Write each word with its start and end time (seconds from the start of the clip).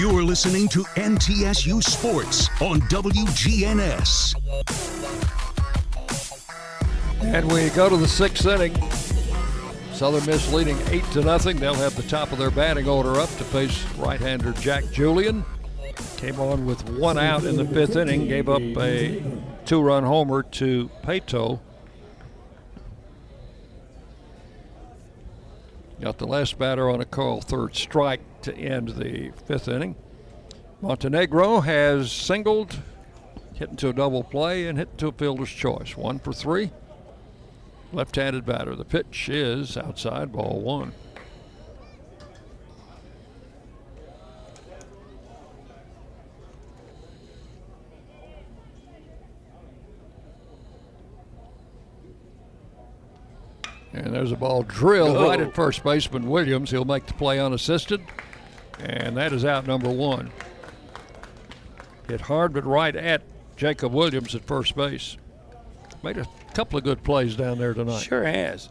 You 0.00 0.16
are 0.16 0.22
listening 0.22 0.66
to 0.68 0.84
MTSU 0.96 1.82
Sports 1.82 2.48
on 2.62 2.80
WGNS. 2.88 4.34
And 7.20 7.52
we 7.52 7.68
go 7.68 7.90
to 7.90 7.98
the 7.98 8.08
sixth 8.08 8.46
inning. 8.46 8.74
Southern 9.92 10.24
Miss 10.24 10.50
leading 10.54 10.78
eight 10.88 11.04
to 11.12 11.20
nothing. 11.20 11.58
They'll 11.58 11.74
have 11.74 11.96
the 11.96 12.02
top 12.04 12.32
of 12.32 12.38
their 12.38 12.50
batting 12.50 12.88
order 12.88 13.20
up 13.20 13.28
to 13.28 13.44
face 13.44 13.84
right-hander 13.98 14.52
Jack 14.52 14.90
Julian. 14.90 15.44
Came 16.16 16.40
on 16.40 16.64
with 16.64 16.88
one 16.88 17.18
out 17.18 17.44
in 17.44 17.56
the 17.56 17.66
fifth 17.66 17.96
inning, 17.96 18.26
gave 18.26 18.48
up 18.48 18.62
a 18.62 19.22
two-run 19.66 20.04
homer 20.04 20.42
to 20.44 20.88
Paetow. 21.04 21.60
Got 26.00 26.16
the 26.16 26.26
last 26.26 26.58
batter 26.58 26.88
on 26.88 27.02
a 27.02 27.04
call 27.04 27.42
third 27.42 27.76
strike 27.76 28.22
to 28.42 28.54
end 28.56 28.90
the 28.90 29.30
fifth 29.46 29.68
inning. 29.68 29.96
Montenegro 30.80 31.60
has 31.60 32.10
singled, 32.10 32.78
hit 33.54 33.68
into 33.70 33.88
a 33.88 33.92
double 33.92 34.24
play, 34.24 34.66
and 34.66 34.78
hit 34.78 34.88
into 34.92 35.08
a 35.08 35.12
fielder's 35.12 35.50
choice. 35.50 35.96
One 35.96 36.18
for 36.18 36.32
three. 36.32 36.70
Left 37.92 38.16
handed 38.16 38.46
batter. 38.46 38.74
The 38.76 38.84
pitch 38.84 39.28
is 39.28 39.76
outside, 39.76 40.32
ball 40.32 40.60
one. 40.60 40.92
And 53.92 54.14
there's 54.14 54.32
a 54.32 54.36
ball 54.36 54.62
drilled 54.62 55.16
Oh. 55.16 55.28
right 55.28 55.40
at 55.40 55.54
first 55.54 55.82
baseman 55.82 56.28
Williams. 56.28 56.70
He'll 56.70 56.84
make 56.84 57.06
the 57.06 57.14
play 57.14 57.40
unassisted. 57.40 58.00
And 58.84 59.16
that 59.16 59.32
is 59.32 59.44
out 59.44 59.66
number 59.66 59.90
one. 59.90 60.30
Hit 62.08 62.22
hard 62.22 62.52
but 62.52 62.64
right 62.64 62.94
at 62.96 63.22
Jacob 63.56 63.92
Williams 63.92 64.34
at 64.34 64.44
first 64.44 64.74
base. 64.74 65.16
Made 66.02 66.16
a 66.16 66.26
couple 66.54 66.78
of 66.78 66.84
good 66.84 67.04
plays 67.04 67.36
down 67.36 67.58
there 67.58 67.74
tonight. 67.74 68.00
Sure 68.00 68.24
has. 68.24 68.70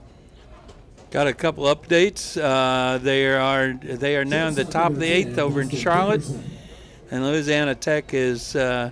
Got 1.11 1.27
a 1.27 1.33
couple 1.33 1.65
updates. 1.65 2.39
Uh, 2.41 2.97
they 2.97 3.27
are 3.27 3.73
they 3.73 4.15
are 4.17 4.25
now 4.25 4.47
in 4.47 4.55
the 4.55 4.65
top 4.65 4.91
of 4.91 4.99
the 4.99 5.07
eighth 5.07 5.37
over 5.37 5.61
in 5.61 5.69
Charlotte, 5.69 6.27
and 7.09 7.23
Louisiana 7.23 7.75
Tech 7.75 8.13
is 8.13 8.55
uh, 8.55 8.91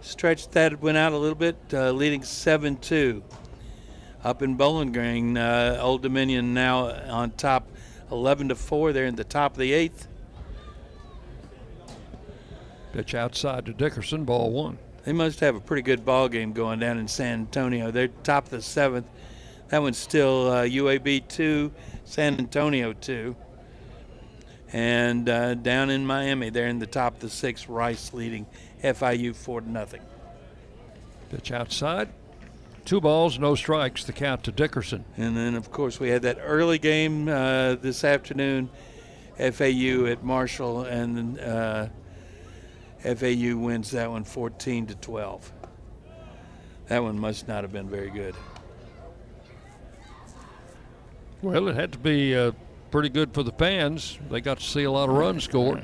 stretched 0.00 0.52
that 0.52 0.80
went 0.80 0.96
out 0.96 1.12
a 1.12 1.18
little 1.18 1.34
bit, 1.34 1.56
uh, 1.72 1.90
leading 1.90 2.22
seven 2.22 2.76
two. 2.76 3.22
Up 4.22 4.42
in 4.42 4.56
Bowling 4.56 4.92
Green, 4.92 5.36
uh, 5.36 5.78
Old 5.80 6.02
Dominion 6.02 6.54
now 6.54 6.86
on 7.10 7.30
top, 7.32 7.66
eleven 8.10 8.48
to 8.48 8.54
four. 8.54 8.92
They're 8.92 9.06
in 9.06 9.16
the 9.16 9.24
top 9.24 9.52
of 9.52 9.58
the 9.58 9.72
eighth. 9.72 10.06
Pitch 12.92 13.14
outside 13.14 13.66
to 13.66 13.72
Dickerson, 13.72 14.24
ball 14.24 14.50
one. 14.50 14.78
They 15.04 15.12
must 15.12 15.40
have 15.40 15.56
a 15.56 15.60
pretty 15.60 15.82
good 15.82 16.04
ball 16.04 16.28
game 16.28 16.52
going 16.52 16.80
down 16.80 16.98
in 16.98 17.08
San 17.08 17.40
Antonio. 17.40 17.90
They're 17.90 18.08
top 18.08 18.44
of 18.44 18.50
the 18.50 18.62
seventh. 18.62 19.06
That 19.68 19.80
one's 19.80 19.98
still 19.98 20.50
uh, 20.50 20.64
UAB 20.64 21.28
two, 21.28 21.72
San 22.04 22.38
Antonio 22.38 22.92
two, 22.92 23.36
and 24.72 25.28
uh, 25.28 25.54
down 25.54 25.90
in 25.90 26.04
Miami, 26.04 26.50
they're 26.50 26.66
in 26.66 26.80
the 26.80 26.86
top 26.86 27.14
of 27.14 27.20
the 27.20 27.30
sixth. 27.30 27.68
Rice 27.68 28.12
leading 28.12 28.46
FIU 28.82 29.34
four 29.34 29.60
to 29.60 29.70
nothing. 29.70 30.02
Pitch 31.30 31.52
outside. 31.52 32.08
Two 32.84 33.00
balls, 33.00 33.38
no 33.38 33.54
strikes. 33.54 34.04
The 34.04 34.12
count 34.12 34.42
to 34.44 34.52
Dickerson. 34.52 35.04
And 35.16 35.36
then, 35.36 35.54
of 35.54 35.70
course, 35.70 36.00
we 36.00 36.08
had 36.08 36.22
that 36.22 36.38
early 36.42 36.78
game 36.78 37.28
uh, 37.28 37.76
this 37.76 38.02
afternoon, 38.02 38.68
FAU 39.38 40.06
at 40.06 40.24
Marshall, 40.24 40.82
and 40.82 41.38
uh, 41.38 41.86
FAU 43.02 43.56
wins 43.56 43.90
that 43.92 44.10
one 44.10 44.24
14 44.24 44.86
to 44.86 44.94
12. 44.94 45.52
That 46.88 47.02
one 47.02 47.18
must 47.18 47.48
not 47.48 47.64
have 47.64 47.72
been 47.72 47.88
very 47.88 48.10
good. 48.10 48.34
Well, 51.42 51.68
it 51.68 51.76
had 51.76 51.92
to 51.92 51.98
be 51.98 52.36
uh, 52.36 52.52
pretty 52.90 53.08
good 53.08 53.32
for 53.32 53.42
the 53.42 53.52
fans. 53.52 54.18
They 54.30 54.40
got 54.40 54.58
to 54.58 54.64
see 54.64 54.84
a 54.84 54.90
lot 54.90 55.08
of 55.08 55.14
runs 55.14 55.44
scored. 55.44 55.82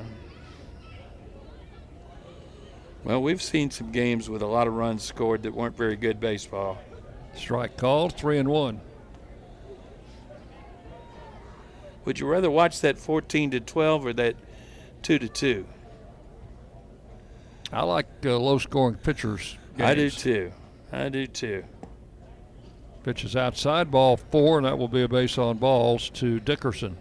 Well, 3.04 3.22
we've 3.22 3.40
seen 3.40 3.70
some 3.70 3.92
games 3.92 4.28
with 4.28 4.42
a 4.42 4.46
lot 4.46 4.66
of 4.66 4.74
runs 4.74 5.02
scored 5.02 5.44
that 5.44 5.54
weren't 5.54 5.76
very 5.76 5.96
good 5.96 6.18
baseball. 6.18 6.76
Strike 7.34 7.76
called, 7.76 8.14
three 8.14 8.38
and 8.38 8.48
one. 8.48 8.80
Would 12.04 12.18
you 12.18 12.26
rather 12.26 12.50
watch 12.50 12.80
that 12.80 12.98
14 12.98 13.52
to 13.52 13.60
12 13.60 14.06
or 14.06 14.12
that 14.14 14.36
2 15.02 15.18
to 15.20 15.28
2? 15.28 15.66
I 17.72 17.84
like 17.84 18.06
uh, 18.24 18.38
low 18.38 18.58
scoring 18.58 18.96
pitchers. 18.96 19.56
I 19.78 19.94
do 19.94 20.10
too. 20.10 20.52
I 20.92 21.08
do 21.08 21.26
too. 21.26 21.64
Pitch 23.02 23.24
is 23.24 23.36
outside, 23.36 23.90
ball 23.90 24.16
four, 24.16 24.58
and 24.58 24.66
that 24.66 24.78
will 24.78 24.88
be 24.88 25.02
a 25.02 25.08
base 25.08 25.38
on 25.38 25.58
balls 25.58 26.10
to 26.10 26.40
Dickerson. 26.40 26.96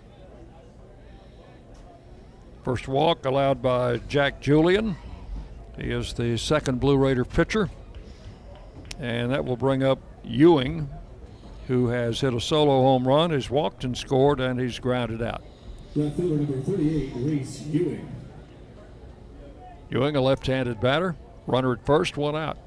First 2.63 2.87
walk 2.87 3.25
allowed 3.25 3.61
by 3.61 3.97
Jack 4.07 4.41
Julian. 4.41 4.95
He 5.77 5.91
is 5.91 6.13
the 6.13 6.37
second 6.37 6.79
Blue 6.79 6.97
Raider 6.97 7.25
pitcher. 7.25 7.69
And 8.99 9.31
that 9.31 9.45
will 9.45 9.57
bring 9.57 9.83
up 9.83 9.99
Ewing, 10.23 10.89
who 11.67 11.87
has 11.87 12.21
hit 12.21 12.33
a 12.33 12.41
solo 12.41 12.81
home 12.81 13.07
run, 13.07 13.31
has 13.31 13.49
walked 13.49 13.83
and 13.83 13.95
scored, 13.97 14.39
and 14.39 14.59
he's 14.59 14.79
grounded 14.79 15.21
out. 15.21 15.43
Left 15.95 16.15
fielder 16.15 16.37
number 16.37 16.61
38, 16.61 17.13
Reece 17.15 17.61
Ewing. 17.67 18.09
Ewing, 19.95 20.17
a 20.17 20.21
left 20.21 20.45
handed 20.47 20.81
batter. 20.81 21.15
Runner 21.47 21.71
at 21.71 21.85
first, 21.85 22.17
one 22.17 22.35
out. 22.35 22.57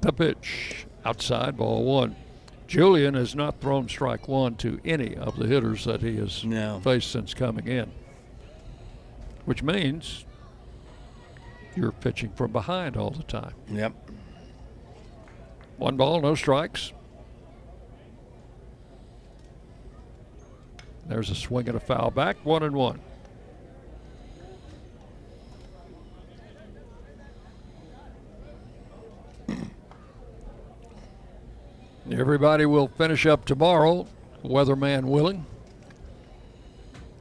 The 0.00 0.12
pitch 0.12 0.86
outside, 1.04 1.56
ball 1.56 1.82
one. 1.84 2.14
Julian 2.68 3.14
has 3.14 3.34
not 3.34 3.60
thrown 3.60 3.88
strike 3.88 4.28
one 4.28 4.54
to 4.58 4.78
any 4.84 5.16
of 5.16 5.36
the 5.36 5.48
hitters 5.48 5.84
that 5.86 6.02
he 6.02 6.18
has 6.18 6.44
No. 6.44 6.78
faced 6.84 7.10
since 7.10 7.34
coming 7.34 7.66
in, 7.66 7.90
which 9.44 9.64
means 9.64 10.24
you're 11.74 11.90
pitching 11.90 12.30
from 12.30 12.52
behind 12.52 12.96
all 12.96 13.10
the 13.10 13.24
time. 13.24 13.54
Yep. 13.68 14.09
One 15.80 15.96
ball, 15.96 16.20
no 16.20 16.34
strikes. 16.34 16.92
There's 21.06 21.30
a 21.30 21.34
swing 21.34 21.68
and 21.68 21.76
a 21.78 21.80
foul 21.80 22.10
back, 22.10 22.36
one 22.44 22.62
and 22.62 22.76
one. 22.76 23.00
Everybody 32.12 32.66
will 32.66 32.88
finish 32.88 33.24
up 33.24 33.46
tomorrow, 33.46 34.06
weatherman 34.44 35.04
willing. 35.06 35.46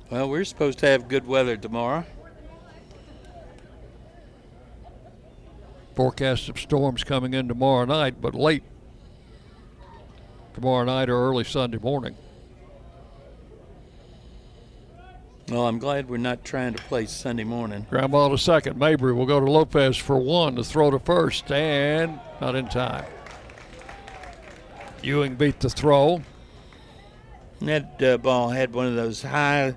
Well, 0.09 0.29
we're 0.29 0.43
supposed 0.43 0.79
to 0.79 0.87
have 0.87 1.07
good 1.07 1.25
weather 1.25 1.55
tomorrow. 1.55 2.05
Forecast 5.99 6.47
of 6.47 6.57
storms 6.57 7.03
coming 7.03 7.33
in 7.33 7.49
tomorrow 7.49 7.83
night, 7.83 8.21
but 8.21 8.33
late 8.33 8.63
tomorrow 10.53 10.85
night 10.85 11.09
or 11.09 11.27
early 11.27 11.43
Sunday 11.43 11.77
morning. 11.77 12.15
Well, 15.49 15.67
I'm 15.67 15.77
glad 15.77 16.09
we're 16.09 16.15
not 16.15 16.45
trying 16.45 16.73
to 16.75 16.81
play 16.83 17.05
Sunday 17.05 17.43
morning. 17.43 17.85
Ground 17.89 18.13
ball 18.13 18.29
to 18.29 18.37
second. 18.37 18.79
Mabry 18.79 19.11
will 19.11 19.25
go 19.25 19.41
to 19.41 19.51
Lopez 19.51 19.97
for 19.97 20.17
one 20.17 20.55
to 20.55 20.63
throw 20.63 20.89
to 20.89 20.99
first, 20.99 21.51
and 21.51 22.17
not 22.39 22.55
in 22.55 22.69
time. 22.69 23.03
Ewing 25.03 25.35
beat 25.35 25.59
the 25.59 25.69
throw. 25.69 26.21
That 27.59 28.01
uh, 28.01 28.17
ball 28.19 28.51
had 28.51 28.73
one 28.73 28.87
of 28.87 28.95
those 28.95 29.21
high, 29.21 29.75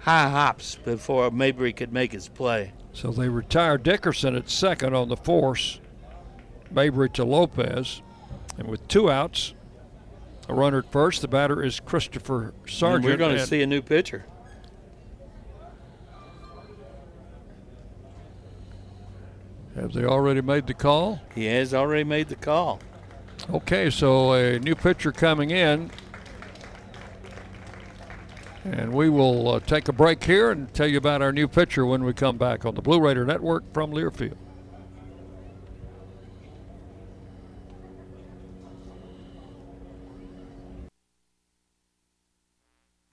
high 0.00 0.28
hops 0.28 0.74
before 0.74 1.30
Mabry 1.30 1.72
could 1.72 1.92
make 1.92 2.10
his 2.10 2.26
play. 2.26 2.72
So 2.92 3.10
they 3.10 3.28
retire 3.28 3.78
Dickerson 3.78 4.36
at 4.36 4.50
second 4.50 4.94
on 4.94 5.08
the 5.08 5.16
force. 5.16 5.80
Mabry 6.70 7.10
to 7.10 7.24
Lopez. 7.24 8.02
And 8.58 8.68
with 8.68 8.86
two 8.88 9.10
outs, 9.10 9.54
a 10.48 10.54
runner 10.54 10.78
at 10.78 10.92
first. 10.92 11.22
The 11.22 11.28
batter 11.28 11.62
is 11.62 11.80
Christopher 11.80 12.52
Sargent. 12.66 13.04
And 13.04 13.12
we're 13.12 13.16
going 13.16 13.36
to 13.36 13.46
see 13.46 13.62
a 13.62 13.66
new 13.66 13.82
pitcher. 13.82 14.26
Have 19.76 19.92
they 19.92 20.04
already 20.04 20.42
made 20.42 20.66
the 20.66 20.74
call? 20.74 21.20
He 21.34 21.46
has 21.46 21.72
already 21.72 22.04
made 22.04 22.28
the 22.28 22.36
call. 22.36 22.80
Okay, 23.48 23.88
so 23.88 24.32
a 24.32 24.58
new 24.58 24.74
pitcher 24.74 25.12
coming 25.12 25.50
in. 25.50 25.90
And 28.64 28.92
we 28.92 29.08
will 29.08 29.48
uh, 29.48 29.60
take 29.60 29.88
a 29.88 29.92
break 29.92 30.22
here 30.22 30.50
and 30.50 30.72
tell 30.74 30.86
you 30.86 30.98
about 30.98 31.22
our 31.22 31.32
new 31.32 31.48
pitcher 31.48 31.86
when 31.86 32.04
we 32.04 32.12
come 32.12 32.36
back 32.36 32.66
on 32.66 32.74
the 32.74 32.82
Blue 32.82 33.00
Raider 33.00 33.24
Network 33.24 33.72
from 33.72 33.90
Learfield. 33.90 34.36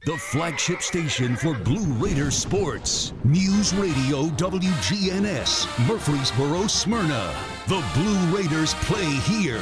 The 0.08 0.18
flagship 0.18 0.82
station 0.82 1.36
for 1.36 1.54
Blue 1.54 1.94
Raider 1.96 2.32
sports. 2.32 3.12
News 3.26 3.74
Radio 3.74 4.28
WGNS, 4.38 5.86
Murfreesboro, 5.86 6.68
Smyrna. 6.68 7.36
The 7.68 7.84
Blue 7.94 8.38
Raiders 8.38 8.74
play 8.76 9.04
here. 9.04 9.62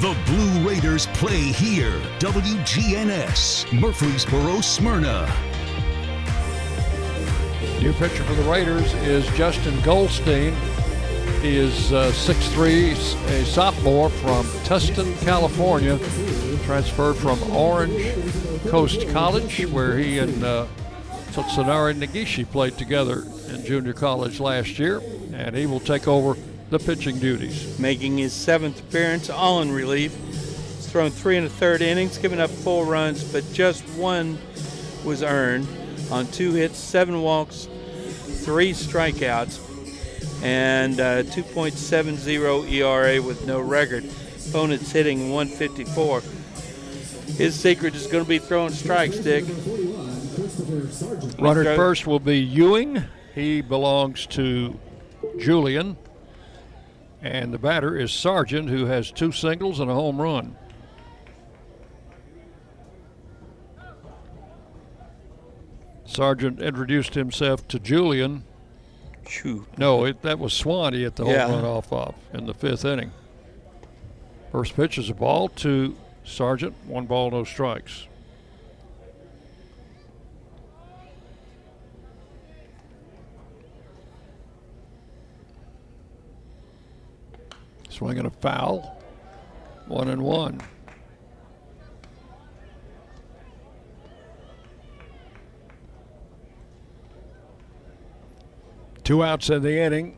The 0.00 0.16
Blue 0.24 0.66
Raiders 0.66 1.04
play 1.08 1.52
here. 1.52 1.92
WGNS, 2.20 3.70
Murfreesboro, 3.78 4.62
Smyrna. 4.62 5.30
New 7.82 7.92
pitcher 7.92 8.24
for 8.24 8.32
the 8.32 8.50
Raiders 8.50 8.94
is 8.94 9.26
Justin 9.36 9.78
Goldstein. 9.82 10.54
He 11.42 11.54
is 11.54 11.92
uh, 11.92 12.12
6'3", 12.12 12.92
a 13.28 13.44
sophomore 13.44 14.08
from 14.08 14.46
Tustin, 14.64 15.20
California. 15.20 15.98
Transferred 16.64 17.16
from 17.16 17.42
Orange 17.52 18.14
Coast 18.68 19.06
College, 19.10 19.66
where 19.66 19.98
he 19.98 20.18
and 20.18 20.42
uh, 20.42 20.66
Tsunari 21.32 21.92
Nagishi 21.94 22.50
played 22.50 22.78
together 22.78 23.24
in 23.50 23.66
junior 23.66 23.92
college 23.92 24.40
last 24.40 24.78
year. 24.78 25.02
And 25.34 25.54
he 25.54 25.66
will 25.66 25.78
take 25.78 26.08
over 26.08 26.38
the 26.70 26.78
pitching 26.78 27.18
duties. 27.18 27.78
Making 27.78 28.18
his 28.18 28.32
seventh 28.32 28.80
appearance, 28.80 29.28
all 29.28 29.60
in 29.60 29.72
relief. 29.72 30.14
He's 30.14 30.88
thrown 30.88 31.10
three 31.10 31.36
and 31.36 31.46
a 31.46 31.50
third 31.50 31.82
innings, 31.82 32.16
giving 32.16 32.40
up 32.40 32.50
four 32.50 32.86
runs, 32.86 33.24
but 33.24 33.44
just 33.52 33.82
one 33.90 34.38
was 35.04 35.22
earned 35.22 35.66
on 36.10 36.26
two 36.28 36.52
hits, 36.52 36.78
seven 36.78 37.22
walks, 37.22 37.68
three 38.44 38.72
strikeouts, 38.72 39.66
and 40.42 41.00
uh, 41.00 41.22
2.70 41.24 42.70
ERA 42.72 43.22
with 43.22 43.46
no 43.46 43.60
record. 43.60 44.04
Opponents 44.48 44.90
hitting 44.90 45.32
154. 45.32 46.22
His 47.36 47.54
secret 47.54 47.94
is 47.94 48.06
going 48.06 48.24
to 48.24 48.28
be 48.28 48.38
throwing 48.38 48.72
strikes, 48.72 49.18
Dick. 49.18 49.44
Runner 51.38 51.76
first 51.76 52.06
will 52.06 52.20
be 52.20 52.38
Ewing. 52.38 53.04
He 53.34 53.60
belongs 53.60 54.26
to 54.28 54.78
Julian. 55.38 55.96
And 57.22 57.52
the 57.52 57.58
batter 57.58 57.96
is 57.98 58.12
Sargent, 58.12 58.70
who 58.70 58.86
has 58.86 59.10
two 59.10 59.30
singles 59.32 59.78
and 59.80 59.90
a 59.90 59.94
home 59.94 60.20
run. 60.20 60.56
Sargent 66.04 66.60
introduced 66.60 67.14
himself 67.14 67.66
to 67.68 67.78
Julian. 67.78 68.44
Shoot. 69.28 69.66
No, 69.78 70.04
it, 70.04 70.22
that 70.22 70.38
was 70.38 70.52
Swanee 70.52 71.04
at 71.04 71.16
the 71.16 71.24
home 71.24 71.34
Yeah. 71.34 71.50
run 71.50 71.64
off 71.64 71.92
off 71.92 72.14
in 72.32 72.46
the 72.46 72.54
fifth 72.54 72.84
inning. 72.84 73.12
First 74.50 74.74
pitch 74.74 74.98
is 74.98 75.08
a 75.08 75.14
ball 75.14 75.48
to 75.48 75.96
Sargent. 76.24 76.74
One 76.86 77.06
ball, 77.06 77.30
no 77.30 77.44
strikes. 77.44 78.06
Swinging 88.00 88.24
a 88.24 88.30
foul. 88.30 88.98
One 89.86 90.08
and 90.08 90.22
one. 90.22 90.58
Two 99.04 99.22
outs 99.22 99.50
in 99.50 99.62
the 99.62 99.78
inning. 99.78 100.16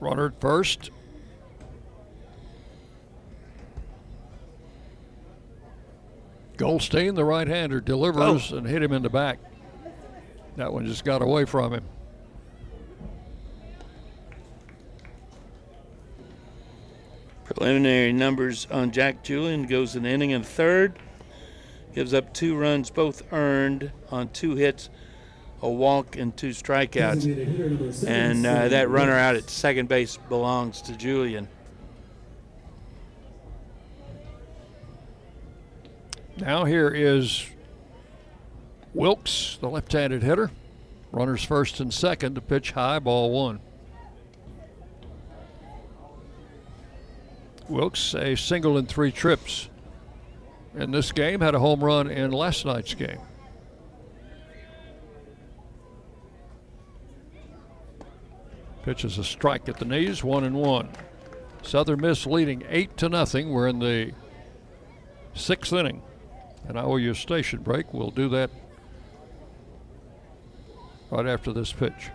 Runner 0.00 0.28
at 0.28 0.40
first. 0.40 0.90
Goldstein, 6.56 7.14
the 7.14 7.26
right 7.26 7.46
hander, 7.46 7.82
delivers 7.82 8.54
oh. 8.54 8.56
and 8.56 8.66
hit 8.66 8.82
him 8.82 8.94
in 8.94 9.02
the 9.02 9.10
back. 9.10 9.38
That 10.56 10.72
one 10.72 10.86
just 10.86 11.04
got 11.04 11.20
away 11.20 11.44
from 11.44 11.74
him. 11.74 11.84
Preliminary 17.46 18.12
numbers 18.12 18.66
on 18.72 18.90
Jack 18.90 19.22
Julian 19.22 19.66
goes 19.66 19.94
an 19.94 20.04
inning 20.04 20.32
and 20.32 20.44
third. 20.44 20.98
Gives 21.94 22.12
up 22.12 22.34
two 22.34 22.56
runs, 22.56 22.90
both 22.90 23.32
earned 23.32 23.92
on 24.10 24.30
two 24.30 24.56
hits, 24.56 24.90
a 25.62 25.70
walk, 25.70 26.16
and 26.16 26.36
two 26.36 26.50
strikeouts. 26.50 28.04
And 28.04 28.44
uh, 28.44 28.68
that 28.68 28.90
runner 28.90 29.12
out 29.12 29.36
at 29.36 29.48
second 29.48 29.88
base 29.88 30.18
belongs 30.28 30.82
to 30.82 30.96
Julian. 30.96 31.48
Now 36.36 36.64
here 36.64 36.88
is 36.88 37.46
Wilks, 38.92 39.56
the 39.60 39.70
left-handed 39.70 40.22
hitter. 40.22 40.50
Runners 41.12 41.44
first 41.44 41.78
and 41.78 41.94
second 41.94 42.34
to 42.34 42.40
pitch 42.40 42.72
high, 42.72 42.98
ball 42.98 43.30
one. 43.30 43.60
Wilks, 47.68 48.14
a 48.14 48.36
single 48.36 48.78
in 48.78 48.86
three 48.86 49.12
trips 49.12 49.68
in 50.74 50.90
this 50.90 51.12
game, 51.12 51.40
had 51.40 51.54
a 51.54 51.58
home 51.58 51.82
run 51.82 52.10
in 52.10 52.30
last 52.30 52.64
night's 52.64 52.94
game. 52.94 53.18
Pitches 58.84 59.18
a 59.18 59.24
strike 59.24 59.68
at 59.68 59.78
the 59.78 59.84
knees, 59.84 60.22
one 60.22 60.44
and 60.44 60.54
one. 60.54 60.88
Southern 61.62 62.00
Miss 62.00 62.24
leading 62.26 62.62
eight 62.68 62.96
to 62.98 63.08
nothing. 63.08 63.50
We're 63.50 63.66
in 63.66 63.80
the 63.80 64.12
sixth 65.34 65.72
inning, 65.72 66.02
and 66.68 66.78
I 66.78 66.82
owe 66.82 66.96
you 66.96 67.10
a 67.10 67.14
station 67.14 67.62
break. 67.62 67.92
We'll 67.92 68.10
do 68.10 68.28
that 68.28 68.50
right 71.10 71.26
after 71.26 71.52
this 71.52 71.72
pitch. 71.72 72.10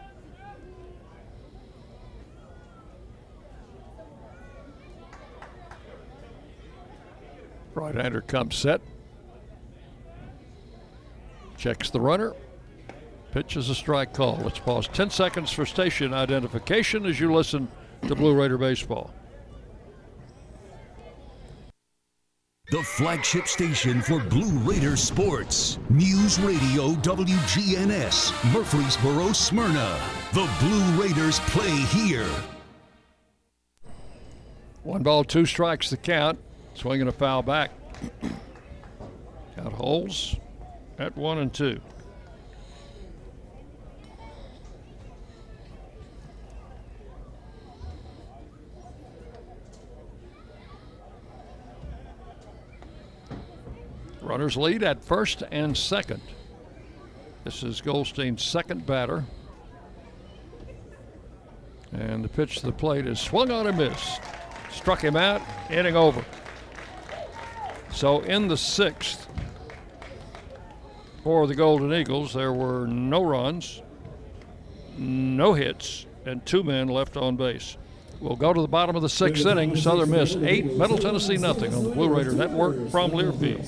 Right-hander 7.73 8.21
comes 8.21 8.55
set. 8.55 8.81
Checks 11.57 11.89
the 11.89 12.01
runner. 12.01 12.33
Pitch 13.31 13.55
is 13.55 13.69
a 13.69 13.75
strike 13.75 14.13
call. 14.13 14.39
Let's 14.43 14.59
pause 14.59 14.87
10 14.89 15.09
seconds 15.09 15.51
for 15.51 15.65
station 15.65 16.13
identification 16.13 17.05
as 17.05 17.19
you 17.19 17.33
listen 17.33 17.67
to 18.07 18.15
Blue 18.15 18.33
Raider 18.33 18.57
Baseball. 18.57 19.13
The 22.71 22.83
flagship 22.83 23.47
station 23.47 24.01
for 24.01 24.19
Blue 24.19 24.57
Raider 24.59 24.95
sports. 24.95 25.77
News 25.89 26.39
Radio 26.39 26.93
WGNS, 26.95 28.53
Murfreesboro, 28.53 29.33
Smyrna. 29.33 29.99
The 30.33 30.49
Blue 30.61 31.03
Raiders 31.03 31.39
play 31.41 31.69
here. 31.69 32.29
One 34.83 35.03
ball, 35.03 35.25
two 35.25 35.45
strikes 35.45 35.89
the 35.89 35.97
count. 35.97 36.39
Swinging 36.81 37.07
a 37.07 37.11
foul 37.11 37.43
back. 37.43 37.69
Count 39.55 39.71
holes 39.71 40.35
at 40.97 41.15
one 41.15 41.37
and 41.37 41.53
two. 41.53 41.79
Runners 54.23 54.57
lead 54.57 54.81
at 54.81 55.03
first 55.03 55.43
and 55.51 55.77
second. 55.77 56.23
This 57.43 57.61
is 57.61 57.79
Goldstein's 57.79 58.43
second 58.43 58.87
batter. 58.87 59.23
And 61.91 62.23
the 62.23 62.29
pitch 62.29 62.55
to 62.61 62.65
the 62.65 62.71
plate 62.71 63.05
is 63.05 63.19
swung 63.19 63.51
on 63.51 63.67
and 63.67 63.77
missed. 63.77 64.19
Struck 64.71 65.03
him 65.03 65.15
out, 65.15 65.43
inning 65.69 65.95
over. 65.95 66.25
So 67.93 68.21
in 68.21 68.47
the 68.47 68.57
sixth, 68.57 69.27
for 71.23 71.45
the 71.45 71.55
Golden 71.55 71.93
Eagles, 71.93 72.33
there 72.33 72.51
were 72.51 72.87
no 72.87 73.23
runs, 73.23 73.81
no 74.97 75.53
hits, 75.53 76.05
and 76.25 76.45
two 76.45 76.63
men 76.63 76.87
left 76.87 77.15
on 77.17 77.35
base. 77.35 77.77
We'll 78.19 78.35
go 78.35 78.53
to 78.53 78.61
the 78.61 78.67
bottom 78.67 78.95
of 78.95 79.01
the 79.01 79.09
sixth 79.09 79.45
inning. 79.45 79.75
Southern 79.75 80.11
Miss 80.11 80.35
eight, 80.35 80.77
Middle 80.77 80.97
Tennessee 80.97 81.37
nothing 81.37 81.73
on 81.73 81.83
the 81.83 81.89
Blue 81.89 82.09
Raider 82.15 82.33
Network 82.33 82.89
from 82.89 83.11
Learfield. 83.11 83.67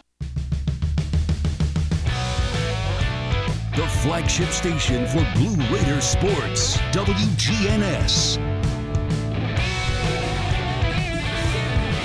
The 3.81 3.87
flagship 3.87 4.49
station 4.49 5.07
for 5.07 5.27
Blue 5.33 5.55
Raider 5.75 6.01
sports. 6.01 6.77
WGNS. 6.91 8.37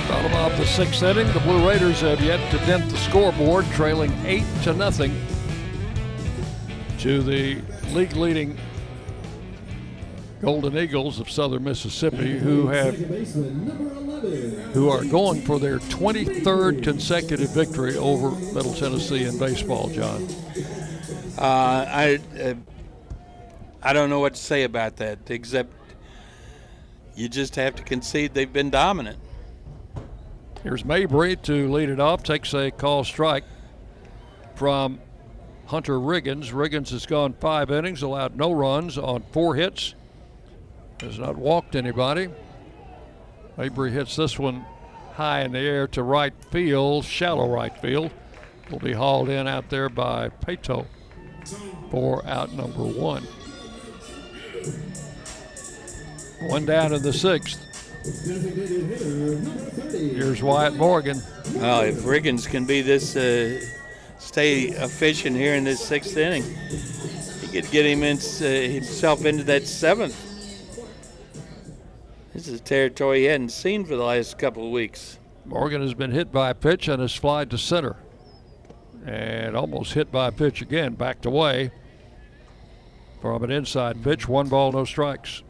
Bottom 0.09 0.33
of 0.33 0.57
the 0.57 0.65
sixth 0.65 1.03
inning, 1.03 1.31
the 1.35 1.41
Blue 1.41 1.69
Raiders 1.69 2.01
have 2.01 2.23
yet 2.23 2.51
to 2.51 2.57
dent 2.65 2.89
the 2.89 2.97
scoreboard, 2.97 3.67
trailing 3.73 4.11
eight 4.25 4.47
to 4.63 4.73
nothing 4.73 5.15
to 7.01 7.23
the 7.23 7.61
league-leading 7.93 8.57
Golden 10.41 10.79
Eagles 10.79 11.21
of 11.21 11.31
Southern 11.31 11.65
Mississippi, 11.65 12.39
who 12.39 12.69
have 12.69 12.97
who 14.73 14.89
are 14.89 15.05
going 15.05 15.43
for 15.43 15.59
their 15.59 15.79
23rd 15.79 16.83
consecutive 16.83 17.51
victory 17.51 17.97
over 17.97 18.31
Middle 18.31 18.73
Tennessee 18.73 19.25
in 19.25 19.39
baseball. 19.39 19.91
John, 19.91 20.27
Uh, 21.39 21.85
I 21.89 22.21
uh, 22.41 22.55
I 23.83 23.93
don't 23.93 24.09
know 24.09 24.21
what 24.21 24.35
to 24.35 24.41
say 24.41 24.65
about 24.65 24.97
that, 24.97 25.19
except 25.31 25.73
you 27.15 27.29
just 27.29 27.57
have 27.57 27.77
to 27.77 27.83
concede 27.83 28.33
they've 28.33 28.53
been 28.53 28.71
dominant. 28.71 29.19
here's 30.63 30.85
Mabry 30.85 31.37
to 31.37 31.71
lead 31.71 31.91
it 31.91 32.01
off, 32.01 32.23
takes 32.23 32.55
a 32.55 32.71
call 32.71 33.05
strike 33.05 33.45
from 34.55 34.99
Hunter 35.67 35.99
Riggins. 35.99 36.53
Riggins 36.53 36.91
has 36.91 37.05
gone 37.05 37.35
five 37.35 37.71
innings, 37.71 38.03
allowed 38.03 38.37
no 38.37 38.53
runs 38.53 38.97
on 38.97 39.23
four 39.33 39.57
hits, 39.57 39.95
has 41.01 41.19
not 41.19 41.37
walked 41.37 41.77
anybody. 41.77 42.31
Mabry 43.59 43.93
hits 43.93 44.17
this 44.17 44.39
one 44.39 44.65
high 45.15 45.43
in 45.43 45.53
the 45.53 45.59
air 45.59 45.87
to 45.89 46.03
right 46.03 46.33
field, 46.51 47.05
shallow 47.05 47.49
right 47.49 47.77
field. 47.79 48.11
Will 48.71 48.79
be 48.79 48.95
hauled 48.95 49.29
in 49.29 49.47
out 49.47 49.69
there 49.69 49.89
by 49.89 50.29
Paetow 50.29 50.87
for 51.91 52.25
out 52.27 52.53
number 52.53 52.83
one. 52.83 53.23
One 56.49 56.67
down 56.67 56.93
in 56.93 57.03
the 57.03 57.13
sixth. 57.13 57.63
Here's 59.91 60.43
Wyatt 60.43 60.75
Morgan. 60.75 61.21
Well, 61.55 61.81
if 61.81 61.97
Riggins 62.05 62.49
can 62.49 62.65
be 62.65 62.81
this, 62.83 63.17
uh, 63.17 63.61
stay 64.19 64.65
efficient 64.65 65.37
here 65.37 65.55
in 65.55 65.65
this 65.65 65.85
sixth 65.85 66.17
inning, 66.17 66.45
he 67.41 67.49
could 67.49 67.71
get 67.71 67.85
him 67.87 68.03
in, 68.03 68.19
uh, 68.19 68.71
himself 68.73 69.25
into 69.25 69.45
that 69.45 69.67
seventh. 69.67 70.15
This 72.33 72.49
is 72.49 72.61
territory 72.61 73.21
he 73.21 73.25
hadn't 73.25 73.49
seen 73.49 73.85
for 73.85 73.97
the 73.97 74.05
last 74.05 74.39
couple 74.39 74.67
of 74.67 74.71
weeks. 74.71 75.19
Morgan 75.47 75.81
has 75.81 75.95
been 75.95 76.11
hit 76.11 76.31
by 76.31 76.51
a 76.51 76.55
pitch 76.55 76.87
and 76.87 77.01
has 77.01 77.15
flied 77.15 77.51
to 77.51 77.59
center. 77.59 77.97
And 79.07 79.57
almost 79.57 79.93
hit 79.93 80.11
by 80.11 80.29
a 80.29 80.33
pitch 80.33 80.61
again, 80.61 80.95
backed 80.95 81.27
away 81.27 81.71
from 83.23 83.45
an 83.45 83.53
inside 83.53 84.03
pitch. 84.03 84.29
One 84.29 84.49
ball, 84.49 84.73
no 84.73 84.85
strikes. 84.85 85.45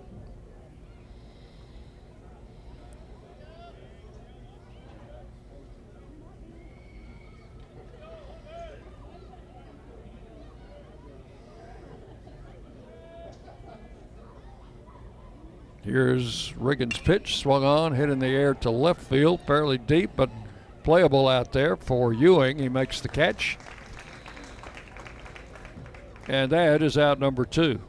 Here's 15.82 16.52
Riggins' 16.54 17.02
pitch, 17.02 17.36
swung 17.36 17.62
on, 17.62 17.94
hit 17.94 18.10
in 18.10 18.18
the 18.18 18.26
air 18.26 18.54
to 18.54 18.70
left 18.70 19.00
field, 19.00 19.40
fairly 19.46 19.78
deep, 19.78 20.10
but 20.16 20.28
playable 20.87 21.26
out 21.26 21.52
there 21.52 21.75
for 21.75 22.12
Ewing. 22.12 22.61
He 22.61 22.69
makes 22.69 23.00
the 23.00 23.09
catch. 23.09 23.59
And 26.28 26.52
that 26.52 26.81
is 26.81 26.97
out 26.97 27.19
number 27.19 27.45
two. 27.45 27.81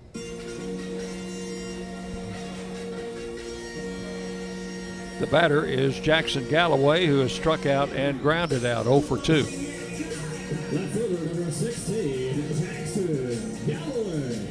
The 5.20 5.28
batter 5.28 5.64
is 5.64 6.00
Jackson 6.00 6.50
Galloway, 6.50 7.06
who 7.06 7.20
has 7.20 7.32
struck 7.32 7.68
out 7.68 7.90
and 7.90 8.20
grounded 8.20 8.66
out 8.66 8.86
0 8.86 9.02
for 9.02 9.20
2. 9.20 9.34
Left 9.36 9.52
fielder 9.52 11.26
number 11.26 11.52
16, 11.52 12.60
Jackson 12.60 13.60
Galloway. 13.68 14.48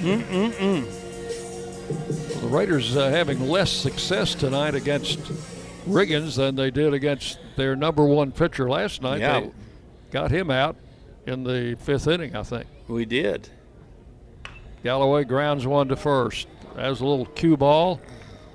Mm-mm-mm. 0.00 0.86
The 2.40 2.48
Raiders 2.48 2.96
uh, 2.96 3.10
having 3.10 3.46
less 3.48 3.70
success 3.70 4.34
tonight 4.34 4.74
against 4.74 5.20
Riggins 5.86 6.36
than 6.36 6.56
they 6.56 6.70
did 6.70 6.92
against 6.94 7.38
their 7.56 7.76
number 7.76 8.04
one 8.04 8.32
pitcher 8.32 8.68
last 8.68 9.02
night. 9.02 9.20
Yeah. 9.20 9.40
They 9.40 9.50
got 10.10 10.30
him 10.30 10.50
out 10.50 10.76
in 11.26 11.44
the 11.44 11.76
fifth 11.80 12.06
inning, 12.06 12.34
I 12.36 12.42
think. 12.42 12.66
We 12.88 13.04
did. 13.04 13.48
Galloway 14.82 15.24
grounds 15.24 15.66
one 15.66 15.88
to 15.88 15.96
first. 15.96 16.48
As 16.76 17.00
a 17.00 17.06
little 17.06 17.26
cue 17.26 17.56
ball. 17.56 18.00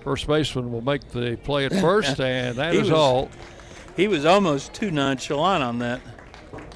First 0.04 0.28
baseman 0.28 0.72
will 0.72 0.82
make 0.82 1.10
the 1.10 1.38
play 1.44 1.66
at 1.66 1.74
first, 1.74 2.20
and 2.20 2.58
that 2.58 2.74
is 2.74 2.84
was- 2.84 2.92
all. 2.92 3.30
He 3.96 4.08
was 4.08 4.26
almost 4.26 4.74
too 4.74 4.90
nonchalant 4.90 5.64
on 5.64 5.80
that. 5.80 6.02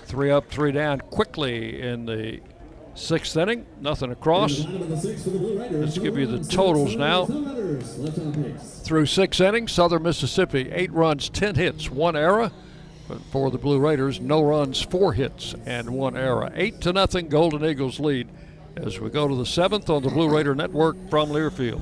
Three 0.05 0.29
up, 0.31 0.49
three 0.49 0.71
down 0.71 0.99
quickly 0.99 1.81
in 1.81 2.05
the 2.05 2.39
sixth 2.95 3.37
inning. 3.37 3.65
Nothing 3.79 4.11
across. 4.11 4.65
Let's 4.65 5.97
give 5.97 6.17
you 6.17 6.25
the 6.25 6.43
totals 6.49 6.95
now. 6.95 7.25
Through 8.83 9.05
six 9.05 9.39
innings, 9.39 9.71
Southern 9.71 10.03
Mississippi, 10.03 10.69
eight 10.71 10.91
runs, 10.91 11.29
10 11.29 11.55
hits, 11.55 11.91
one 11.91 12.15
error. 12.15 12.51
But 13.07 13.21
for 13.31 13.51
the 13.51 13.59
Blue 13.59 13.79
Raiders, 13.79 14.19
no 14.19 14.41
runs, 14.41 14.81
four 14.81 15.13
hits, 15.13 15.53
and 15.65 15.91
one 15.91 16.17
error. 16.17 16.51
Eight 16.55 16.81
to 16.81 16.93
nothing, 16.93 17.29
Golden 17.29 17.63
Eagles 17.63 17.99
lead 17.99 18.27
as 18.75 18.99
we 18.99 19.09
go 19.09 19.27
to 19.27 19.35
the 19.35 19.45
seventh 19.45 19.89
on 19.89 20.01
the 20.01 20.09
Blue 20.09 20.27
Raider 20.27 20.55
Network 20.55 20.95
from 21.09 21.29
Learfield. 21.29 21.81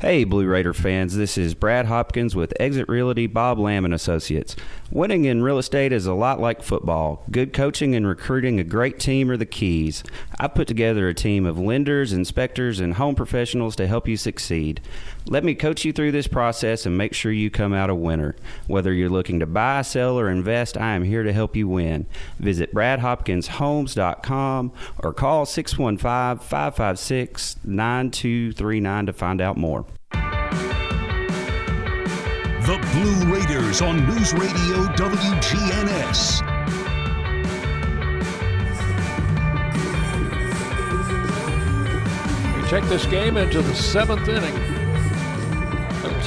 Hey, 0.00 0.22
Blue 0.22 0.46
Raider 0.46 0.72
fans, 0.72 1.16
this 1.16 1.36
is 1.36 1.56
Brad 1.56 1.86
Hopkins 1.86 2.36
with 2.36 2.54
Exit 2.60 2.88
Realty 2.88 3.26
Bob 3.26 3.58
Lamb 3.58 3.84
and 3.84 3.92
Associates. 3.92 4.54
Winning 4.92 5.24
in 5.24 5.42
real 5.42 5.58
estate 5.58 5.92
is 5.92 6.06
a 6.06 6.14
lot 6.14 6.38
like 6.38 6.62
football. 6.62 7.24
Good 7.32 7.52
coaching 7.52 7.96
and 7.96 8.06
recruiting 8.06 8.60
a 8.60 8.64
great 8.64 9.00
team 9.00 9.28
are 9.28 9.36
the 9.36 9.44
keys. 9.44 10.04
I've 10.40 10.54
put 10.54 10.68
together 10.68 11.08
a 11.08 11.14
team 11.14 11.46
of 11.46 11.58
lenders, 11.58 12.12
inspectors, 12.12 12.78
and 12.78 12.94
home 12.94 13.16
professionals 13.16 13.74
to 13.76 13.88
help 13.88 14.06
you 14.06 14.16
succeed. 14.16 14.80
Let 15.26 15.42
me 15.42 15.54
coach 15.54 15.84
you 15.84 15.92
through 15.92 16.12
this 16.12 16.28
process 16.28 16.86
and 16.86 16.96
make 16.96 17.12
sure 17.12 17.32
you 17.32 17.50
come 17.50 17.74
out 17.74 17.90
a 17.90 17.94
winner. 17.94 18.36
Whether 18.68 18.92
you're 18.92 19.10
looking 19.10 19.40
to 19.40 19.46
buy, 19.46 19.82
sell, 19.82 20.18
or 20.18 20.30
invest, 20.30 20.78
I 20.78 20.94
am 20.94 21.02
here 21.02 21.24
to 21.24 21.32
help 21.32 21.56
you 21.56 21.66
win. 21.66 22.06
Visit 22.38 22.72
bradhopkinshomes.com 22.72 24.72
or 25.02 25.12
call 25.12 25.44
615 25.44 26.46
556 26.46 27.56
9239 27.64 29.06
to 29.06 29.12
find 29.12 29.40
out 29.40 29.56
more. 29.56 29.86
The 32.68 32.78
Blue 32.92 33.34
Raiders 33.34 33.80
on 33.80 34.06
News 34.06 34.34
Radio 34.34 34.84
WGNS. 34.94 36.57
Take 42.68 42.84
this 42.84 43.06
game 43.06 43.36
into 43.36 43.62
the 43.62 43.74
seventh 43.74 44.28
inning. 44.28 44.78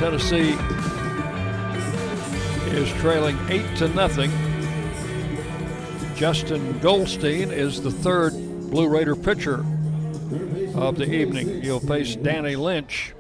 Tennessee 0.01 0.58
is 2.71 2.91
trailing 2.93 3.38
eight 3.49 3.77
to 3.77 3.88
nothing. 3.89 4.32
Justin 6.15 6.80
Goldstein 6.80 7.51
is 7.51 7.84
the 7.84 7.91
third 7.91 8.32
Blue 8.71 8.88
Raider 8.88 9.15
pitcher 9.15 9.63
of 10.73 10.97
the 10.97 11.08
evening. 11.08 11.62
He'll 11.62 11.80
face 11.80 12.15
Danny 12.15 12.56
Lynch, 12.56 13.13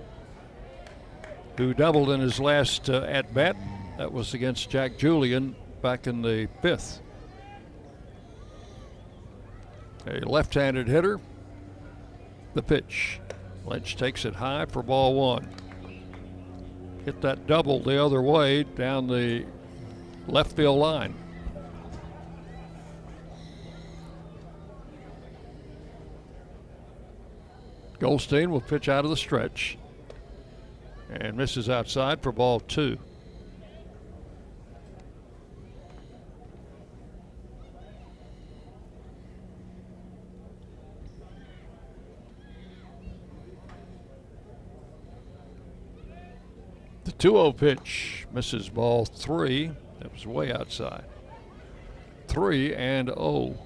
who 1.57 1.75
doubled 1.75 2.09
in 2.09 2.19
his 2.19 2.39
last 2.39 2.89
uh, 2.89 3.05
at 3.07 3.31
bat. 3.31 3.55
That 3.99 4.11
was 4.11 4.33
against 4.33 4.71
Jack 4.71 4.97
Julian 4.97 5.55
back 5.83 6.07
in 6.07 6.23
the 6.23 6.49
fifth. 6.63 6.99
A 10.07 10.21
left 10.21 10.55
handed 10.55 10.87
hitter. 10.87 11.19
The 12.53 12.61
pitch. 12.61 13.19
Lynch 13.65 13.95
takes 13.95 14.25
it 14.25 14.35
high 14.35 14.65
for 14.65 14.83
ball 14.83 15.13
one. 15.15 15.47
Hit 17.05 17.21
that 17.21 17.47
double 17.47 17.79
the 17.79 18.03
other 18.03 18.21
way 18.21 18.63
down 18.63 19.07
the 19.07 19.45
left 20.27 20.55
field 20.55 20.79
line. 20.79 21.15
Goldstein 27.99 28.49
will 28.49 28.61
pitch 28.61 28.89
out 28.89 29.05
of 29.05 29.11
the 29.11 29.17
stretch 29.17 29.77
and 31.11 31.37
misses 31.37 31.69
outside 31.69 32.21
for 32.21 32.31
ball 32.31 32.59
two. 32.59 32.97
The 47.03 47.11
2 47.13 47.31
0 47.31 47.51
pitch 47.53 48.27
misses 48.31 48.69
ball 48.69 49.05
three. 49.05 49.71
That 49.99 50.13
was 50.13 50.27
way 50.27 50.51
outside. 50.51 51.03
Three 52.27 52.75
and 52.75 53.09
oh. 53.09 53.57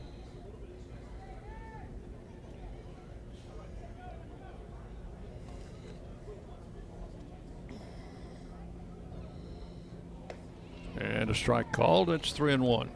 And 10.98 11.30
a 11.30 11.36
strike 11.36 11.74
called. 11.74 12.10
It's 12.10 12.32
three 12.32 12.54
and 12.54 12.63
one. 12.63 12.89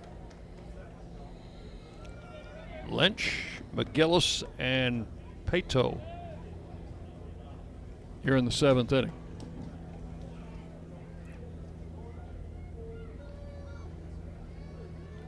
Lynch, 2.88 3.44
McGillis, 3.76 4.44
and 4.58 5.06
Paetow 5.46 6.00
here 8.24 8.36
in 8.36 8.46
the 8.46 8.52
seventh 8.52 8.92
inning. 8.92 9.19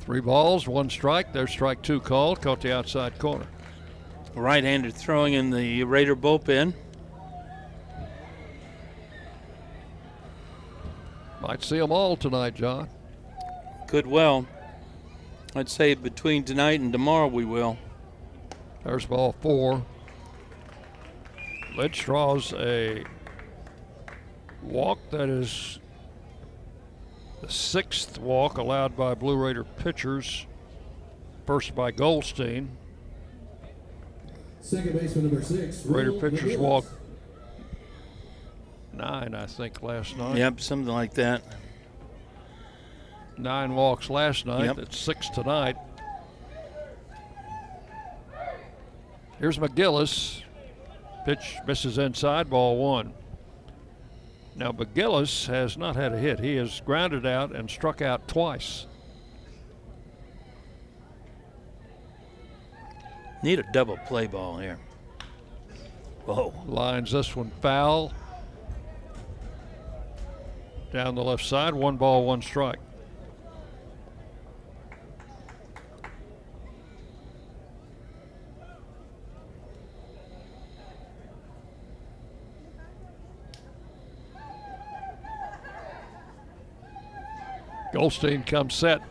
Three 0.02 0.20
balls, 0.20 0.68
one 0.68 0.90
strike. 0.90 1.32
There's 1.32 1.52
strike 1.52 1.82
two 1.84 2.00
called. 2.00 2.42
Caught 2.42 2.62
the 2.62 2.76
outside 2.76 3.18
corner. 3.20 3.48
Right-handed 4.34 4.94
throwing 4.94 5.34
in 5.34 5.52
the 5.52 5.84
Raider 5.84 6.16
bullpen. 6.16 6.74
Might 11.42 11.64
see 11.64 11.80
them 11.80 11.92
all 11.92 12.16
tonight, 12.16 12.56
John. 12.56 12.90
Could 13.88 14.08
well. 14.08 14.48
I'd 15.56 15.70
say 15.70 15.94
between 15.94 16.44
tonight 16.44 16.80
and 16.80 16.92
tomorrow 16.92 17.28
we 17.28 17.46
will. 17.46 17.78
There's 18.84 19.06
ball 19.06 19.36
four. 19.42 19.86
Lynch 21.76 22.02
draws 22.02 22.54
a 22.54 23.04
walk 24.64 25.00
that 25.12 25.30
is 25.30 25.80
the 27.42 27.50
sixth 27.50 28.18
walk 28.20 28.58
allowed 28.58 28.96
by 28.96 29.14
Blue 29.14 29.36
Raider 29.36 29.64
pitchers. 29.64 30.46
First 31.46 31.76
by 31.76 31.92
Goldstein. 31.92 32.70
Second 34.62 35.00
baseman 35.00 35.26
number 35.26 35.44
six. 35.44 35.86
Raider 35.86 36.14
pitchers 36.14 36.42
McGillis. 36.54 36.58
walked 36.60 36.90
nine, 38.94 39.34
I 39.34 39.48
think, 39.48 39.82
last 39.82 40.16
night. 40.18 40.38
Yep, 40.38 40.62
something 40.62 40.94
like 40.94 41.16
that. 41.16 41.42
Nine 43.38 43.74
walks 43.74 44.10
last 44.10 44.46
night. 44.46 44.66
Yep. 44.66 44.78
It's 44.78 44.98
six 44.98 45.30
tonight. 45.30 45.78
Here's 49.40 49.58
McGillis. 49.58 50.44
Pitch 51.26 51.56
misses 51.66 51.98
inside, 51.98 52.50
ball 52.50 52.78
one. 52.78 53.14
Now, 54.56 54.72
McGillis 54.72 55.48
has 55.48 55.78
not 55.78 55.96
had 55.96 56.14
a 56.14 56.18
hit. 56.18 56.40
He 56.40 56.56
has 56.58 56.82
grounded 56.82 57.26
out 57.26 57.56
and 57.56 57.70
struck 57.70 58.02
out 58.02 58.28
twice. 58.28 58.86
Need 63.44 63.60
a 63.60 63.66
double 63.72 63.98
play 64.08 64.28
ball 64.28 64.60
here. 64.60 64.78
Whoa. 66.26 66.54
Lines 66.68 67.12
this 67.12 67.36
one 67.36 67.52
foul. 67.62 68.14
Down 70.94 71.16
the 71.16 71.24
left 71.24 71.46
side, 71.46 71.74
one 71.74 71.98
ball, 71.98 72.26
one 72.26 72.42
strike. 72.42 72.80
Goldstein 87.94 88.44
comes 88.44 88.74
set, 88.74 89.02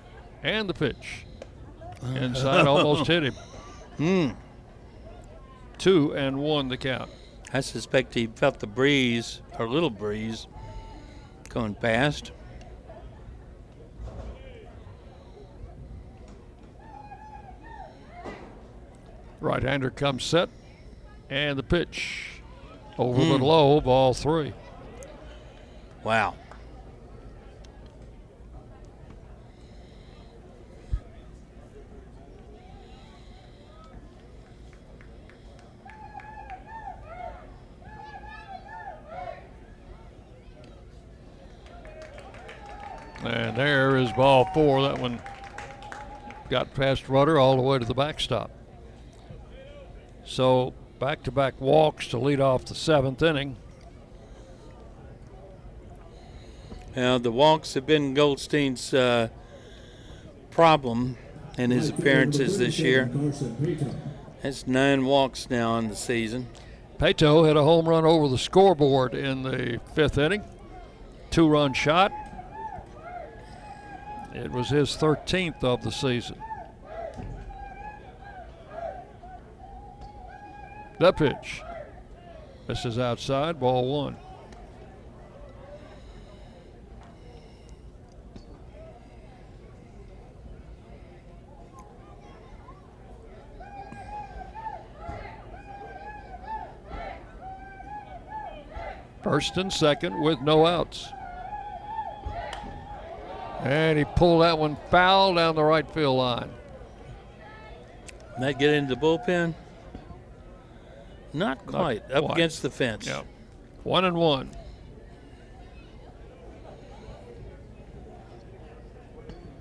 and 0.42 0.68
the 0.68 0.74
pitch. 0.74 1.26
Inside 2.14 2.66
almost 2.66 3.06
hit 3.08 3.24
him. 3.24 3.34
Hmm. 3.96 4.28
Two 5.78 6.14
and 6.14 6.38
one 6.38 6.68
the 6.68 6.76
count. 6.76 7.10
I 7.52 7.60
suspect 7.60 8.14
he 8.14 8.26
felt 8.26 8.60
the 8.60 8.66
breeze, 8.66 9.42
or 9.58 9.68
little 9.68 9.90
breeze, 9.90 10.46
going 11.48 11.74
past. 11.74 12.32
Right 19.40 19.62
hander 19.62 19.90
comes 19.90 20.24
set, 20.24 20.48
and 21.30 21.58
the 21.58 21.62
pitch. 21.62 22.42
Over 22.98 23.22
Hmm. 23.22 23.28
the 23.30 23.38
low, 23.38 23.80
ball 23.80 24.12
three. 24.12 24.52
Wow. 26.04 26.34
And 43.22 43.56
there 43.56 43.96
is 43.96 44.12
ball 44.12 44.46
four. 44.54 44.82
That 44.82 44.98
one 44.98 45.20
got 46.48 46.72
past 46.74 47.08
Rudder 47.08 47.38
all 47.38 47.56
the 47.56 47.62
way 47.62 47.78
to 47.78 47.84
the 47.84 47.94
backstop. 47.94 48.50
So 50.24 50.74
back 50.98 51.22
to 51.24 51.30
back 51.30 51.60
walks 51.60 52.08
to 52.08 52.18
lead 52.18 52.40
off 52.40 52.64
the 52.64 52.74
seventh 52.74 53.22
inning. 53.22 53.56
Now, 56.96 57.18
the 57.18 57.30
walks 57.30 57.74
have 57.74 57.86
been 57.86 58.14
Goldstein's 58.14 58.92
uh, 58.92 59.28
problem 60.50 61.16
in 61.56 61.70
his 61.70 61.90
appearances 61.90 62.58
this 62.58 62.78
year. 62.80 63.10
That's 64.42 64.66
nine 64.66 65.04
walks 65.04 65.48
now 65.48 65.76
in 65.78 65.88
the 65.88 65.96
season. 65.96 66.48
Paetow 66.98 67.46
hit 67.46 67.56
a 67.56 67.62
home 67.62 67.88
run 67.88 68.04
over 68.04 68.28
the 68.28 68.38
scoreboard 68.38 69.14
in 69.14 69.42
the 69.42 69.80
fifth 69.94 70.18
inning. 70.18 70.42
Two 71.30 71.48
run 71.48 71.72
shot. 71.72 72.12
It 74.34 74.50
was 74.50 74.68
his 74.68 74.90
13th 74.90 75.64
of 75.64 75.82
the 75.82 75.90
season. 75.90 76.36
The 81.00 81.12
pitch. 81.12 81.62
This 82.66 82.84
is 82.84 82.98
outside, 82.98 83.58
ball 83.58 83.88
one. 83.88 84.16
First 99.22 99.56
and 99.56 99.72
second 99.72 100.20
with 100.20 100.40
no 100.40 100.66
outs. 100.66 101.08
And 103.62 103.98
he 103.98 104.04
pulled 104.04 104.42
that 104.42 104.58
one 104.58 104.76
foul 104.90 105.34
down 105.34 105.54
the 105.54 105.62
right 105.62 105.88
field 105.92 106.16
line. 106.16 106.50
And 108.34 108.44
That 108.44 108.58
get 108.58 108.70
into 108.70 108.94
the 108.94 109.00
bullpen? 109.00 109.54
Not 111.32 111.66
quite. 111.66 112.02
Up 112.10 112.24
quite. 112.24 112.36
against 112.36 112.62
the 112.62 112.70
fence. 112.70 113.06
Yeah. 113.06 113.22
One 113.82 114.04
and 114.04 114.16
one. 114.16 114.50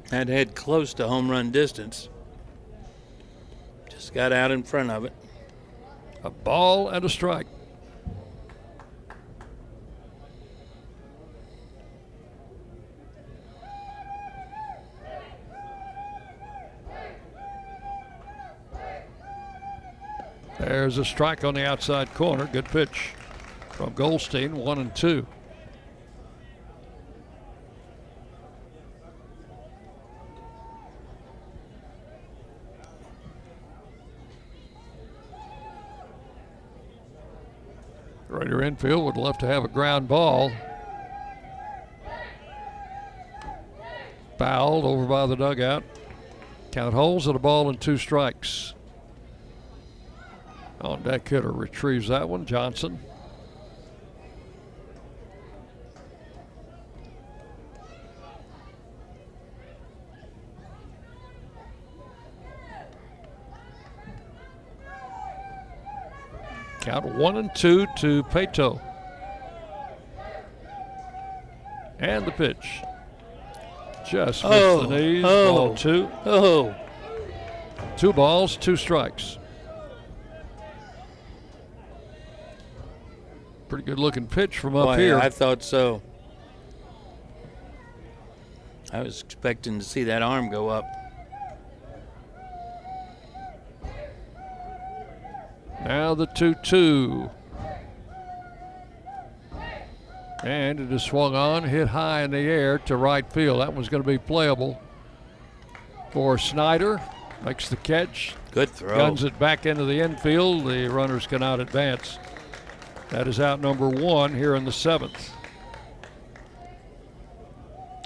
That 0.09 0.27
head 0.27 0.55
close 0.55 0.93
to 0.95 1.07
home 1.07 1.29
run 1.29 1.51
distance. 1.51 2.09
Just 3.89 4.13
got 4.13 4.31
out 4.31 4.49
in 4.49 4.63
front 4.63 4.89
of 4.89 5.05
it. 5.05 5.13
A 6.23 6.29
ball 6.29 6.89
and 6.89 7.05
a 7.05 7.09
strike. 7.09 7.47
There's 20.59 20.97
a 20.97 21.05
strike 21.05 21.45
on 21.45 21.53
the 21.53 21.65
outside 21.65 22.13
corner. 22.13 22.45
Good 22.45 22.65
pitch 22.65 23.13
from 23.71 23.93
Goldstein, 23.93 24.55
one 24.55 24.77
and 24.77 24.93
two. 24.93 25.25
Raider 38.27 38.61
infield 38.61 39.05
would 39.05 39.17
love 39.17 39.37
to 39.39 39.47
have 39.47 39.63
a 39.63 39.69
ground 39.69 40.07
ball. 40.09 40.51
Fouled 44.37 44.85
over 44.85 45.05
by 45.05 45.25
the 45.25 45.35
dugout. 45.35 45.83
Count 46.71 46.93
holes 46.93 47.27
at 47.27 47.35
a 47.35 47.39
ball 47.39 47.69
and 47.69 47.79
two 47.79 47.97
strikes. 47.97 48.38
Deck 51.09 51.27
hitter 51.27 51.51
retrieves 51.51 52.09
that 52.09 52.29
one. 52.29 52.45
Johnson. 52.45 52.99
Count 66.81 67.05
one 67.15 67.37
and 67.37 67.49
two 67.55 67.87
to 67.97 68.21
Paetow. 68.23 68.79
And 71.97 72.23
the 72.25 72.31
pitch. 72.31 72.81
Just 74.07 74.43
missed 74.43 74.45
Oh, 74.45 74.85
the 74.85 74.95
knees. 74.99 75.23
oh, 75.27 75.55
Ball 75.55 75.75
two. 75.75 76.09
Oh. 76.25 76.75
Two 77.97 78.13
balls, 78.13 78.55
two 78.57 78.75
strikes. 78.77 79.38
Pretty 83.79 83.91
good 83.91 83.99
looking 83.99 84.27
pitch 84.27 84.59
from 84.59 84.75
up 84.75 84.99
here. 84.99 85.17
I 85.17 85.29
thought 85.29 85.63
so. 85.63 86.01
I 88.91 89.01
was 89.01 89.21
expecting 89.21 89.79
to 89.79 89.85
see 89.85 90.03
that 90.03 90.21
arm 90.21 90.49
go 90.49 90.67
up. 90.67 90.83
Now 95.85 96.13
the 96.13 96.25
2 96.25 96.55
2. 96.55 97.29
And 100.43 100.81
it 100.81 100.91
is 100.91 101.03
swung 101.03 101.33
on, 101.33 101.63
hit 101.63 101.87
high 101.87 102.23
in 102.23 102.31
the 102.31 102.37
air 102.39 102.79
to 102.79 102.97
right 102.97 103.31
field. 103.31 103.61
That 103.61 103.71
one's 103.71 103.87
going 103.87 104.03
to 104.03 104.07
be 104.07 104.17
playable 104.17 104.81
for 106.11 106.37
Snyder. 106.37 107.01
Makes 107.45 107.69
the 107.69 107.77
catch. 107.77 108.35
Good 108.51 108.71
throw. 108.71 108.97
Guns 108.97 109.23
it 109.23 109.39
back 109.39 109.65
into 109.65 109.85
the 109.85 110.01
infield. 110.01 110.67
The 110.67 110.89
runners 110.89 111.25
cannot 111.25 111.61
advance. 111.61 112.19
That 113.09 113.27
is 113.27 113.39
out 113.39 113.59
number 113.59 113.89
one 113.89 114.35
here 114.35 114.55
in 114.55 114.65
the 114.65 114.71
seventh. 114.71 115.31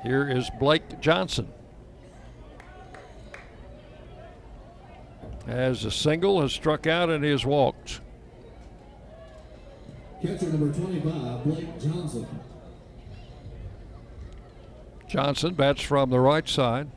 Here 0.04 0.30
is 0.30 0.50
Blake 0.60 1.02
Johnson. 1.02 1.48
As 5.46 5.84
a 5.84 5.92
single 5.92 6.42
has 6.42 6.54
struck 6.54 6.88
out 6.88 7.10
and 7.10 7.24
he 7.24 7.32
has 7.32 7.46
walked. 7.46 8.00
Catcher 10.22 10.46
number 10.46 10.74
25, 10.74 11.44
Blake 11.44 11.82
Johnson. 11.82 12.28
Johnson 15.10 15.54
bats 15.54 15.82
from 15.82 16.10
the 16.10 16.20
right 16.20 16.48
side. 16.48 16.90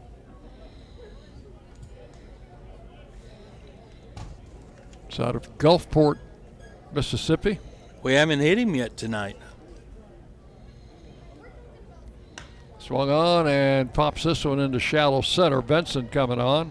It's 5.08 5.18
out 5.18 5.34
of 5.34 5.58
Gulfport, 5.58 6.18
Mississippi. 6.92 7.58
We 8.06 8.14
haven't 8.14 8.38
hit 8.38 8.56
him 8.56 8.72
yet 8.76 8.96
tonight. 8.96 9.36
Swung 12.78 13.10
on 13.10 13.48
and 13.48 13.92
pops 13.92 14.22
this 14.22 14.44
one 14.44 14.60
into 14.60 14.78
shallow 14.78 15.22
center. 15.22 15.60
Benson 15.60 16.06
coming 16.06 16.38
on. 16.38 16.70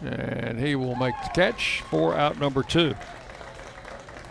And 0.00 0.60
he 0.60 0.76
will 0.76 0.94
make 0.94 1.16
the 1.24 1.30
catch 1.30 1.82
for 1.90 2.14
out 2.14 2.38
number 2.38 2.62
two. 2.62 2.94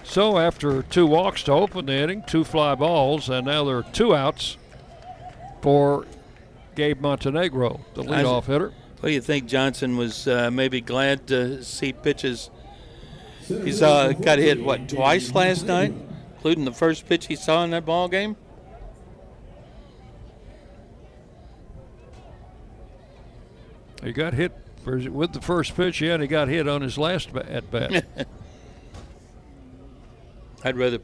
So 0.05 0.37
after 0.37 0.81
two 0.83 1.05
walks 1.05 1.43
to 1.43 1.51
open 1.51 1.87
the 1.87 1.95
inning, 1.95 2.23
two 2.25 2.45
fly 2.45 2.73
balls, 2.75 3.27
and 3.27 3.45
now 3.45 3.65
there 3.65 3.79
are 3.79 3.83
two 3.83 4.15
outs 4.15 4.55
for 5.61 6.05
Gabe 6.75 7.01
Montenegro, 7.01 7.81
the 7.95 8.03
leadoff 8.03 8.45
hitter. 8.45 8.71
Do 9.01 9.11
you 9.11 9.19
think 9.19 9.47
Johnson 9.47 9.97
was 9.97 10.25
uh, 10.25 10.51
maybe 10.51 10.79
glad 10.79 11.27
to 11.27 11.61
see 11.65 11.91
pitches? 11.91 12.49
He 13.47 13.71
saw 13.71 14.01
uh, 14.01 14.11
got 14.13 14.39
hit 14.39 14.61
what 14.61 14.89
twice 14.89 15.33
last 15.33 15.65
night, 15.65 15.93
including 16.35 16.65
the 16.65 16.73
first 16.73 17.07
pitch 17.07 17.27
he 17.27 17.35
saw 17.35 17.63
in 17.63 17.71
that 17.71 17.85
ball 17.85 18.09
game. 18.09 18.35
He 24.03 24.11
got 24.11 24.33
hit 24.33 24.51
for, 24.83 24.97
with 24.97 25.33
the 25.33 25.41
first 25.41 25.75
pitch, 25.75 26.01
yeah, 26.01 26.13
and 26.13 26.21
he 26.21 26.27
got 26.27 26.49
hit 26.49 26.67
on 26.67 26.81
his 26.81 26.97
last 26.97 27.35
at 27.35 27.69
bat. 27.71 28.05
I'd 30.63 30.77
rather 30.77 30.99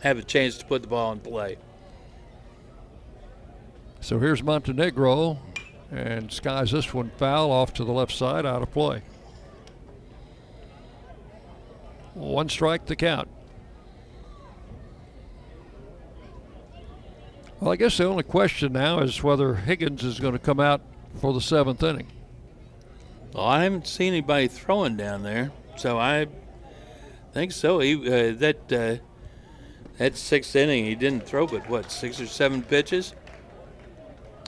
have 0.00 0.18
a 0.18 0.22
chance 0.22 0.58
to 0.58 0.66
put 0.66 0.82
the 0.82 0.88
ball 0.88 1.12
in 1.12 1.20
play. 1.20 1.56
so 4.00 4.18
here's 4.18 4.42
Montenegro, 4.42 5.38
and 5.90 6.30
skies 6.30 6.72
this 6.72 6.92
one 6.92 7.10
foul 7.16 7.50
off 7.50 7.72
to 7.74 7.84
the 7.84 7.92
left 7.92 8.12
side, 8.12 8.44
out 8.44 8.62
of 8.62 8.70
play. 8.70 9.02
One 12.16 12.48
strike 12.48 12.86
to 12.86 12.96
count. 12.96 13.28
Well, 17.60 17.72
I 17.72 17.76
guess 17.76 17.98
the 17.98 18.04
only 18.04 18.22
question 18.22 18.72
now 18.72 19.00
is 19.00 19.22
whether 19.22 19.54
Higgins 19.54 20.02
is 20.02 20.18
going 20.18 20.32
to 20.32 20.38
come 20.38 20.58
out 20.58 20.80
for 21.20 21.34
the 21.34 21.42
seventh 21.42 21.82
inning. 21.82 22.06
Well, 23.34 23.44
I 23.44 23.64
haven't 23.64 23.86
seen 23.86 24.14
anybody 24.14 24.48
throwing 24.48 24.96
down 24.96 25.24
there, 25.24 25.52
so 25.76 25.98
I 25.98 26.26
think 27.34 27.52
so. 27.52 27.80
He 27.80 27.96
uh, 27.96 28.32
that 28.38 28.72
uh, 28.72 28.96
that 29.98 30.16
sixth 30.16 30.56
inning, 30.56 30.86
he 30.86 30.94
didn't 30.94 31.26
throw 31.26 31.46
but 31.46 31.68
what 31.68 31.92
six 31.92 32.18
or 32.18 32.26
seven 32.26 32.62
pitches. 32.62 33.12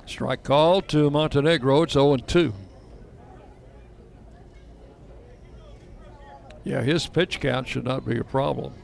Strike 0.06 0.42
call 0.42 0.80
to 0.82 1.10
Montenegro. 1.10 1.82
It's 1.82 1.92
0 1.92 2.16
2. 2.16 2.54
Yeah, 6.68 6.82
his 6.82 7.06
pitch 7.06 7.40
count 7.40 7.66
should 7.66 7.84
not 7.84 8.04
be 8.04 8.18
a 8.18 8.24
problem. 8.24 8.74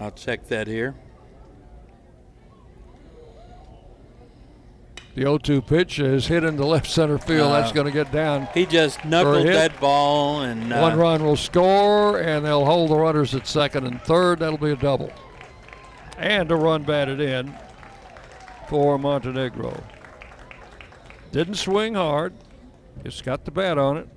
I'll 0.00 0.10
check 0.12 0.48
that 0.48 0.66
here. 0.66 0.94
The 5.14 5.22
0 5.22 5.36
2 5.36 5.60
pitch 5.60 5.98
is 5.98 6.26
hit 6.28 6.44
into 6.44 6.64
left 6.64 6.86
center 6.86 7.18
field. 7.18 7.52
That's 7.52 7.72
Uh, 7.72 7.74
going 7.74 7.86
to 7.86 7.92
get 7.92 8.10
down. 8.10 8.48
He 8.54 8.64
just 8.64 9.04
knuckled 9.04 9.46
that 9.48 9.78
ball, 9.80 10.40
and 10.40 10.72
uh, 10.72 10.78
One 10.80 10.96
run 10.98 11.22
will 11.22 11.36
score, 11.36 12.18
and 12.18 12.42
they'll 12.42 12.64
hold 12.64 12.88
the 12.88 12.96
runners 12.96 13.34
at 13.34 13.46
second 13.46 13.86
and 13.86 14.00
third. 14.00 14.38
That'll 14.38 14.56
be 14.56 14.70
a 14.72 14.76
double. 14.76 15.12
And 16.16 16.50
a 16.50 16.56
run 16.56 16.84
batted 16.84 17.20
in 17.20 17.54
for 18.70 18.98
Montenegro. 18.98 19.78
Didn't 21.32 21.56
swing 21.56 21.94
hard, 21.94 22.32
just 23.04 23.24
got 23.24 23.44
the 23.44 23.50
bat 23.50 23.78
on 23.78 23.96
it. 23.98 24.08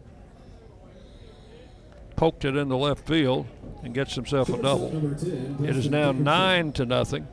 Poked 2.15 2.43
it 2.45 2.55
in 2.55 2.67
the 2.67 2.77
left 2.77 3.07
field 3.07 3.47
and 3.83 3.93
gets 3.93 4.15
himself 4.15 4.49
a 4.49 4.61
double. 4.61 5.13
It 5.63 5.75
is 5.75 5.89
now 5.89 6.11
nine 6.11 6.71
to 6.73 6.85
nothing. 6.85 7.27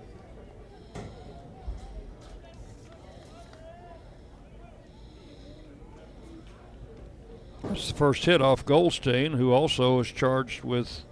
That's 7.64 7.90
the 7.90 7.96
first 7.96 8.24
hit 8.24 8.40
off 8.40 8.64
Goldstein, 8.64 9.32
who 9.32 9.52
also 9.52 9.98
is 10.00 10.08
charged 10.08 10.62
with 10.62 11.02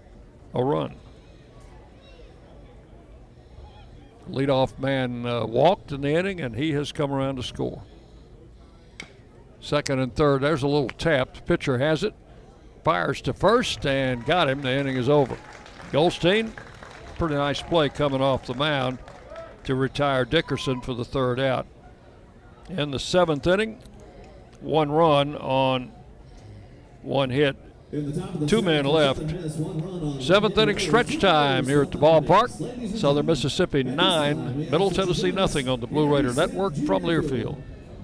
a 0.55 0.63
run. 0.63 0.95
Leadoff 4.31 4.79
man 4.79 5.27
uh, 5.27 5.45
walked 5.45 5.93
in 5.93 6.01
the 6.01 6.15
inning, 6.15 6.41
and 6.41 6.55
he 6.55 6.73
has 6.73 6.93
come 6.93 7.13
around 7.13 7.37
to 7.37 7.43
score. 7.43 7.83
Second 9.65 9.99
and 9.99 10.15
third, 10.15 10.43
there's 10.43 10.63
a 10.63 10.69
little 10.69 10.91
tap. 10.91 11.37
The 11.37 11.41
pitcher 11.41 11.79
has 11.79 12.05
it, 12.05 12.13
fires 12.85 13.23
to 13.23 13.33
first, 13.33 13.87
and 13.87 14.23
got 14.27 14.47
him. 14.47 14.61
The 14.61 14.71
inning 14.71 14.97
is 14.97 15.09
over. 15.09 15.39
Goldstein, 15.91 16.53
pretty 17.17 17.37
nice 17.37 17.63
play 17.63 17.89
coming 17.89 18.21
off 18.21 18.45
the 18.45 18.53
mound 18.53 18.99
to 19.65 19.75
retire 19.75 20.27
Dickerson 20.27 20.83
for 20.83 20.93
the 20.93 21.05
third 21.05 21.41
out. 21.41 21.67
In 22.69 22.91
the 22.91 22.99
seventh 22.99 23.47
inning, 23.47 23.79
one 24.61 24.93
run 24.93 25.35
on 25.35 25.93
one 27.01 27.31
hit. 27.31 27.57
Two 28.47 28.61
men 28.61 28.85
left. 28.85 29.21
Seventh 30.23 30.59
inning 30.59 30.79
stretch 30.79 31.19
time 31.21 31.65
here 31.65 31.81
at 31.81 31.91
the 31.91 31.99
ballpark. 31.99 32.99
Southern 32.99 33.25
Mississippi 33.25 33.83
nine, 33.83 34.59
Middle 34.71 34.91
Tennessee 34.91 35.33
nothing 35.33 35.71
on 35.71 35.81
the 35.81 35.87
Blue 35.87 36.15
Raider 36.15 36.35
Network 36.35 36.75
from 36.75 37.05
Learfield. 37.05 37.63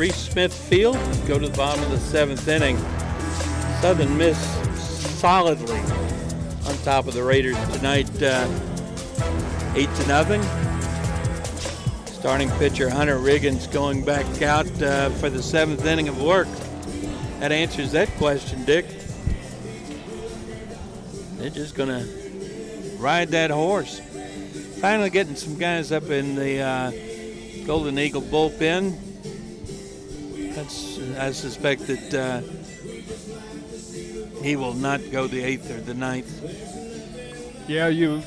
Reese 0.00 0.30
Smith 0.30 0.54
Field. 0.54 0.96
Go 1.28 1.38
to 1.38 1.46
the 1.46 1.54
bottom 1.58 1.84
of 1.84 1.90
the 1.90 1.98
seventh 1.98 2.48
inning. 2.48 2.78
Southern 3.82 4.16
Miss 4.16 4.38
solidly 5.20 5.78
on 5.78 6.74
top 6.84 7.06
of 7.06 7.12
the 7.12 7.22
Raiders 7.22 7.58
tonight, 7.68 8.08
uh, 8.22 8.48
eight 9.74 9.94
to 9.96 10.06
nothing. 10.08 10.42
Starting 12.06 12.48
pitcher 12.52 12.88
Hunter 12.88 13.18
Riggins 13.18 13.70
going 13.70 14.02
back 14.02 14.40
out 14.40 14.66
uh, 14.80 15.10
for 15.10 15.28
the 15.28 15.42
seventh 15.42 15.84
inning 15.84 16.08
of 16.08 16.18
work. 16.22 16.48
That 17.40 17.52
answers 17.52 17.92
that 17.92 18.08
question, 18.16 18.64
Dick. 18.64 18.86
They're 21.36 21.50
just 21.50 21.74
gonna 21.74 22.06
ride 22.96 23.28
that 23.32 23.50
horse. 23.50 24.00
Finally, 24.80 25.10
getting 25.10 25.36
some 25.36 25.58
guys 25.58 25.92
up 25.92 26.08
in 26.08 26.36
the 26.36 26.60
uh, 26.60 27.66
Golden 27.66 27.98
Eagle 27.98 28.22
bullpen. 28.22 29.09
That's, 30.60 30.98
I 31.16 31.32
suspect 31.32 31.86
that 31.86 32.14
uh, 32.14 32.42
he 34.42 34.56
will 34.56 34.74
not 34.74 35.00
go 35.10 35.26
the 35.26 35.42
eighth 35.42 35.70
or 35.70 35.80
the 35.80 35.94
ninth. 35.94 36.28
Yeah, 37.66 37.88
you 37.88 38.22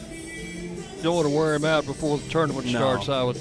don't 1.04 1.16
want 1.16 1.28
to 1.28 1.36
wear 1.36 1.54
him 1.54 1.64
out 1.64 1.86
before 1.86 2.18
the 2.18 2.28
tournament 2.30 2.66
No. 2.66 2.72
starts. 2.80 3.08
I 3.10 3.22
would, 3.22 3.38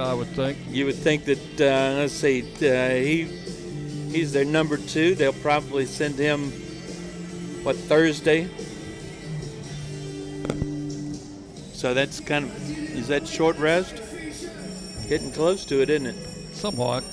I 0.00 0.14
would 0.14 0.26
think. 0.28 0.58
You 0.68 0.86
would 0.86 0.96
think 0.96 1.26
that 1.26 1.60
uh, 1.60 1.98
let's 2.00 2.12
see, 2.12 2.42
uh, 2.56 2.90
he 2.96 3.22
he's 4.10 4.32
their 4.32 4.44
number 4.44 4.78
two. 4.78 5.14
They'll 5.14 5.32
probably 5.34 5.86
send 5.86 6.16
him 6.16 6.50
what 7.62 7.76
Thursday. 7.76 8.48
So 11.72 11.94
that's 11.94 12.18
kind 12.18 12.46
of 12.46 12.96
is 12.98 13.06
that 13.06 13.28
short 13.28 13.56
rest? 13.58 13.94
Getting 15.08 15.30
close 15.30 15.64
to 15.66 15.82
it, 15.82 15.88
isn't 15.90 16.06
it? 16.06 16.16
Somewhat. 16.52 17.04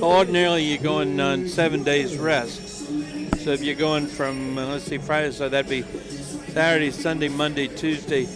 Ordinarily, 0.00 0.64
you're 0.64 0.82
going 0.82 1.20
on 1.20 1.46
seven 1.48 1.84
days 1.84 2.16
rest. 2.16 2.60
So 3.40 3.50
if 3.50 3.62
you're 3.62 3.76
going 3.76 4.06
from, 4.06 4.58
uh, 4.58 4.66
let's 4.66 4.84
see, 4.84 4.98
Friday, 4.98 5.30
so 5.30 5.48
that'd 5.48 5.70
be 5.70 5.82
Saturday, 6.52 6.90
Sunday, 6.90 7.28
Monday, 7.28 7.68
Tuesday, 7.68 8.26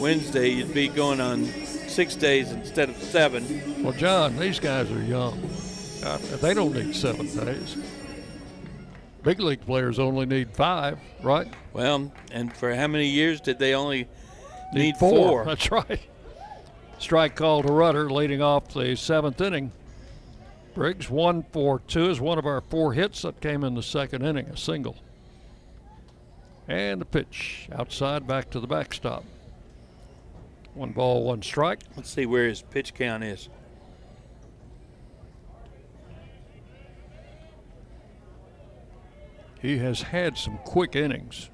Wednesday, 0.00 0.48
you'd 0.50 0.74
be 0.74 0.88
going 0.88 1.20
on 1.20 1.44
six 1.44 2.16
days 2.16 2.50
instead 2.50 2.88
of 2.88 2.96
seven. 2.96 3.82
Well, 3.82 3.92
John, 3.92 4.36
these 4.36 4.58
guys 4.58 4.90
are 4.90 5.02
young. 5.02 5.38
Uh, 6.04 6.18
they 6.40 6.54
don't 6.54 6.72
need 6.74 6.94
seven 6.94 7.26
days. 7.36 7.76
Big 9.22 9.40
league 9.40 9.60
players 9.60 9.98
only 9.98 10.26
need 10.26 10.50
five, 10.54 10.98
right? 11.22 11.46
Well, 11.72 12.12
and 12.32 12.52
for 12.52 12.74
how 12.74 12.86
many 12.86 13.06
years 13.06 13.40
did 13.40 13.58
they 13.58 13.74
only 13.74 14.08
need, 14.72 14.80
Need 14.82 14.96
four? 14.96 15.10
four. 15.10 15.44
That's 15.44 15.70
right. 15.70 16.00
Strike 16.98 17.36
call 17.36 17.62
to 17.62 17.72
Rudder, 17.72 18.10
leading 18.10 18.42
off 18.42 18.68
the 18.74 18.96
seventh 18.96 19.40
inning. 19.40 19.72
Briggs 20.78 21.10
one 21.10 21.42
for 21.50 21.80
two 21.80 22.08
is 22.08 22.20
one 22.20 22.38
of 22.38 22.46
our 22.46 22.60
four 22.60 22.92
hits 22.92 23.22
that 23.22 23.40
came 23.40 23.64
in 23.64 23.74
the 23.74 23.82
second 23.82 24.24
inning, 24.24 24.46
a 24.46 24.56
single. 24.56 24.94
And 26.68 27.00
the 27.00 27.04
pitch 27.04 27.68
outside 27.72 28.28
back 28.28 28.48
to 28.50 28.60
the 28.60 28.68
backstop. 28.68 29.24
One 30.74 30.92
ball, 30.92 31.24
one 31.24 31.42
strike. 31.42 31.80
Let's 31.96 32.10
see 32.10 32.26
where 32.26 32.46
his 32.46 32.62
pitch 32.62 32.94
count 32.94 33.24
is. 33.24 33.48
He 39.60 39.78
has 39.78 40.00
had 40.00 40.38
some 40.38 40.58
quick 40.58 40.94
innings. 40.94 41.50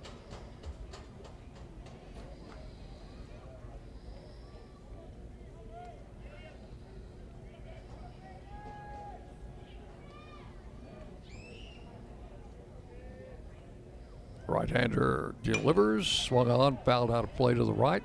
Right-hander 14.50 15.36
delivers, 15.44 16.08
swung 16.08 16.50
on, 16.50 16.78
fouled 16.84 17.12
out 17.12 17.22
of 17.22 17.34
play 17.36 17.54
to 17.54 17.64
the 17.64 17.72
right. 17.72 18.02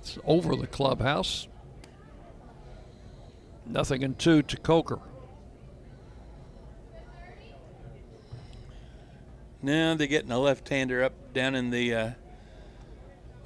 It's 0.00 0.18
over 0.24 0.56
the 0.56 0.66
clubhouse. 0.66 1.48
Nothing 3.66 4.02
in 4.02 4.14
two 4.14 4.42
to 4.42 4.56
Coker. 4.56 5.00
Now 9.62 9.94
they're 9.94 10.06
getting 10.06 10.32
a 10.32 10.38
left-hander 10.38 11.04
up 11.04 11.34
down 11.34 11.54
in 11.54 11.70
the. 11.70 11.94
Uh, 11.94 12.10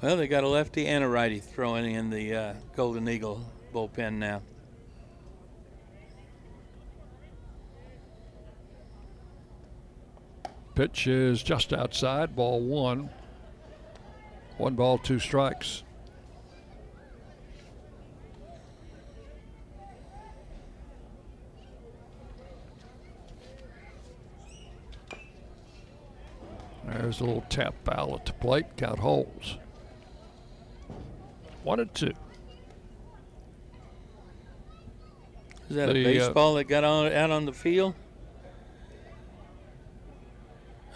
well, 0.01 0.15
they 0.15 0.27
got 0.27 0.45
a 0.45 0.47
lefty 0.47 0.87
and 0.87 1.03
a 1.03 1.07
righty 1.07 1.39
throwing 1.39 1.93
in 1.93 2.09
the 2.09 2.33
uh, 2.33 2.53
Golden 2.75 3.07
Eagle 3.09 3.41
bullpen 3.73 4.13
now. 4.13 4.41
Pitch 10.79 11.07
is 11.07 11.43
just 11.43 11.73
outside, 11.73 12.37
ball 12.37 12.61
one. 12.61 13.09
One 14.57 14.75
ball, 14.75 14.97
two 14.97 15.19
strikes. 15.19 15.83
There's 26.85 27.19
a 27.19 27.25
little 27.25 27.43
tap 27.49 27.75
foul 27.83 28.15
at 28.15 28.25
the 28.25 28.31
plate, 28.31 28.77
count 28.77 28.99
holes. 28.99 29.57
One 31.63 31.81
and 31.81 31.93
two. 31.93 32.13
Is 35.69 35.75
that 35.75 35.89
a 35.89 35.93
The, 35.93 35.99
uh, 35.99 36.03
baseball 36.05 36.53
that 36.53 36.69
got 36.69 36.85
on, 36.85 37.11
out 37.11 37.31
on 37.31 37.43
the 37.43 37.51
field? 37.51 37.95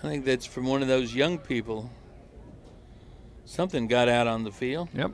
I 0.04 0.10
think 0.10 0.26
that's 0.26 0.46
from 0.46 0.66
one 0.66 0.82
of 0.82 0.90
those 0.90 1.16
young 1.16 1.38
people. 1.38 1.90
Something 3.46 3.88
got 3.88 4.10
out 4.10 4.28
on 4.28 4.44
the 4.44 4.52
field. 4.52 4.90
Yep. 4.94 5.12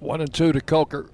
One 0.00 0.20
and 0.20 0.32
two 0.32 0.52
to 0.52 0.60
Coker. 0.60 1.10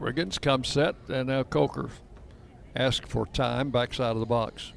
Riggins 0.00 0.40
comes 0.40 0.68
set, 0.68 0.96
and 1.08 1.28
now 1.28 1.44
Coker 1.44 1.90
asks 2.74 3.08
for 3.08 3.24
time, 3.26 3.70
backside 3.70 4.12
of 4.12 4.20
the 4.20 4.26
box. 4.26 4.72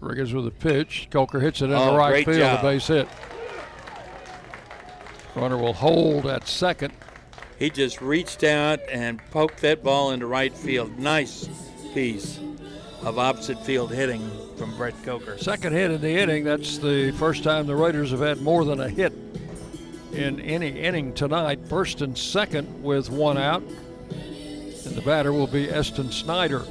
Riggins 0.00 0.32
with 0.32 0.46
a 0.46 0.50
pitch. 0.50 1.08
Coker 1.10 1.40
hits 1.40 1.60
it 1.62 1.66
in 1.66 1.72
Oh, 1.72 1.92
the 1.92 1.98
right 1.98 2.24
field, 2.24 2.38
job. 2.38 2.60
a 2.60 2.62
base 2.62 2.86
hit. 2.86 3.08
Runner 5.34 5.56
will 5.56 5.72
hold 5.74 6.26
at 6.26 6.48
second. 6.48 6.92
He 7.58 7.70
just 7.70 8.00
reached 8.00 8.42
out 8.42 8.80
and 8.90 9.20
poked 9.30 9.60
that 9.60 9.82
ball 9.84 10.10
into 10.12 10.26
right 10.26 10.56
field. 10.56 10.98
Nice 10.98 11.48
piece 11.94 12.40
of 13.02 13.18
opposite 13.18 13.62
field 13.64 13.92
hitting 13.92 14.28
from 14.56 14.74
Brett 14.76 14.94
Coker. 15.04 15.36
Second 15.38 15.72
hit 15.74 15.90
in 15.90 16.00
the 16.00 16.18
inning. 16.18 16.44
That's 16.44 16.78
the 16.78 17.12
first 17.12 17.44
time 17.44 17.66
the 17.66 17.76
Raiders 17.76 18.10
have 18.10 18.20
had 18.20 18.40
more 18.40 18.64
than 18.64 18.80
a 18.80 18.88
hit 18.88 19.12
in 20.12 20.40
any 20.40 20.68
inning 20.80 21.12
tonight. 21.12 21.60
First 21.68 22.00
and 22.00 22.16
second 22.16 22.82
with 22.82 23.10
one 23.10 23.36
out. 23.38 23.62
And 24.12 24.96
the 24.96 25.02
batter 25.02 25.32
will 25.32 25.46
be 25.46 25.70
Eston 25.70 26.10
Snyder. 26.10 26.64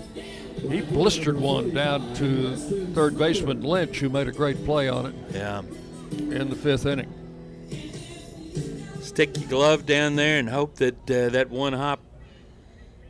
He 0.68 0.82
blistered 0.82 1.39
one 1.39 1.74
down 1.74 2.14
to 2.16 2.55
third 2.55 3.18
baseman 3.18 3.62
Lynch, 3.62 3.99
who 3.99 4.10
made 4.10 4.28
a 4.28 4.32
great 4.32 4.64
play 4.66 4.88
on 4.89 5.07
it 5.07 5.16
Yeah. 5.34 5.62
in 6.12 6.49
the 6.49 6.55
fifth 6.55 6.86
inning. 6.86 7.14
Stick 9.01 9.39
your 9.39 9.49
glove 9.49 9.86
down 9.86 10.16
there 10.16 10.38
and 10.39 10.49
hope 10.49 10.76
that 10.76 11.10
uh, 11.10 11.30
that 11.30 11.49
one 11.49 11.74
hop 11.74 11.99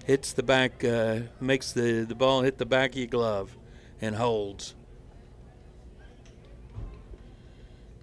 hits 0.05 0.33
the 0.33 0.43
back, 0.43 0.83
uh, 0.83 1.19
makes 1.39 1.71
the, 1.71 2.05
the 2.07 2.15
ball 2.15 2.41
hit 2.41 2.57
the 2.57 2.65
back 2.65 2.91
of 2.91 2.97
your 2.97 3.07
glove 3.07 3.55
and 4.01 4.15
holds. 4.15 4.75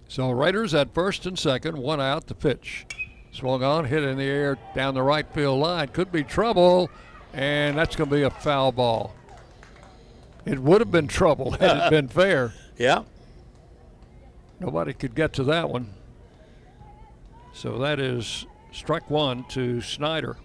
So 0.07 0.29
Raiders 0.31 0.73
at 0.73 0.93
first 0.93 1.25
and 1.25 1.37
second, 1.37 1.77
one 1.77 1.99
out. 1.99 2.27
The 2.27 2.35
pitch, 2.35 2.85
Swung 3.31 3.61
on, 3.63 3.85
hit 3.85 4.03
in 4.03 4.17
the 4.17 4.23
air 4.23 4.57
down 4.73 4.93
the 4.93 5.03
right 5.03 5.27
field 5.33 5.59
line. 5.59 5.89
Could 5.89 6.11
be 6.11 6.23
trouble, 6.23 6.89
and 7.33 7.77
that's 7.77 7.95
going 7.95 8.09
to 8.09 8.15
be 8.15 8.23
a 8.23 8.29
foul 8.29 8.71
ball. 8.71 9.13
It 10.47 10.59
would 10.59 10.81
have 10.81 10.91
been 10.91 11.07
trouble 11.07 11.51
had 11.51 11.77
it 11.77 11.89
been 11.89 12.07
fair. 12.07 12.53
Yeah. 12.77 13.03
Nobody 14.59 14.93
could 14.93 15.13
get 15.13 15.33
to 15.33 15.43
that 15.43 15.69
one. 15.69 15.93
So 17.53 17.77
that 17.79 17.99
is 17.99 18.45
strike 18.71 19.09
one 19.09 19.43
to 19.49 19.81
Snyder. 19.81 20.37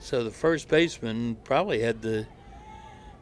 So 0.00 0.22
the 0.22 0.30
first 0.30 0.68
baseman 0.68 1.36
probably 1.44 1.80
had 1.80 2.02
to 2.02 2.26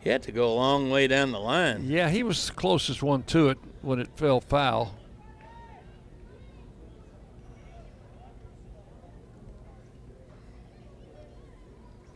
he 0.00 0.10
had 0.10 0.24
to 0.24 0.32
go 0.32 0.52
a 0.52 0.54
long 0.54 0.90
way 0.90 1.06
down 1.06 1.30
the 1.30 1.38
line. 1.38 1.84
Yeah, 1.84 2.10
he 2.10 2.24
was 2.24 2.48
the 2.48 2.54
closest 2.54 3.04
one 3.04 3.22
to 3.24 3.50
it 3.50 3.58
when 3.82 4.00
it 4.00 4.08
fell 4.16 4.40
foul. 4.40 4.96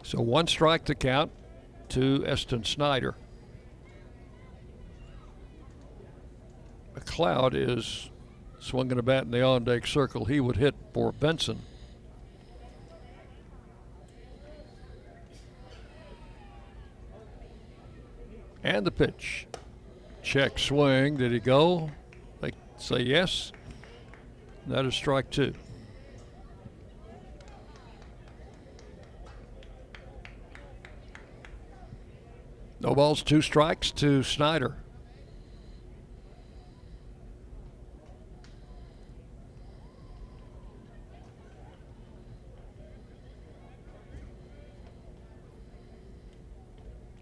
So 0.07 0.21
one 0.21 0.47
strike 0.47 0.85
to 0.85 0.95
count 0.95 1.33
to 1.89 2.25
Eston 2.25 2.63
Snyder. 2.63 3.17
McLeod 6.95 7.55
is 7.55 8.09
swinging 8.61 9.01
a 9.01 9.03
bat 9.03 9.25
in 9.25 9.33
the 9.33 9.43
on 9.43 9.65
deck 9.65 9.85
circle. 9.85 10.25
He 10.25 10.39
would 10.39 10.59
hit 10.59 10.77
for 10.95 11.11
Benson. 11.11 11.59
And 18.63 18.87
the 18.87 18.93
pitch. 18.93 19.49
Check 20.23 20.61
swing. 20.61 21.17
Did 21.17 21.33
he 21.33 21.41
go? 21.41 21.91
They 22.41 22.53
say 22.79 23.01
yes. 23.01 23.51
That 24.69 24.87
is 24.87 24.95
strike 24.95 25.31
two. 25.31 25.53
No 32.87 32.95
balls, 32.95 33.25
two 33.25 33.43
strikes 33.43 33.91
to 33.91 34.23
Snyder. 34.23 34.77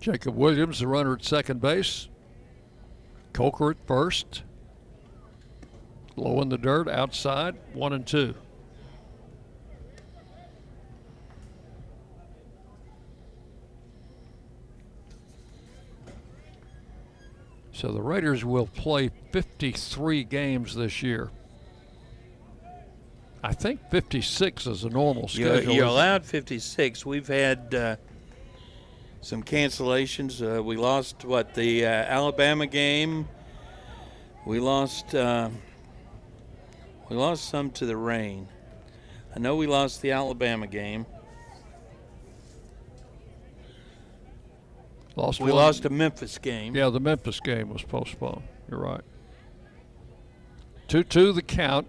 Jacob 0.00 0.36
Williams, 0.36 0.80
the 0.80 0.86
runner 0.86 1.14
at 1.14 1.24
second 1.24 1.62
base. 1.62 2.10
Coker 3.32 3.70
at 3.70 3.78
first. 3.86 4.42
Low 6.14 6.42
in 6.42 6.50
the 6.50 6.58
dirt, 6.58 6.88
outside, 6.88 7.56
one 7.72 7.94
and 7.94 8.06
two. 8.06 8.34
So 17.84 17.92
the 17.92 18.00
Raiders 18.00 18.46
will 18.46 18.66
play 18.66 19.10
53 19.32 20.24
games 20.24 20.74
this 20.74 21.02
year. 21.02 21.30
I 23.42 23.52
think 23.52 23.78
56 23.90 24.66
is 24.66 24.84
a 24.84 24.88
normal 24.88 25.28
You're, 25.32 25.56
schedule. 25.56 25.74
you're 25.74 25.84
allowed 25.84 26.24
56. 26.24 27.04
We've 27.04 27.28
had 27.28 27.74
uh, 27.74 27.96
some 29.20 29.42
cancellations. 29.42 30.40
Uh, 30.40 30.62
we 30.62 30.78
lost 30.78 31.26
what 31.26 31.52
the 31.52 31.84
uh, 31.84 31.88
Alabama 31.90 32.66
game. 32.66 33.28
We 34.46 34.60
lost. 34.60 35.14
Uh, 35.14 35.50
we 37.10 37.16
lost 37.16 37.50
some 37.50 37.70
to 37.72 37.84
the 37.84 37.98
rain. 37.98 38.48
I 39.36 39.40
know 39.40 39.56
we 39.56 39.66
lost 39.66 40.00
the 40.00 40.12
Alabama 40.12 40.66
game. 40.66 41.04
Lost 45.16 45.40
we 45.40 45.52
one. 45.52 45.62
lost 45.62 45.84
a 45.84 45.90
Memphis 45.90 46.38
game. 46.38 46.74
Yeah, 46.74 46.90
the 46.90 47.00
Memphis 47.00 47.40
game 47.40 47.68
was 47.68 47.82
postponed. 47.82 48.42
You're 48.68 48.80
right. 48.80 49.02
2 50.88 51.04
2 51.04 51.32
the 51.32 51.42
count. 51.42 51.86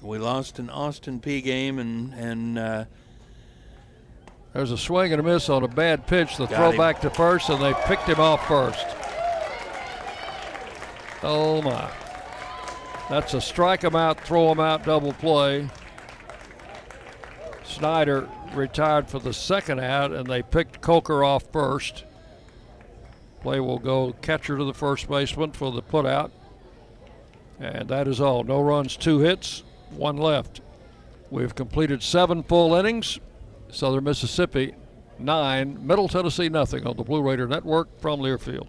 We 0.00 0.18
lost 0.18 0.58
an 0.58 0.70
Austin 0.70 1.20
Peay 1.20 1.42
game 1.42 1.78
and 1.78 2.14
and 2.14 2.58
uh, 2.58 2.84
There's 4.52 4.70
a 4.70 4.78
swing 4.78 5.12
and 5.12 5.20
a 5.20 5.22
miss 5.24 5.48
on 5.48 5.64
a 5.64 5.68
bad 5.68 6.06
pitch. 6.06 6.36
The 6.36 6.46
throw 6.46 6.70
him. 6.70 6.76
back 6.76 7.00
to 7.00 7.10
first, 7.10 7.48
and 7.50 7.60
they 7.60 7.74
picked 7.86 8.04
him 8.04 8.20
off 8.20 8.46
first. 8.46 8.86
Oh 11.22 11.60
my! 11.62 11.90
That's 13.10 13.34
a 13.34 13.40
strike 13.40 13.82
him 13.82 13.96
out, 13.96 14.20
throw 14.20 14.52
him 14.52 14.60
out, 14.60 14.84
double 14.84 15.12
play. 15.14 15.68
Snyder 17.76 18.26
retired 18.54 19.06
for 19.06 19.18
the 19.18 19.34
second 19.34 19.80
out, 19.80 20.10
and 20.10 20.26
they 20.26 20.40
picked 20.40 20.80
Coker 20.80 21.22
off 21.22 21.44
first. 21.52 22.04
Play 23.42 23.60
will 23.60 23.78
go 23.78 24.14
catcher 24.22 24.56
to 24.56 24.64
the 24.64 24.72
first 24.72 25.10
baseman 25.10 25.52
for 25.52 25.70
the 25.70 25.82
putout. 25.82 26.30
And 27.60 27.86
that 27.88 28.08
is 28.08 28.18
all. 28.18 28.44
No 28.44 28.62
runs, 28.62 28.96
two 28.96 29.18
hits, 29.18 29.62
one 29.90 30.16
left. 30.16 30.62
We've 31.30 31.54
completed 31.54 32.02
seven 32.02 32.42
full 32.42 32.74
innings. 32.74 33.20
Southern 33.68 34.04
Mississippi, 34.04 34.74
nine. 35.18 35.86
Middle 35.86 36.08
Tennessee, 36.08 36.48
nothing 36.48 36.86
on 36.86 36.96
the 36.96 37.04
Blue 37.04 37.20
Raider 37.20 37.46
Network 37.46 38.00
from 38.00 38.20
Learfield. 38.20 38.68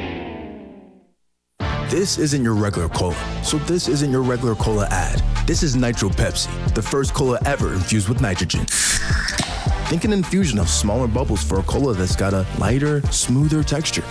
This 1.91 2.17
isn't 2.17 2.41
your 2.41 2.53
regular 2.53 2.87
cola, 2.87 3.43
so 3.43 3.57
this 3.57 3.89
isn't 3.89 4.11
your 4.11 4.21
regular 4.21 4.55
cola 4.55 4.87
ad. 4.91 5.21
This 5.45 5.61
is 5.61 5.75
Nitro 5.75 6.07
Pepsi, 6.07 6.47
the 6.73 6.81
first 6.81 7.13
cola 7.13 7.37
ever 7.45 7.73
infused 7.73 8.07
with 8.07 8.21
nitrogen. 8.21 8.65
Think 9.89 10.05
an 10.05 10.13
infusion 10.13 10.57
of 10.57 10.69
smaller 10.69 11.09
bubbles 11.09 11.43
for 11.43 11.59
a 11.59 11.63
cola 11.63 11.93
that's 11.93 12.15
got 12.15 12.33
a 12.33 12.47
lighter, 12.57 13.01
smoother 13.11 13.61
texture. 13.61 14.05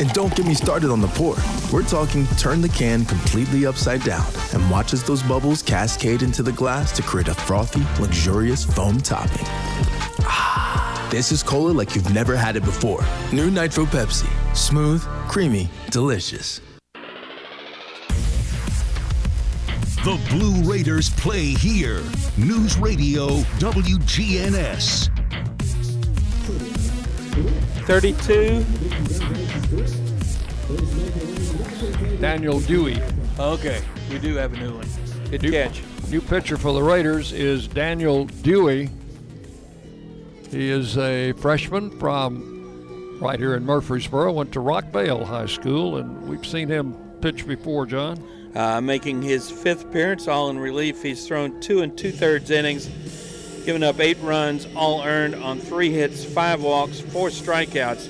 And 0.00 0.12
don't 0.14 0.34
get 0.34 0.46
me 0.46 0.54
started 0.54 0.90
on 0.90 1.00
the 1.00 1.06
pour. 1.06 1.36
We're 1.72 1.86
talking 1.86 2.26
turn 2.38 2.60
the 2.60 2.68
can 2.68 3.04
completely 3.04 3.66
upside 3.66 4.02
down 4.02 4.26
and 4.52 4.68
watch 4.68 4.92
as 4.92 5.04
those 5.04 5.22
bubbles 5.22 5.62
cascade 5.62 6.22
into 6.22 6.42
the 6.42 6.50
glass 6.50 6.90
to 6.96 7.02
create 7.02 7.28
a 7.28 7.34
frothy, 7.34 7.84
luxurious 8.02 8.64
foam 8.64 8.98
topping. 8.98 9.46
Ah, 10.22 11.08
this 11.12 11.30
is 11.30 11.44
cola 11.44 11.70
like 11.70 11.94
you've 11.94 12.12
never 12.12 12.34
had 12.34 12.56
it 12.56 12.64
before. 12.64 13.04
New 13.32 13.48
Nitro 13.48 13.84
Pepsi. 13.84 14.28
Smooth, 14.56 15.04
creamy, 15.28 15.70
delicious. 15.92 16.60
The 20.06 20.22
Blue 20.30 20.62
Raiders 20.62 21.10
play 21.10 21.46
here. 21.46 22.00
News 22.36 22.78
Radio 22.78 23.38
WGNS. 23.58 25.10
32. 27.86 28.64
Daniel 32.20 32.60
Dewey. 32.60 33.02
Okay, 33.40 33.82
we 34.08 34.20
do 34.20 34.36
have 34.36 34.52
a 34.52 34.56
new 34.58 34.76
one. 34.76 34.86
Good 35.28 35.42
new, 35.42 35.50
catch. 35.50 35.82
New 36.08 36.20
pitcher 36.20 36.56
for 36.56 36.72
the 36.72 36.84
Raiders 36.84 37.32
is 37.32 37.66
Daniel 37.66 38.26
Dewey. 38.26 38.88
He 40.52 40.70
is 40.70 40.96
a 40.98 41.32
freshman 41.32 41.90
from 41.98 43.18
right 43.20 43.40
here 43.40 43.56
in 43.56 43.66
Murfreesboro. 43.66 44.30
Went 44.30 44.52
to 44.52 44.60
Rockvale 44.60 45.24
High 45.24 45.46
School, 45.46 45.96
and 45.96 46.28
we've 46.28 46.46
seen 46.46 46.68
him 46.68 46.94
pitch 47.20 47.44
before, 47.44 47.86
John. 47.86 48.24
Uh, 48.56 48.80
making 48.80 49.20
his 49.20 49.50
fifth 49.50 49.84
appearance, 49.84 50.26
all 50.26 50.48
in 50.48 50.58
relief. 50.58 51.02
He's 51.02 51.26
thrown 51.26 51.60
two 51.60 51.82
and 51.82 51.94
two 51.94 52.10
thirds 52.10 52.50
innings, 52.50 52.86
giving 53.66 53.82
up 53.82 54.00
eight 54.00 54.16
runs, 54.22 54.66
all 54.74 55.02
earned 55.02 55.34
on 55.34 55.58
three 55.58 55.90
hits, 55.90 56.24
five 56.24 56.62
walks, 56.62 56.98
four 56.98 57.28
strikeouts, 57.28 58.08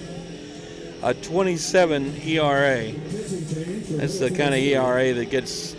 a 1.02 1.14
27 1.14 2.20
ERA. 2.22 2.92
That's 2.92 4.20
the 4.20 4.30
kind 4.30 4.54
of 4.54 4.60
ERA 4.60 5.14
that 5.14 5.30
gets 5.30 5.74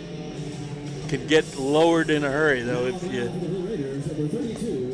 could 1.08 1.28
get 1.28 1.58
lowered 1.58 2.10
in 2.10 2.22
a 2.22 2.30
hurry, 2.30 2.60
though, 2.60 2.88
if 2.88 3.02
you 3.04 3.22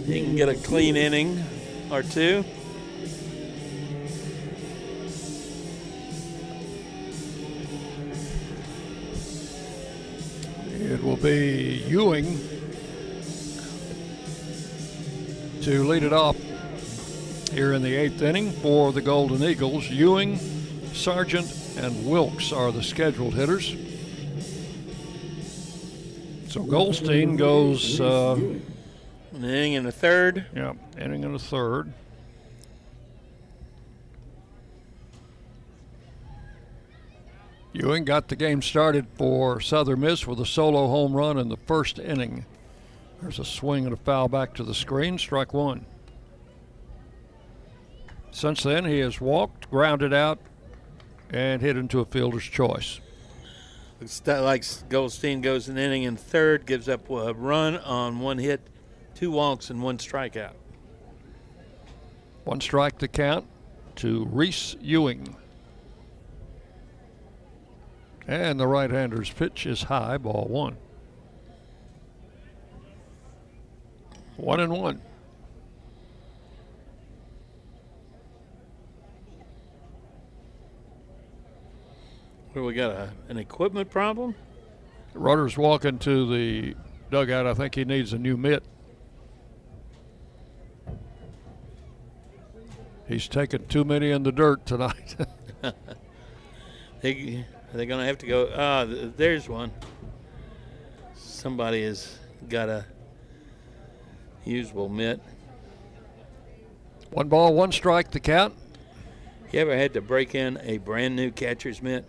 you 0.07 0.25
can 0.25 0.37
get 0.37 0.49
a 0.49 0.55
clean 0.55 0.95
inning 0.95 1.43
or 1.91 2.05
two. 2.05 2.45
It 10.85 11.03
will 11.03 11.17
be 11.17 11.83
Ewing 11.89 12.39
to 15.63 15.83
lead 15.85 16.03
it 16.03 16.13
off 16.13 16.37
here 17.53 17.73
in 17.73 17.83
the 17.83 17.95
eighth 17.95 18.21
inning 18.21 18.53
for 18.53 18.93
the 18.93 19.01
Golden 19.01 19.43
Eagles. 19.43 19.89
Ewing, 19.89 20.37
Sargent, 20.93 21.51
and 21.79 22.07
Wilks 22.07 22.53
are 22.53 22.71
the 22.71 22.83
scheduled 22.83 23.33
hitters. 23.33 23.75
So 26.49 26.63
Goldstein 26.63 27.37
goes. 27.37 27.99
Uh, 27.99 28.35
An 28.35 28.63
inning 29.43 29.73
in 29.73 29.85
the 29.85 29.93
third. 29.93 30.45
Yeah, 30.55 30.75
inning 30.99 31.25
in 31.25 31.33
the 31.33 31.39
third. 31.39 31.95
Ewing 37.75 38.05
got 38.05 38.29
the 38.29 38.37
game 38.37 38.63
started 38.63 39.05
for 39.19 39.61
Southern 39.61 40.01
Miss 40.01 40.29
with 40.29 40.39
a 40.39 40.47
solo 40.47 40.87
home 40.87 41.13
run 41.13 41.37
in 41.37 41.49
the 41.49 41.57
first 41.57 41.99
inning. 41.99 42.47
There's 43.21 43.41
a 43.41 43.45
swing 43.45 43.85
and 43.85 43.93
a 43.93 43.97
foul 43.97 44.29
back 44.29 44.55
to 44.55 44.63
the 44.63 44.75
screen, 44.75 45.19
strike 45.19 45.53
one. 45.53 45.85
Since 48.31 48.63
then, 48.63 48.85
he 48.85 49.01
has 49.01 49.21
walked, 49.21 49.69
grounded 49.71 50.15
out, 50.15 50.39
and 51.31 51.61
hit 51.61 51.77
into 51.77 51.99
a 51.99 52.05
fielder's 52.05 52.45
choice. 52.45 53.01
Looks 54.01 54.23
like 54.25 54.65
Goldstein 54.89 55.41
goes 55.41 55.69
an 55.69 55.77
inning 55.77 56.05
in 56.05 56.17
third, 56.17 56.67
gives 56.67 56.89
up 56.89 57.11
a 57.11 57.35
run 57.35 57.77
on 57.79 58.21
one 58.21 58.39
hit, 58.39 58.61
two 59.17 59.33
walks, 59.33 59.69
and 59.71 59.83
one 59.83 59.99
strikeout. 59.99 60.55
One 62.45 62.61
strike 62.61 62.99
to 62.99 63.09
count 63.09 63.47
to 63.97 64.27
Reece 64.27 64.77
Ewing. 64.81 65.35
And 68.27 68.59
the 68.59 68.67
right 68.67 68.91
hander's 68.91 69.31
pitch 69.31 69.67
is 69.67 69.83
high, 69.83 70.17
ball 70.17 70.47
one. 70.49 70.77
One 74.37 74.61
and 74.61 74.73
one. 74.73 75.01
Where 82.53 82.65
we 82.65 82.73
got 82.73 82.93
a, 82.93 83.13
an 83.29 83.37
equipment 83.37 83.91
problem? 83.91 84.35
Rudder's 85.13 85.59
walking 85.59 85.99
to 86.01 86.33
the 86.33 86.75
dugout. 87.11 87.47
I 87.47 87.55
think 87.55 87.75
he 87.75 87.85
needs 87.85 88.13
a 88.13 88.19
new 88.19 88.37
mitt. 88.37 88.65
He's 93.07 93.29
taken 93.29 93.67
too 93.67 93.85
many 93.85 94.11
in 94.11 94.23
the 94.23 94.33
dirt 94.33 94.65
tonight. 94.67 95.17
they, 97.01 97.45
are 97.75 97.77
they 97.77 97.87
going 97.87 97.99
to 97.99 98.07
have 98.07 98.19
to 98.19 98.27
go? 98.27 98.51
Ah, 98.55 98.85
th- 98.85 99.15
there's 99.17 99.49
one. 99.49 99.73
Somebody 101.17 101.83
has 101.83 102.19
got 102.49 102.69
a 102.69 102.85
usable 104.45 104.89
mitt. 104.89 105.21
One 107.11 107.29
ball, 107.29 107.53
one 107.53 107.73
strike 107.73 108.13
to 108.13 108.21
count. 108.21 108.55
You 109.51 109.59
ever 109.59 109.77
had 109.77 109.93
to 109.95 110.01
break 110.01 110.37
in 110.37 110.59
a 110.63 110.79
brand 110.79 111.17
new 111.17 111.33
catcher's 111.33 111.83
mitt? 111.83 112.05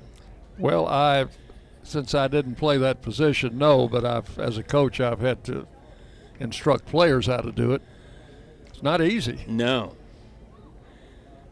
Well, 0.60 0.88
I've 0.88 1.36
since 1.82 2.14
I 2.14 2.28
didn't 2.28 2.56
play 2.56 2.78
that 2.78 3.02
position, 3.02 3.58
no, 3.58 3.88
but 3.88 4.06
I've 4.06 4.38
as 4.38 4.58
a 4.58 4.64
coach 4.64 5.00
I've 5.00 5.20
had 5.20 5.44
to 5.46 5.68
instruct 6.40 6.86
players 6.86 7.26
how 7.26 7.38
to 7.38 7.52
do 7.52 7.74
it. 7.74 7.82
It's 8.68 8.84
not 8.84 9.02
easy. 9.02 9.44
No. 9.48 9.96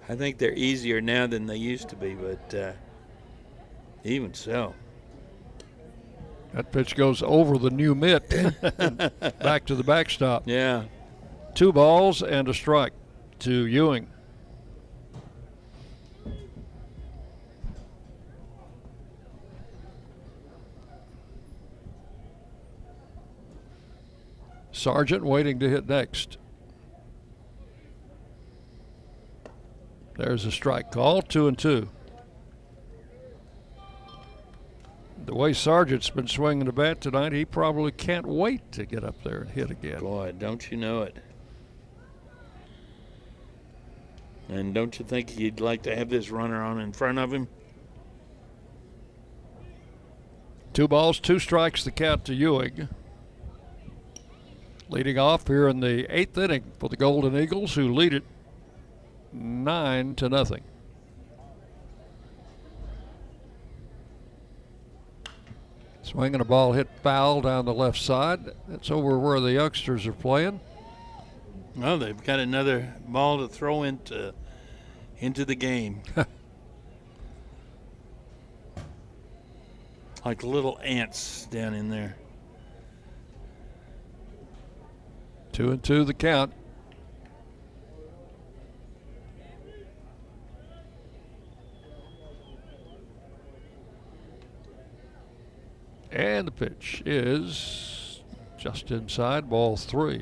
I 0.07 0.15
think 0.15 0.37
they're 0.37 0.53
easier 0.53 1.01
now 1.01 1.25
than 1.27 1.47
they 1.47 1.57
used 1.57 1.89
to 1.89 1.95
be, 1.95 2.13
but 2.13 2.53
uh, 2.53 2.73
even 4.03 4.33
so. 4.33 4.73
That 6.53 6.71
pitch 6.71 6.95
goes 6.95 7.23
over 7.23 7.57
the 7.57 7.71
new 7.71 7.95
mitt, 7.95 8.29
back 9.39 9.65
to 9.65 9.75
the 9.75 9.83
backstop. 9.83 10.43
Yeah. 10.45 10.83
Two 11.55 11.73
balls 11.73 12.21
and 12.21 12.47
a 12.47 12.53
strike 12.53 12.93
to 13.39 13.65
Ewing. 13.65 14.07
Sargent 24.71 25.23
waiting 25.23 25.59
to 25.59 25.69
hit 25.69 25.87
next. 25.87 26.37
There's 30.17 30.45
a 30.45 30.51
strike 30.51 30.91
call, 30.91 31.21
two 31.21 31.47
and 31.47 31.57
two. 31.57 31.89
The 35.25 35.35
way 35.35 35.53
Sargent's 35.53 36.09
been 36.09 36.27
swinging 36.27 36.65
the 36.65 36.73
bat 36.73 36.99
tonight, 36.99 37.31
he 37.31 37.45
probably 37.45 37.91
can't 37.91 38.25
wait 38.25 38.71
to 38.73 38.85
get 38.85 39.03
up 39.03 39.23
there 39.23 39.41
and 39.41 39.49
hit 39.49 39.71
again. 39.71 40.01
Boy, 40.01 40.33
don't 40.37 40.69
you 40.69 40.77
know 40.77 41.03
it. 41.03 41.15
And 44.49 44.73
don't 44.73 44.99
you 44.99 45.05
think 45.05 45.29
he'd 45.29 45.61
like 45.61 45.83
to 45.83 45.95
have 45.95 46.09
this 46.09 46.29
runner 46.29 46.61
on 46.61 46.79
in 46.79 46.91
front 46.91 47.19
of 47.19 47.33
him? 47.33 47.47
Two 50.73 50.87
balls, 50.87 51.19
two 51.19 51.39
strikes, 51.39 51.83
the 51.83 51.91
count 51.91 52.25
to 52.25 52.33
Ewing. 52.33 52.89
Leading 54.89 55.17
off 55.17 55.47
here 55.47 55.69
in 55.69 55.79
the 55.79 56.05
eighth 56.13 56.37
inning 56.37 56.71
for 56.79 56.89
the 56.89 56.97
Golden 56.97 57.37
Eagles, 57.37 57.75
who 57.75 57.93
lead 57.93 58.13
it 58.13 58.23
nine 59.31 60.15
to 60.15 60.27
nothing. 60.27 60.63
Swinging 66.13 66.41
a 66.41 66.45
ball 66.45 66.73
hit 66.73 66.87
foul 67.01 67.41
down 67.41 67.65
the 67.65 67.73
left 67.73 67.99
side. 67.99 68.45
That's 68.67 68.91
over 68.91 69.17
where 69.17 69.39
the 69.39 69.51
youngsters 69.51 70.05
are 70.05 70.13
playing. 70.13 70.59
Well, 71.75 71.97
they've 71.97 72.23
got 72.23 72.39
another 72.39 72.93
ball 73.07 73.39
to 73.39 73.47
throw 73.47 73.81
into 73.81 74.35
into 75.17 75.43
the 75.43 75.55
game. 75.55 76.03
like 80.23 80.43
little 80.43 80.79
ants 80.83 81.47
down 81.47 81.73
in 81.73 81.89
there. 81.89 82.15
Two 85.51 85.71
and 85.71 85.81
two 85.83 86.03
the 86.03 86.13
count. 86.13 86.53
And 96.13 96.47
the 96.47 96.51
pitch 96.51 97.01
is 97.07 98.21
just 98.55 98.91
inside, 98.91 99.49
ball 99.49 99.75
three. 99.75 100.21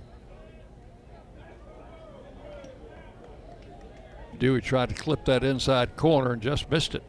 Dewey 4.39 4.61
tried 4.61 4.87
to 4.89 4.95
clip 4.95 5.25
that 5.25 5.43
inside 5.43 5.97
corner 5.97 6.31
and 6.31 6.41
just 6.41 6.71
missed 6.71 6.95
it. 6.95 7.03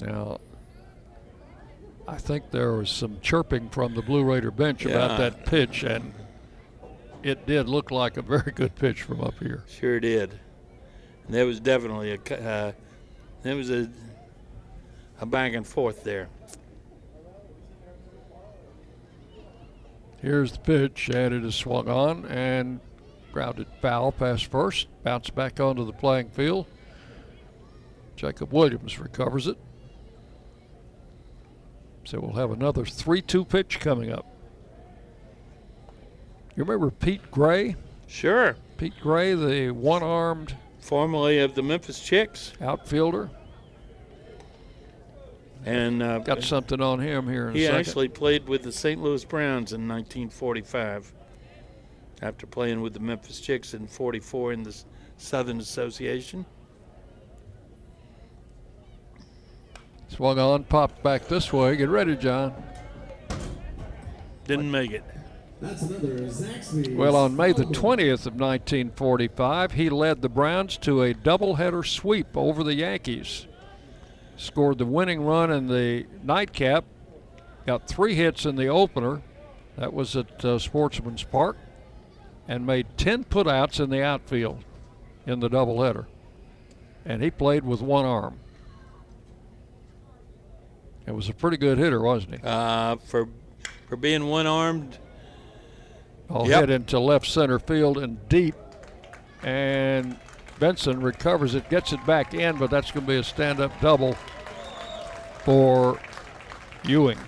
Now, 0.00 0.40
I 2.14 2.18
think 2.18 2.52
there 2.52 2.74
was 2.74 2.90
some 2.90 3.18
chirping 3.22 3.70
from 3.70 3.96
the 3.96 4.02
Blue 4.02 4.22
Raider 4.22 4.52
bench 4.52 4.86
Yeah. 4.86 4.92
about 4.92 5.18
that 5.18 5.46
pitch, 5.46 5.82
and 5.82 6.14
it 7.24 7.44
did 7.44 7.68
look 7.68 7.90
like 7.90 8.16
a 8.16 8.22
very 8.22 8.52
good 8.52 8.76
pitch 8.76 9.02
from 9.02 9.20
up 9.20 9.34
here. 9.40 9.64
Sure 9.66 9.98
did. 9.98 10.38
And 11.26 11.34
there 11.34 11.44
was 11.44 11.58
definitely 11.58 12.12
a 12.12 12.34
uh, 12.40 12.72
there 13.42 13.56
was 13.56 13.68
a 13.68 13.90
a 15.20 15.26
back 15.26 15.54
and 15.54 15.66
forth 15.66 16.04
there. 16.04 16.28
Here's 20.22 20.52
the 20.52 20.58
pitch, 20.60 21.10
and 21.12 21.34
it 21.34 21.44
is 21.44 21.56
swung 21.56 21.88
on 21.88 22.26
and 22.26 22.78
grounded 23.32 23.66
foul 23.82 24.12
past 24.12 24.46
first. 24.46 24.86
Bounce 25.02 25.30
back 25.30 25.58
onto 25.58 25.84
the 25.84 25.92
playing 25.92 26.30
field. 26.30 26.66
Jacob 28.14 28.52
Williams 28.52 29.00
recovers 29.00 29.48
it. 29.48 29.58
So 32.04 32.20
we'll 32.20 32.34
have 32.34 32.50
another 32.50 32.84
3 32.84 33.22
2 33.22 33.44
pitch 33.44 33.80
coming 33.80 34.12
up. 34.12 34.26
You 36.56 36.62
remember 36.64 36.90
Pete 36.90 37.30
Gray? 37.30 37.76
Sure. 38.06 38.56
Pete 38.76 38.94
Gray, 39.00 39.34
the 39.34 39.70
one 39.70 40.02
armed 40.02 40.54
Formerly 40.80 41.38
of 41.38 41.54
the 41.54 41.62
Memphis 41.62 41.98
Chicks. 42.00 42.52
outfielder. 42.60 43.30
And 45.64 46.02
uh, 46.02 46.18
Got 46.18 46.42
something 46.42 46.80
on 46.82 47.00
him 47.00 47.26
here 47.26 47.48
in 47.48 47.54
he 47.54 47.62
a 47.64 47.68
second. 47.68 47.80
actually 47.80 48.08
played 48.08 48.46
with 48.46 48.62
the 48.62 48.72
St. 48.72 49.02
Louis 49.02 49.24
Browns 49.24 49.72
in 49.72 49.88
1945 49.88 51.10
after 52.20 52.46
playing 52.46 52.82
with 52.82 52.92
the 52.92 53.00
Memphis 53.00 53.40
Chicks 53.40 53.72
in 53.72 53.86
44 53.86 54.52
in 54.52 54.62
the 54.62 54.76
Southern 55.16 55.58
Association. 55.60 56.44
Swung 60.08 60.38
on, 60.38 60.64
popped 60.64 61.02
back 61.02 61.26
this 61.26 61.52
way. 61.52 61.76
Get 61.76 61.88
ready, 61.88 62.16
John. 62.16 62.54
Didn't 64.44 64.70
make 64.70 64.92
it. 64.92 65.04
That's 65.60 65.82
another 65.82 66.18
Zaxby's. 66.28 66.90
Well, 66.90 67.16
on 67.16 67.36
May 67.36 67.52
the 67.52 67.64
20th 67.64 68.26
of 68.26 68.34
1945, 68.34 69.72
he 69.72 69.88
led 69.88 70.20
the 70.20 70.28
Browns 70.28 70.76
to 70.78 71.02
a 71.02 71.14
doubleheader 71.14 71.86
sweep 71.86 72.36
over 72.36 72.62
the 72.62 72.74
Yankees. 72.74 73.46
Scored 74.36 74.78
the 74.78 74.86
winning 74.86 75.22
run 75.22 75.50
in 75.50 75.68
the 75.68 76.06
nightcap, 76.22 76.84
got 77.66 77.88
three 77.88 78.14
hits 78.14 78.44
in 78.44 78.56
the 78.56 78.66
opener. 78.66 79.22
That 79.76 79.94
was 79.94 80.14
at 80.16 80.44
uh, 80.44 80.58
Sportsman's 80.58 81.24
Park, 81.24 81.56
and 82.46 82.66
made 82.66 82.98
10 82.98 83.24
putouts 83.24 83.80
in 83.80 83.90
the 83.90 84.02
outfield 84.02 84.64
in 85.26 85.40
the 85.40 85.48
doubleheader. 85.48 86.06
And 87.04 87.22
he 87.22 87.30
played 87.30 87.64
with 87.64 87.80
one 87.80 88.04
arm. 88.04 88.38
It 91.06 91.12
was 91.14 91.28
a 91.28 91.34
pretty 91.34 91.56
good 91.58 91.78
hitter, 91.78 92.00
wasn't 92.00 92.36
he? 92.36 92.40
Uh, 92.42 92.96
for 92.96 93.28
for 93.88 93.96
being 93.96 94.26
one 94.26 94.46
armed, 94.46 94.98
All 96.30 96.48
Yep. 96.48 96.60
hit 96.60 96.70
into 96.70 96.98
left 96.98 97.26
center 97.26 97.58
field 97.58 97.98
and 97.98 98.26
deep. 98.28 98.54
And 99.42 100.16
Benson 100.58 101.00
recovers 101.00 101.54
it, 101.54 101.68
gets 101.68 101.92
it 101.92 102.04
back 102.06 102.32
in, 102.32 102.56
but 102.56 102.70
that's 102.70 102.90
going 102.90 103.04
to 103.04 103.12
be 103.12 103.18
a 103.18 103.22
stand 103.22 103.60
up 103.60 103.78
double 103.82 104.16
for 105.44 106.00
Ewing. 106.84 107.18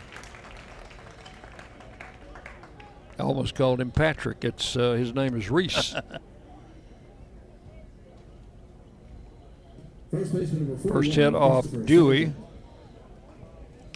I 3.19 3.23
almost 3.23 3.55
called 3.55 3.81
him 3.81 3.91
Patrick. 3.91 4.45
It's 4.45 4.77
uh, 4.77 4.93
his 4.93 5.15
name 5.15 5.37
is 5.37 5.51
Reece. 5.51 5.95
First 10.11 10.33
baseman 10.33 10.69
number 10.69 10.77
41, 10.83 10.93
First 11.03 11.15
hit 11.17 11.35
off 11.35 11.67
Dewey. 11.85 12.33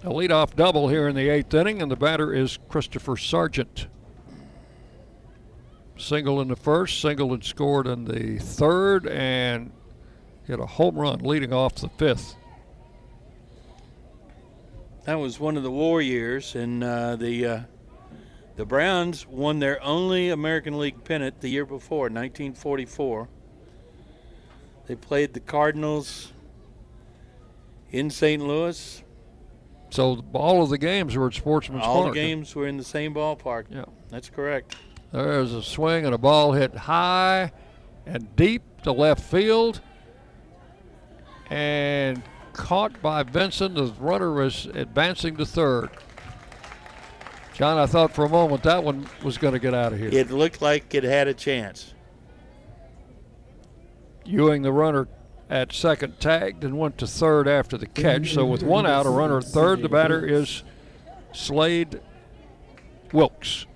A 0.02 0.08
leadoff 0.08 0.56
double 0.56 0.88
here 0.88 1.08
in 1.08 1.14
the 1.14 1.28
eighth 1.28 1.52
inning, 1.52 1.82
and 1.82 1.90
the 1.90 1.96
batter 1.96 2.32
is 2.32 2.58
Christopher 2.70 3.18
Sargent. 3.18 3.86
Single 5.98 6.40
in 6.40 6.48
the 6.48 6.56
first, 6.56 7.02
single 7.02 7.34
and 7.34 7.44
scored 7.44 7.86
in 7.86 8.06
the 8.06 8.38
third, 8.38 9.06
and 9.06 9.72
hit 10.46 10.58
a 10.58 10.64
home 10.64 10.96
run 10.96 11.18
leading 11.18 11.52
off 11.52 11.74
the 11.74 11.90
fifth. 11.90 12.36
that 15.04 15.18
was 15.18 15.38
one 15.38 15.58
of 15.58 15.62
the 15.62 15.70
war 15.70 16.00
years, 16.00 16.54
and 16.54 16.82
uh, 16.82 17.16
the 17.16 17.46
uh, 17.46 17.60
the 18.56 18.64
Browns 18.64 19.26
won 19.26 19.58
their 19.58 19.82
only 19.82 20.30
American 20.30 20.78
League 20.78 21.04
pennant 21.04 21.42
the 21.42 21.48
year 21.48 21.66
before, 21.66 22.04
1944. 22.04 23.28
They 24.86 24.94
played 24.94 25.34
the 25.34 25.40
Cardinals 25.40 26.32
in 27.90 28.08
St. 28.08 28.42
Louis. 28.42 29.02
So 29.90 30.24
all 30.32 30.62
of 30.62 30.70
the 30.70 30.78
games 30.78 31.16
were 31.16 31.26
at 31.26 31.34
Sportsman's 31.34 31.84
All 31.84 31.94
Park. 31.94 32.06
All 32.06 32.12
the 32.12 32.18
games 32.18 32.54
were 32.54 32.66
in 32.66 32.76
the 32.76 32.84
same 32.84 33.12
ballpark. 33.14 33.64
Yeah, 33.70 33.84
that's 34.08 34.30
correct. 34.30 34.76
There's 35.12 35.52
a 35.52 35.62
swing 35.62 36.06
and 36.06 36.14
a 36.14 36.18
ball 36.18 36.52
hit 36.52 36.74
high 36.74 37.52
and 38.06 38.34
deep 38.36 38.62
to 38.82 38.92
left 38.92 39.22
field. 39.22 39.80
And 41.50 42.22
caught 42.52 43.02
by 43.02 43.24
Vincent. 43.24 43.74
The 43.74 43.86
runner 43.98 44.32
was 44.32 44.66
advancing 44.66 45.36
to 45.36 45.46
third. 45.46 45.90
John, 47.54 47.76
I 47.76 47.86
thought 47.86 48.14
for 48.14 48.24
a 48.24 48.28
moment 48.28 48.62
that 48.62 48.82
one 48.84 49.06
was 49.22 49.36
going 49.36 49.54
to 49.54 49.58
get 49.58 49.74
out 49.74 49.92
of 49.92 49.98
here. 49.98 50.08
It 50.12 50.30
looked 50.30 50.62
like 50.62 50.94
it 50.94 51.04
had 51.04 51.28
a 51.28 51.34
chance. 51.34 51.92
Ewing, 54.24 54.62
the 54.62 54.72
runner 54.72 55.08
at 55.50 55.72
second, 55.72 56.20
tagged 56.20 56.62
and 56.62 56.78
went 56.78 56.96
to 56.98 57.06
third 57.06 57.48
after 57.48 57.76
the 57.76 57.86
catch. 57.86 58.34
So 58.34 58.46
with 58.46 58.62
one 58.62 58.86
out, 58.86 59.04
a 59.04 59.10
runner 59.10 59.38
at 59.38 59.44
third, 59.44 59.82
the 59.82 59.88
batter 59.88 60.24
is 60.24 60.62
Slade 61.32 62.00
Wilks. 63.12 63.66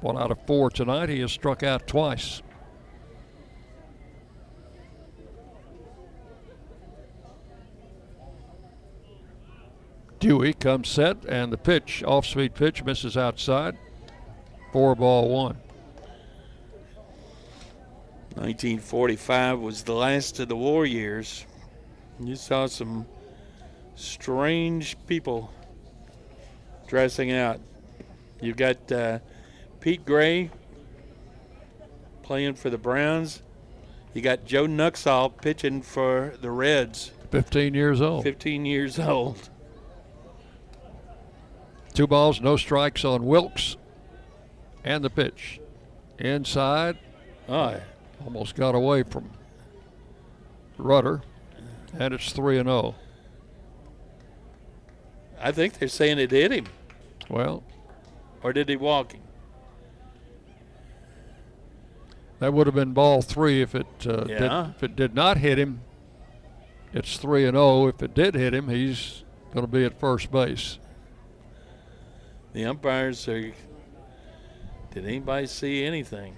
One 0.00 0.16
out 0.16 0.30
of 0.30 0.38
four 0.46 0.70
tonight. 0.70 1.08
He 1.08 1.18
has 1.20 1.32
struck 1.32 1.64
out 1.64 1.88
twice. 1.88 2.42
Dewey 10.20 10.52
comes 10.52 10.88
set, 10.88 11.24
and 11.28 11.52
the 11.52 11.56
pitch, 11.56 12.02
off 12.04 12.26
speed 12.26 12.54
pitch, 12.54 12.84
misses 12.84 13.16
outside. 13.16 13.76
Four 14.72 14.94
ball 14.94 15.28
one. 15.28 15.58
1945 18.38 19.58
was 19.58 19.82
the 19.82 19.94
last 19.94 20.38
of 20.38 20.48
the 20.48 20.54
war 20.54 20.86
years. 20.86 21.44
You 22.20 22.36
saw 22.36 22.66
some 22.66 23.04
strange 23.96 24.96
people 25.08 25.52
dressing 26.86 27.32
out. 27.32 27.60
You've 28.40 28.56
got 28.56 28.92
uh, 28.92 29.18
Pete 29.80 30.06
Gray 30.06 30.52
playing 32.22 32.54
for 32.54 32.70
the 32.70 32.78
Browns. 32.78 33.42
You 34.14 34.22
got 34.22 34.44
Joe 34.44 34.66
Nuxhall 34.66 35.36
pitching 35.36 35.82
for 35.82 36.34
the 36.40 36.52
Reds. 36.52 37.10
15 37.32 37.74
years 37.74 38.00
old. 38.00 38.22
15 38.22 38.64
years 38.64 38.98
old. 39.00 39.50
Two 41.92 42.06
balls, 42.06 42.40
no 42.40 42.56
strikes 42.56 43.04
on 43.04 43.26
Wilks. 43.26 43.76
And 44.84 45.04
the 45.04 45.10
pitch. 45.10 45.60
Inside. 46.20 46.98
Oh. 47.48 47.80
Almost 48.24 48.54
got 48.56 48.74
away 48.74 49.02
from 49.02 49.30
Rudder. 50.76 51.22
And 51.98 52.12
it's 52.14 52.32
3 52.32 52.58
and 52.58 52.68
oh. 52.68 52.80
0. 52.80 52.94
I 55.40 55.52
think 55.52 55.78
they're 55.78 55.88
saying 55.88 56.18
it 56.18 56.30
hit 56.30 56.52
him. 56.52 56.66
Well, 57.30 57.62
Or 58.42 58.52
did 58.52 58.68
he 58.68 58.76
walk 58.76 59.12
him? 59.12 59.22
that 62.40 62.52
would 62.52 62.66
have 62.66 62.74
been 62.74 62.92
ball 62.92 63.20
three 63.20 63.62
if 63.62 63.74
it 63.74 63.86
uh, 64.06 64.24
Yeah. 64.28 64.38
did, 64.38 64.74
if 64.76 64.82
it 64.82 64.96
did 64.96 65.14
not 65.14 65.38
hit 65.38 65.58
him. 65.58 65.80
It's 66.92 67.16
3 67.18 67.44
and 67.46 67.54
0. 67.56 67.88
If 67.88 68.02
it 68.02 68.14
did 68.14 68.34
hit 68.34 68.54
him, 68.54 68.68
he's 68.68 69.24
going 69.52 69.64
to 69.66 69.70
be 69.70 69.84
at 69.84 69.98
first 70.00 70.30
base. 70.30 70.78
The 72.52 72.64
umpires 72.64 73.28
are. 73.28 73.52
Did 74.92 75.04
anybody 75.04 75.46
see 75.46 75.84
anything? 75.84 76.34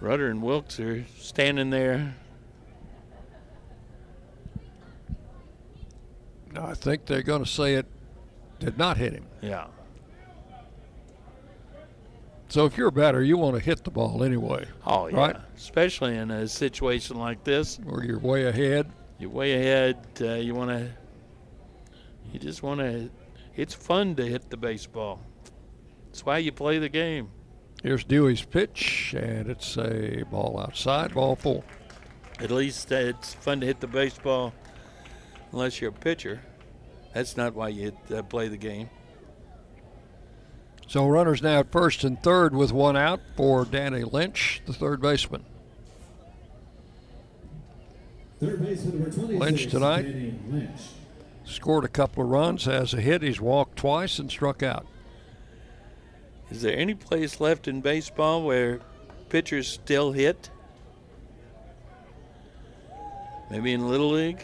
Rudder 0.00 0.28
and 0.28 0.42
Wilks 0.42 0.80
are 0.80 1.04
standing 1.18 1.70
there. 1.70 2.14
No, 6.52 6.64
I 6.64 6.74
think 6.74 7.06
they're 7.06 7.22
going 7.22 7.44
to 7.44 7.50
say 7.50 7.74
it 7.74 7.86
did 8.58 8.76
not 8.76 8.96
hit 8.96 9.12
him. 9.12 9.26
Yeah. 9.40 9.66
So 12.48 12.66
if 12.66 12.76
you're 12.76 12.88
a 12.88 12.92
batter, 12.92 13.22
you 13.22 13.36
want 13.36 13.56
to 13.56 13.62
hit 13.62 13.84
the 13.84 13.92
ball 13.92 14.24
anyway. 14.24 14.66
Oh, 14.84 15.06
yeah. 15.06 15.16
Right? 15.16 15.36
Especially 15.56 16.16
in 16.16 16.32
a 16.32 16.48
situation 16.48 17.16
like 17.16 17.44
this. 17.44 17.78
Where 17.84 18.04
you're 18.04 18.18
way 18.18 18.46
ahead. 18.46 18.90
You're 19.20 19.30
way 19.30 19.52
ahead. 19.54 20.04
Uh, 20.20 20.34
you 20.34 20.54
want 20.54 20.70
to. 20.70 20.90
You 22.32 22.40
just 22.40 22.62
want 22.62 22.80
to. 22.80 23.10
It's 23.54 23.74
fun 23.74 24.16
to 24.16 24.26
hit 24.26 24.50
the 24.50 24.56
baseball. 24.56 25.20
That's 26.06 26.26
why 26.26 26.38
you 26.38 26.50
play 26.50 26.78
the 26.78 26.88
game. 26.88 27.30
Here's 27.82 28.04
Dewey's 28.04 28.42
pitch, 28.42 29.14
and 29.16 29.48
it's 29.48 29.78
a 29.78 30.24
ball 30.30 30.60
outside, 30.60 31.14
ball 31.14 31.34
four. 31.34 31.64
At 32.38 32.50
least 32.50 32.92
it's 32.92 33.34
fun 33.34 33.60
to 33.60 33.66
hit 33.66 33.80
the 33.80 33.86
baseball, 33.86 34.52
unless 35.52 35.80
you're 35.80 35.90
a 35.90 35.92
pitcher. 35.92 36.40
That's 37.14 37.36
not 37.36 37.54
why 37.54 37.68
you 37.68 37.84
hit, 37.84 38.18
uh, 38.18 38.22
play 38.22 38.48
the 38.48 38.56
game. 38.56 38.90
So 40.86 41.06
runners 41.06 41.42
now 41.42 41.60
at 41.60 41.72
first 41.72 42.04
and 42.04 42.22
third 42.22 42.54
with 42.54 42.72
one 42.72 42.96
out 42.96 43.20
for 43.36 43.64
Danny 43.64 44.02
Lynch, 44.04 44.60
the 44.66 44.72
third 44.72 45.00
baseman. 45.00 45.44
Third 48.40 48.62
baseman 48.62 49.00
number 49.00 49.14
26, 49.14 49.40
Lynch 49.40 49.66
tonight 49.68 50.02
Danny 50.02 50.34
Lynch. 50.48 50.80
scored 51.44 51.84
a 51.84 51.88
couple 51.88 52.24
of 52.24 52.30
runs, 52.30 52.64
has 52.64 52.92
a 52.92 53.00
hit. 53.00 53.22
He's 53.22 53.40
walked 53.40 53.76
twice 53.76 54.18
and 54.18 54.30
struck 54.30 54.62
out. 54.62 54.86
Is 56.50 56.62
there 56.62 56.76
any 56.76 56.94
place 56.94 57.40
left 57.40 57.68
in 57.68 57.80
baseball 57.80 58.42
where 58.42 58.80
pitchers 59.28 59.68
still 59.68 60.12
hit? 60.12 60.50
Maybe 63.50 63.72
in 63.72 63.88
Little 63.88 64.10
League? 64.10 64.42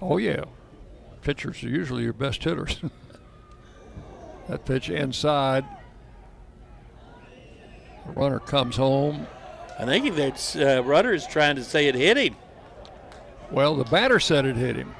Oh 0.00 0.16
yeah, 0.16 0.44
pitchers 1.22 1.62
are 1.64 1.68
usually 1.68 2.04
your 2.04 2.12
best 2.12 2.42
hitters. 2.42 2.80
that 4.48 4.64
pitch 4.64 4.88
inside. 4.88 5.64
The 8.06 8.12
runner 8.12 8.38
comes 8.38 8.76
home. 8.76 9.26
I 9.78 9.84
think 9.84 10.14
that's 10.16 10.56
uh, 10.56 10.82
Rudder 10.84 11.12
is 11.12 11.26
trying 11.26 11.56
to 11.56 11.64
say 11.64 11.86
it 11.86 11.94
hit 11.94 12.16
him. 12.16 12.36
Well, 13.50 13.76
the 13.76 13.84
batter 13.84 14.20
said 14.20 14.44
it 14.44 14.56
hit 14.56 14.76
him. 14.76 14.94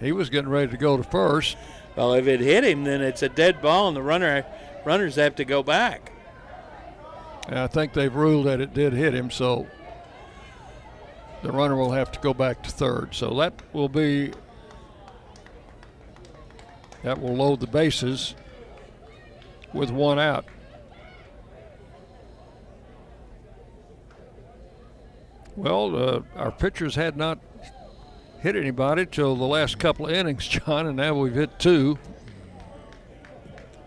He 0.00 0.12
was 0.12 0.28
getting 0.28 0.50
ready 0.50 0.70
to 0.70 0.76
go 0.76 0.96
to 0.96 1.02
first. 1.02 1.56
Well, 1.96 2.12
if 2.12 2.26
it 2.26 2.40
hit 2.40 2.64
him, 2.64 2.84
then 2.84 3.00
it's 3.00 3.22
a 3.22 3.28
dead 3.28 3.60
ball, 3.62 3.88
and 3.88 3.96
the 3.96 4.02
runner 4.02 4.44
runners 4.84 5.16
have 5.16 5.34
to 5.36 5.44
go 5.44 5.62
back. 5.62 6.12
I 7.48 7.66
think 7.66 7.92
they've 7.92 8.14
ruled 8.14 8.46
that 8.46 8.60
it 8.60 8.74
did 8.74 8.92
hit 8.92 9.14
him, 9.14 9.30
so 9.30 9.66
the 11.42 11.52
runner 11.52 11.76
will 11.76 11.92
have 11.92 12.12
to 12.12 12.20
go 12.20 12.34
back 12.34 12.62
to 12.64 12.70
third. 12.70 13.14
So 13.14 13.34
that 13.34 13.54
will 13.72 13.88
be 13.88 14.32
That 17.06 17.20
will 17.20 17.36
load 17.36 17.60
the 17.60 17.68
bases 17.68 18.34
with 19.72 19.92
one 19.92 20.18
out. 20.18 20.44
Well, 25.54 25.94
uh, 25.96 26.22
our 26.34 26.50
pitchers 26.50 26.96
had 26.96 27.16
not 27.16 27.38
hit 28.46 28.54
anybody 28.54 29.04
till 29.04 29.34
the 29.34 29.44
last 29.44 29.76
couple 29.76 30.06
of 30.06 30.12
innings, 30.12 30.46
John, 30.48 30.86
and 30.86 30.96
now 30.96 31.14
we've 31.14 31.34
hit 31.34 31.58
two. 31.58 31.98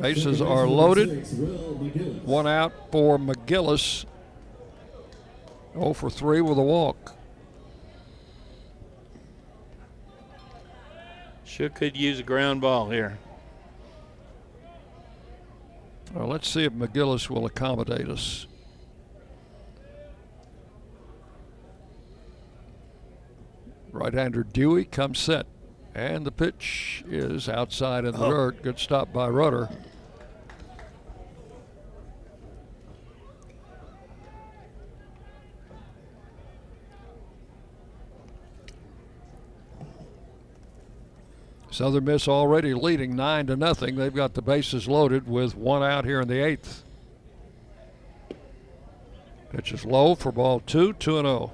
Bases 0.01 0.41
are 0.41 0.67
loaded. 0.67 1.25
One 2.25 2.45
out 2.45 2.73
for 2.91 3.17
McGillis. 3.17 4.03
0 5.73 5.93
for 5.93 6.09
3 6.09 6.41
with 6.41 6.57
a 6.57 6.61
walk. 6.61 7.15
Sure 11.45 11.69
could 11.69 11.95
use 11.95 12.19
a 12.19 12.23
ground 12.23 12.59
ball 12.59 12.89
here. 12.89 13.17
Well, 16.13 16.27
let's 16.27 16.49
see 16.49 16.65
if 16.65 16.73
McGillis 16.73 17.29
will 17.29 17.45
accommodate 17.45 18.09
us. 18.09 18.45
Right-hander 23.91 24.43
Dewey 24.43 24.85
comes 24.85 25.19
set. 25.19 25.45
And 25.95 26.25
the 26.25 26.31
pitch 26.31 27.03
is 27.09 27.49
outside 27.49 28.05
in 28.05 28.13
the 28.13 28.23
Oh. 28.25 28.29
dirt. 28.29 28.61
Good 28.61 28.79
stop 28.79 29.11
by 29.11 29.27
Rudder. 29.27 29.69
Southern 41.71 42.05
Miss 42.05 42.27
already 42.27 42.73
leading 42.73 43.15
nine 43.15 43.47
to 43.47 43.55
nothing. 43.55 43.95
They've 43.95 44.13
got 44.13 44.33
the 44.33 44.41
bases 44.41 44.87
loaded 44.87 45.27
with 45.27 45.55
one 45.55 45.83
out 45.83 46.03
here 46.05 46.19
in 46.21 46.27
the 46.27 46.43
eighth. 46.43 46.83
Pitch 49.51 49.71
is 49.71 49.85
low 49.85 50.15
for 50.15 50.31
ball 50.31 50.59
two, 50.59 50.93
two 50.93 51.17
and 51.17 51.27
oh. 51.27 51.51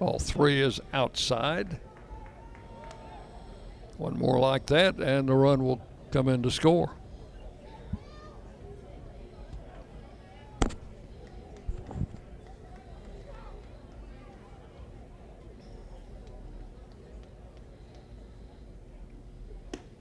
Ball 0.00 0.18
three 0.18 0.62
is 0.62 0.80
outside. 0.94 1.78
One 3.98 4.18
more 4.18 4.38
like 4.40 4.64
that, 4.66 4.98
and 4.98 5.28
the 5.28 5.34
run 5.34 5.62
will 5.62 5.78
come 6.10 6.26
in 6.26 6.42
to 6.42 6.50
score. 6.50 6.92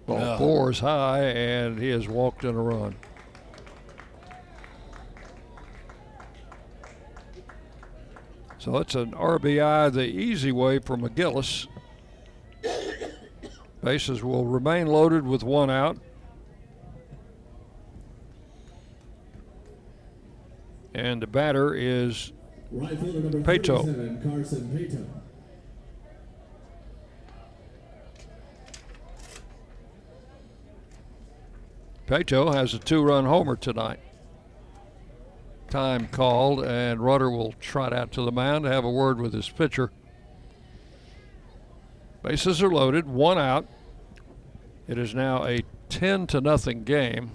Ball 0.08 0.18
Yeah. 0.18 0.38
four 0.38 0.72
is 0.72 0.80
high, 0.80 1.24
and 1.24 1.78
he 1.78 1.90
has 1.90 2.08
walked 2.08 2.46
in 2.46 2.56
a 2.56 2.62
run. 2.62 2.96
So 8.70 8.78
it's 8.78 8.94
an 8.94 9.14
RBI 9.14 9.92
the 9.94 10.06
easy 10.06 10.52
way 10.52 10.78
for 10.78 10.96
McGillis. 10.96 11.66
Bases 13.84 14.24
will 14.24 14.46
remain 14.46 14.86
loaded 14.86 15.26
with 15.26 15.42
one 15.42 15.72
out. 15.72 15.98
And 20.94 21.20
the 21.20 21.26
batter 21.26 21.74
is 21.74 22.32
Right. 22.70 22.96
Paetow 32.06 32.54
has 32.54 32.76
a 32.76 32.80
two 32.80 33.02
run 33.02 33.26
homer 33.26 33.56
tonight. 33.56 34.00
Time 35.70 36.08
called, 36.08 36.64
and 36.64 37.00
Rudder 37.00 37.30
will 37.30 37.54
trot 37.54 37.94
out 37.94 38.12
to 38.14 38.24
the 38.24 38.32
mound 38.32 38.66
to 38.66 38.72
have 38.72 38.84
a 38.84 38.90
word 38.90 39.22
with 39.22 39.34
his 39.34 39.48
pitcher. 39.48 39.92
Bases 42.24 42.64
are 42.64 42.72
loaded, 42.72 43.08
one 43.08 43.38
out. 43.38 43.68
It 44.88 44.98
is 44.98 45.14
now 45.14 45.46
a 45.46 45.62
10 45.90 46.26
to 46.28 46.42
nothing 46.42 46.84
game. 46.84 47.32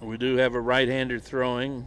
We 0.00 0.16
do 0.16 0.36
have 0.36 0.54
a 0.54 0.60
right-hander 0.60 1.18
throwing. 1.18 1.86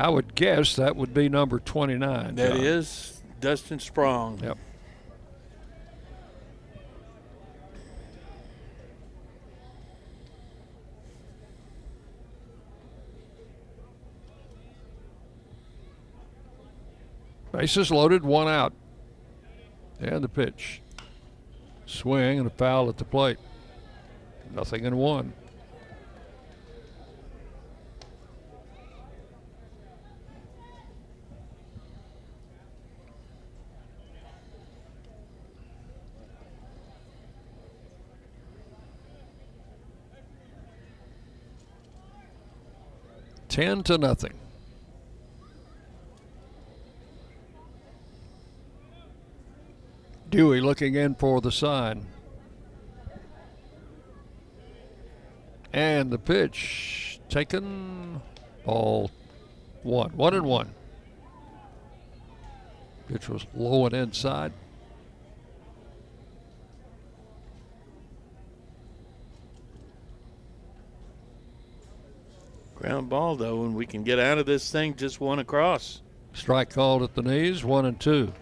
I 0.00 0.08
would 0.08 0.34
guess 0.34 0.76
that 0.76 0.96
would 0.96 1.12
be 1.12 1.28
number 1.28 1.58
29. 1.58 2.34
That 2.36 2.52
John. 2.52 2.60
is 2.62 3.20
Dustin 3.38 3.78
Sprong. 3.80 4.40
Yep. 4.42 4.56
Bases 17.52 17.90
loaded, 17.90 18.24
one 18.24 18.48
out. 18.48 18.72
And 20.00 20.24
the 20.24 20.30
pitch. 20.30 20.80
Swing 21.84 22.38
and 22.38 22.46
a 22.46 22.50
foul 22.50 22.88
at 22.88 22.96
the 22.96 23.04
plate. 23.04 23.36
Nothing 24.50 24.86
in 24.86 24.96
one. 24.96 25.34
Ten 43.50 43.82
to 43.82 43.98
nothing. 43.98 44.34
Dewey 50.30 50.60
looking 50.60 50.94
in 50.94 51.16
for 51.16 51.40
the 51.40 51.50
sign. 51.50 52.06
And 55.72 56.12
the 56.12 56.18
pitch 56.18 57.18
taken. 57.28 58.22
Ball 58.64 59.10
one. 59.82 60.10
One 60.10 60.34
and 60.34 60.46
one. 60.46 60.72
Pitch 63.08 63.28
was 63.28 63.44
low 63.52 63.86
and 63.86 63.94
inside. 63.94 64.52
Ground 72.80 73.10
ball 73.10 73.36
though, 73.36 73.64
and 73.64 73.74
we 73.74 73.84
can 73.84 74.02
get 74.04 74.18
out 74.18 74.38
of 74.38 74.46
this 74.46 74.72
thing 74.72 74.96
just 74.96 75.20
one 75.20 75.38
across. 75.38 76.00
Strike 76.32 76.70
called 76.70 77.02
at 77.02 77.14
the 77.14 77.20
knees, 77.20 77.62
one 77.62 77.84
and 77.84 78.00
two. 78.00 78.32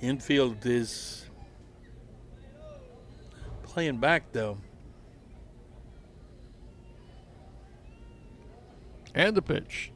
Infield 0.00 0.66
is 0.66 1.26
playing 3.62 3.98
back 3.98 4.32
though. 4.32 4.58
And 9.14 9.36
the 9.36 9.42
pitch. 9.42 9.92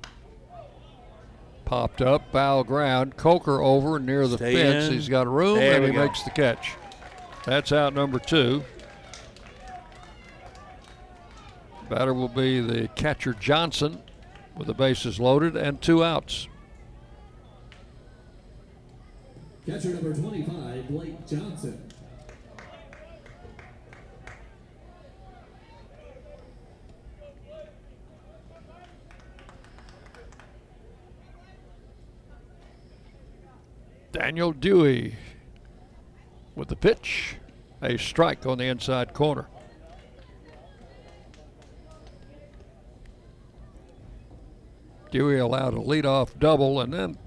Popped 1.66 2.00
up, 2.00 2.30
foul 2.30 2.62
ground. 2.62 3.16
Coker 3.16 3.60
over 3.60 3.98
near 3.98 4.26
the 4.28 4.36
Stay 4.38 4.54
fence. 4.54 4.86
in. 4.86 4.92
He's 4.94 5.08
got 5.08 5.26
room, 5.26 5.56
There 5.58 5.74
and 5.76 5.84
he 5.84 5.90
go. 5.92 6.04
makes 6.06 6.22
the 6.22 6.30
catch. 6.30 6.74
That's 7.44 7.72
out 7.72 7.92
number 7.92 8.20
two. 8.20 8.64
Batter 11.90 12.14
will 12.14 12.28
be 12.28 12.60
the 12.60 12.86
catcher 12.94 13.34
Johnson 13.34 14.00
with 14.56 14.68
the 14.68 14.74
bases 14.74 15.18
loaded 15.20 15.56
and 15.56 15.82
two 15.82 16.02
outs. 16.04 16.46
Catcher 19.66 19.94
number 19.94 20.14
25, 20.14 20.88
Blake 20.88 21.26
Johnson. 21.26 21.85
Daniel 34.16 34.50
Dewey 34.50 35.14
with 36.54 36.68
the 36.68 36.74
pitch. 36.76 37.36
A 37.82 37.98
strike 37.98 38.46
on 38.46 38.56
the 38.56 38.64
inside 38.64 39.12
corner. 39.12 39.46
Dewey 45.10 45.38
allowed 45.38 45.74
a 45.74 45.78
leadoff 45.78 46.38
double 46.38 46.80
and 46.80 46.94
then 46.94 47.18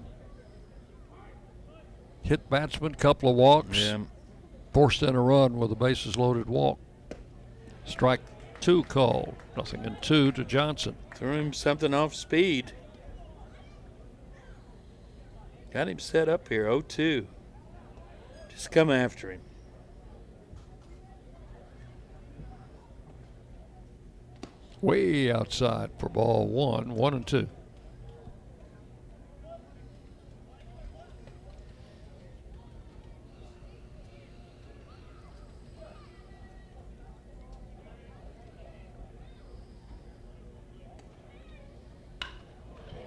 hit 2.24 2.50
batsman, 2.50 2.96
couple 2.96 3.30
of 3.30 3.36
walks, 3.36 3.78
Yeah. 3.78 4.00
forced 4.74 5.04
in 5.04 5.16
a 5.16 5.22
run 5.22 5.58
with 5.60 5.72
a 5.72 5.76
bases 5.76 6.18
loaded 6.18 6.50
walk. 6.50 6.80
Strike 7.86 8.22
two 8.60 8.84
called. 8.86 9.36
Nothing 9.56 9.86
in 9.86 9.96
two 10.02 10.32
to 10.32 10.44
Johnson. 10.44 10.96
Threw 11.14 11.34
him 11.34 11.54
something 11.54 11.94
off 11.94 12.16
speed. 12.16 12.74
Got 15.72 15.88
him 15.88 16.00
set 16.00 16.28
up 16.28 16.50
here, 16.50 16.66
0 16.66 16.82
2. 16.82 17.28
Just 18.50 18.72
come 18.72 18.90
after 18.90 19.32
him. 19.32 19.42
Way 24.82 25.32
outside 25.32 25.92
for 26.00 26.10
ball 26.10 26.48
one, 26.48 26.96
one 26.96 27.14
and 27.14 27.28
two. 27.28 27.50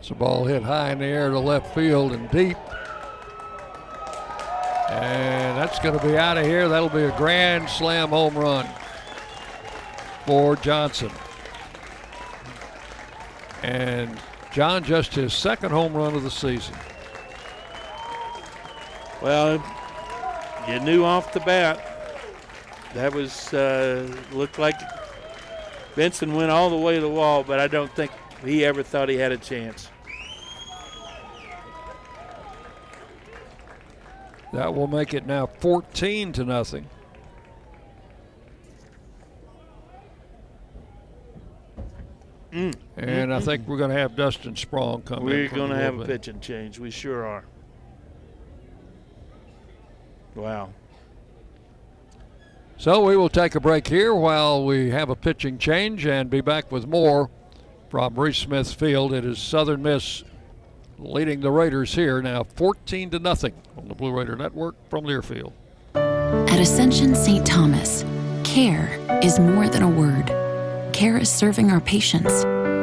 It's 0.03 0.11
a 0.11 0.17
ball 0.17 0.47
hit 0.47 0.65
high 0.65 0.91
in 0.91 0.99
the 0.99 1.05
air 1.05 1.31
to 1.31 1.39
left 1.39 1.77
field 1.77 2.11
and 2.11 2.29
deep. 2.33 2.57
And 4.91 5.57
that's 5.57 5.79
going 5.79 5.97
to 5.97 6.05
be 6.05 6.19
out 6.19 6.37
of 6.37 6.45
here. 6.45 6.69
That'll 6.69 6.89
be 6.89 7.05
a 7.05 7.17
grand 7.17 7.69
slam 7.69 8.09
home 8.09 8.37
run 8.37 8.67
for 10.27 10.57
Johnson. 10.57 11.13
And 13.63 14.19
John 14.53 14.83
just 14.83 15.15
his 15.15 15.33
second 15.33 15.71
home 15.71 15.95
run 15.95 16.17
of 16.17 16.25
the 16.25 16.33
season. 16.33 16.75
Well, 19.23 19.65
you 20.69 20.81
knew 20.81 21.05
off 21.05 21.33
the 21.33 21.39
bat 21.39 21.79
that 22.95 23.15
was 23.15 23.55
uh, 23.55 24.13
looked 24.33 24.59
like 24.59 24.75
Benson 25.95 26.35
went 26.35 26.51
all 26.51 26.71
the 26.71 26.77
way 26.77 26.97
to 26.97 27.01
the 27.01 27.09
wall, 27.09 27.45
but 27.45 27.61
I 27.61 27.69
don't 27.69 27.95
think 27.95 28.11
he 28.45 28.65
ever 28.65 28.83
thought 28.83 29.09
he 29.09 29.17
had 29.17 29.33
a 29.33 29.37
chance. 29.37 29.89
That 34.53 34.75
will 34.75 34.87
make 34.87 35.15
it 35.15 35.27
now 35.27 35.47
14 35.47 36.33
to 36.33 36.45
nothing. 36.45 36.87
Mm. 42.53 42.75
And 42.99 43.33
I 43.33 43.41
think 43.41 43.67
we're 43.67 43.79
going 43.79 43.91
to 43.91 43.97
have 43.97 44.15
Dustin 44.15 44.55
Sprong 44.55 45.03
come 45.03 45.21
in. 45.21 45.25
We're 45.25 45.49
going 45.49 45.71
to 45.71 45.77
have 45.77 45.99
a 46.01 46.05
pitching 46.05 46.39
change. 46.41 46.79
We 46.79 46.91
sure 46.91 47.25
are. 47.25 47.45
Wow. 50.35 50.71
So 52.77 53.03
we 53.05 53.17
will 53.17 53.31
take 53.31 53.55
a 53.55 53.61
break 53.61 53.87
here 53.87 54.15
while 54.15 54.67
we 54.67 54.91
have 54.91 55.09
a 55.09 55.17
pitching 55.17 55.57
change 55.57 56.05
and 56.05 56.29
be 56.29 56.41
back 56.43 56.71
with 56.71 56.87
more 56.87 57.31
from 57.93 58.15
Reese 58.15 58.39
Smith 58.39 58.73
Field. 58.73 59.13
It 59.13 59.23
is 59.23 59.39
Southern 59.39 59.83
Miss 59.83 60.25
leading 60.99 61.41
the 61.41 61.51
Raiders 61.51 61.95
here 61.95 62.23
now 62.23 62.43
14 62.43 63.11
to 63.11 63.19
nothing 63.19 63.53
on 63.77 63.87
the 63.89 63.95
Blue 63.95 64.11
Raider 64.11 64.35
Network 64.35 64.77
from 64.89 65.05
Learfield. 65.05 65.53
At 65.95 66.59
Ascension 66.59 67.15
St. 67.15 67.45
Thomas, 67.45 68.03
care 68.45 68.99
is 69.23 69.39
more 69.39 69.69
than 69.69 69.83
a 69.83 69.91
word. 69.91 70.29
Care 70.95 71.19
is 71.19 71.31
serving 71.31 71.71
our 71.71 71.83
patients, 71.83 72.33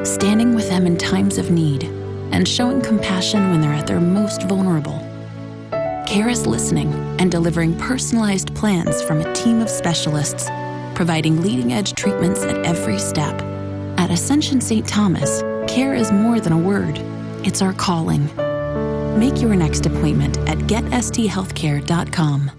standing 0.08 0.54
with 0.54 0.70
them 0.70 0.86
in 0.86 0.96
times 0.96 1.40
of 1.40 1.50
need, 1.50 1.86
and 2.32 2.48
showing 2.48 2.80
compassion 2.80 3.50
when 3.50 3.62
they're 3.62 3.74
at 3.74 3.88
their 3.88 4.00
most 4.00 4.44
vulnerable. 4.44 5.00
Care 6.06 6.30
is 6.30 6.46
listening 6.46 6.94
and 7.20 7.32
delivering 7.32 7.76
personalized 7.80 8.54
plans 8.54 9.02
from 9.02 9.22
a 9.22 9.34
team 9.34 9.60
of 9.60 9.72
specialists, 9.72 10.52
providing 10.94 11.42
leading 11.42 11.74
edge 11.74 11.94
treatments 11.94 12.44
at 12.44 12.64
every 12.64 13.00
Ascension 14.20 14.60
St. 14.60 14.86
Thomas, 14.86 15.42
care 15.66 15.94
is 15.94 16.12
more 16.12 16.42
than 16.42 16.52
a 16.52 16.58
word, 16.58 16.98
it's 17.46 17.62
our 17.62 17.72
calling. 17.72 18.26
Make 19.18 19.42
your 19.42 19.56
next 19.56 19.86
appointment 19.86 20.38
at 20.40 20.58
getsthealthcare.com. 20.68 22.59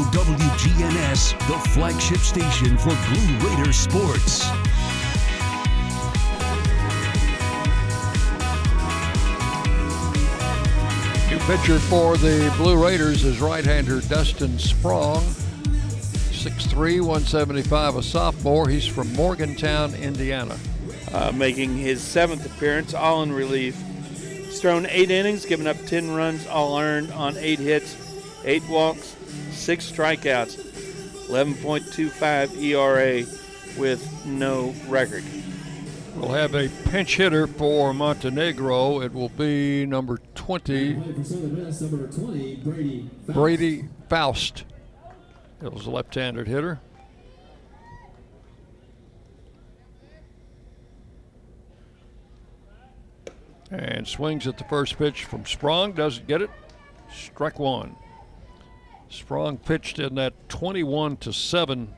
Radio 0.00 0.22
WGNS, 0.22 1.38
the 1.46 1.68
flagship 1.70 2.18
station 2.18 2.78
for 2.78 2.88
Blue 2.88 3.48
Raider 3.48 3.72
sports. 3.72 4.50
New 11.28 11.38
pitcher 11.40 11.78
for 11.78 12.16
the 12.16 12.52
Blue 12.56 12.82
Raiders 12.82 13.24
is 13.24 13.40
right-hander 13.40 14.00
Dustin 14.02 14.58
Sprong. 14.58 15.22
6'3", 16.32 17.00
175, 17.00 17.96
a 17.96 18.02
sophomore. 18.02 18.68
He's 18.68 18.86
from 18.86 19.12
Morgantown, 19.12 19.94
Indiana. 19.94 20.56
uh, 21.12 21.32
making 21.34 21.76
his 21.76 22.00
seventh 22.00 22.46
appearance, 22.46 22.94
all 22.94 23.22
in 23.22 23.32
relief. 23.32 23.76
He's 24.18 24.60
thrown 24.60 24.86
eight 24.86 25.10
innings, 25.10 25.44
given 25.44 25.66
up 25.66 25.76
10 25.86 26.14
runs, 26.14 26.46
all 26.46 26.78
earned 26.78 27.12
on 27.12 27.36
eight 27.36 27.58
hits, 27.58 27.96
eight 28.44 28.66
walks, 28.68 29.16
six 29.60 29.90
strikeouts, 29.90 30.56
11.25 31.28 32.60
ERA 32.62 33.26
with 33.78 34.26
no 34.26 34.74
record. 34.88 35.22
We'll 36.16 36.30
have 36.30 36.54
a 36.54 36.68
pinch 36.88 37.16
hitter 37.16 37.46
for 37.46 37.94
Montenegro. 37.94 39.00
It 39.00 39.12
will 39.12 39.28
be 39.28 39.86
number 39.86 40.18
20, 40.34 40.94
For 40.94 41.24
Southern 41.24 41.64
Miss, 41.64 41.80
number 41.80 42.06
20, 42.08 42.56
Brady. 43.28 43.84
Faust. 44.08 44.64
It 45.62 45.72
was 45.72 45.86
a 45.86 45.90
left-handed 45.90 46.48
hitter. 46.48 46.80
And 53.70 54.08
swings 54.08 54.48
at 54.48 54.58
the 54.58 54.64
first 54.64 54.98
pitch 54.98 55.24
from 55.24 55.46
Sprong. 55.46 55.92
Doesn't 55.92 56.26
get 56.26 56.42
it. 56.42 56.50
Strike 57.12 57.60
one. 57.60 57.94
Sprong 59.10 59.58
pitched 59.58 59.98
in 59.98 60.14
that 60.14 60.48
21 60.48 61.16
to 61.18 61.32
7 61.32 61.92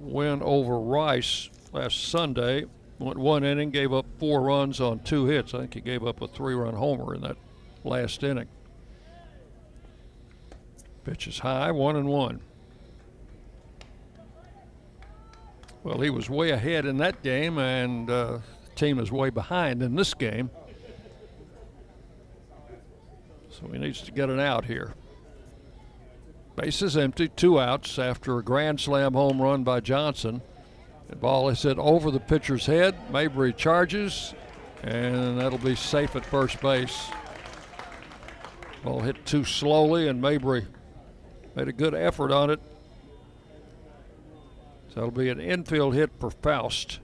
win 0.00 0.40
over 0.42 0.78
Rice 0.78 1.50
last 1.72 2.08
Sunday. 2.08 2.64
Went 2.98 3.18
one 3.18 3.44
inning, 3.44 3.70
gave 3.70 3.92
up 3.92 4.06
four 4.18 4.40
runs 4.42 4.80
on 4.80 5.00
two 5.00 5.26
hits. 5.26 5.52
I 5.52 5.58
think 5.58 5.74
he 5.74 5.80
gave 5.80 6.06
up 6.06 6.22
a 6.22 6.28
three 6.28 6.54
run 6.54 6.74
homer 6.74 7.14
in 7.14 7.20
that 7.22 7.36
last 7.84 8.22
inning. 8.22 8.48
Pitch 11.04 11.26
is 11.26 11.40
high, 11.40 11.72
one 11.72 11.96
and 11.96 12.08
one. 12.08 12.40
Well, 15.82 16.00
he 16.00 16.10
was 16.10 16.30
way 16.30 16.50
ahead 16.50 16.86
in 16.86 16.96
that 16.98 17.22
game, 17.22 17.58
and 17.58 18.08
uh, 18.08 18.38
the 18.64 18.70
team 18.76 18.98
is 18.98 19.12
way 19.12 19.30
behind 19.30 19.82
in 19.82 19.94
this 19.94 20.14
game. 20.14 20.50
So 23.50 23.68
he 23.70 23.78
needs 23.78 24.00
to 24.02 24.12
get 24.12 24.30
an 24.30 24.40
out 24.40 24.64
here. 24.64 24.94
Base 26.56 26.80
is 26.80 26.96
empty, 26.96 27.28
two 27.28 27.60
outs 27.60 27.98
after 27.98 28.38
a 28.38 28.42
grand 28.42 28.80
slam 28.80 29.12
home 29.12 29.42
run 29.42 29.62
by 29.62 29.80
Johnson. 29.80 30.40
The 31.08 31.16
ball 31.16 31.50
is 31.50 31.62
hit 31.62 31.78
over 31.78 32.10
the 32.10 32.18
pitcher's 32.18 32.64
head. 32.64 32.94
Mabry 33.12 33.52
charges, 33.52 34.34
and 34.82 35.38
that'll 35.38 35.58
be 35.58 35.74
safe 35.74 36.16
at 36.16 36.24
first 36.24 36.60
base. 36.62 37.10
Ball 38.82 39.00
hit 39.00 39.26
too 39.26 39.44
slowly, 39.44 40.08
and 40.08 40.20
Mabry 40.20 40.66
made 41.54 41.68
a 41.68 41.72
good 41.72 41.94
effort 41.94 42.32
on 42.32 42.48
it. 42.48 42.60
So 44.88 45.00
it'll 45.00 45.10
be 45.10 45.28
an 45.28 45.40
infield 45.40 45.94
hit 45.94 46.10
for 46.18 46.30
Faust. 46.30 47.00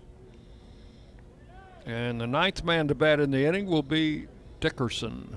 And 1.85 2.19
the 2.19 2.27
ninth 2.27 2.65
man 2.65 2.89
to 2.89 2.95
bat 2.95 3.21
in 3.21 3.33
the 3.33 3.45
inning 3.45 3.67
will 3.67 3.83
be 3.83 4.29
Dickerson. 4.61 5.37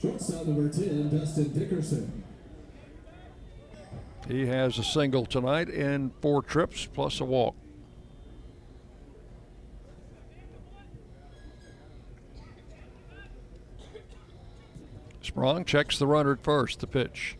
Shortstop 0.00 0.46
number 0.46 0.68
10, 0.68 1.10
Dustin 1.10 1.52
Dickerson. 1.58 2.22
He 4.28 4.46
has 4.46 4.78
a 4.78 4.84
single 4.84 5.26
tonight 5.26 5.68
in 5.68 6.12
four 6.20 6.42
trips 6.42 6.86
plus 6.86 7.20
a 7.20 7.24
walk. 7.24 7.56
Sprong 15.22 15.64
checks 15.64 15.98
the 15.98 16.06
runner 16.06 16.32
at 16.32 16.42
first. 16.42 16.80
The 16.80 16.86
pitch. 16.86 17.36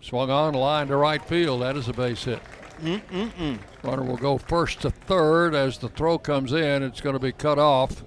Swung 0.00 0.30
on, 0.30 0.54
line 0.54 0.88
to 0.88 0.96
right 0.96 1.24
field. 1.24 1.62
That 1.62 1.76
is 1.76 1.88
a 1.88 1.92
base 1.92 2.24
hit. 2.24 2.40
Mm-mm-mm. 2.80 3.58
Runner 3.82 4.02
will 4.02 4.16
go 4.16 4.38
first 4.38 4.80
to 4.82 4.90
third 4.90 5.54
as 5.54 5.78
the 5.78 5.88
throw 5.88 6.18
comes 6.18 6.52
in. 6.52 6.82
It's 6.82 7.00
going 7.00 7.14
to 7.14 7.20
be 7.20 7.32
cut 7.32 7.58
off. 7.58 8.04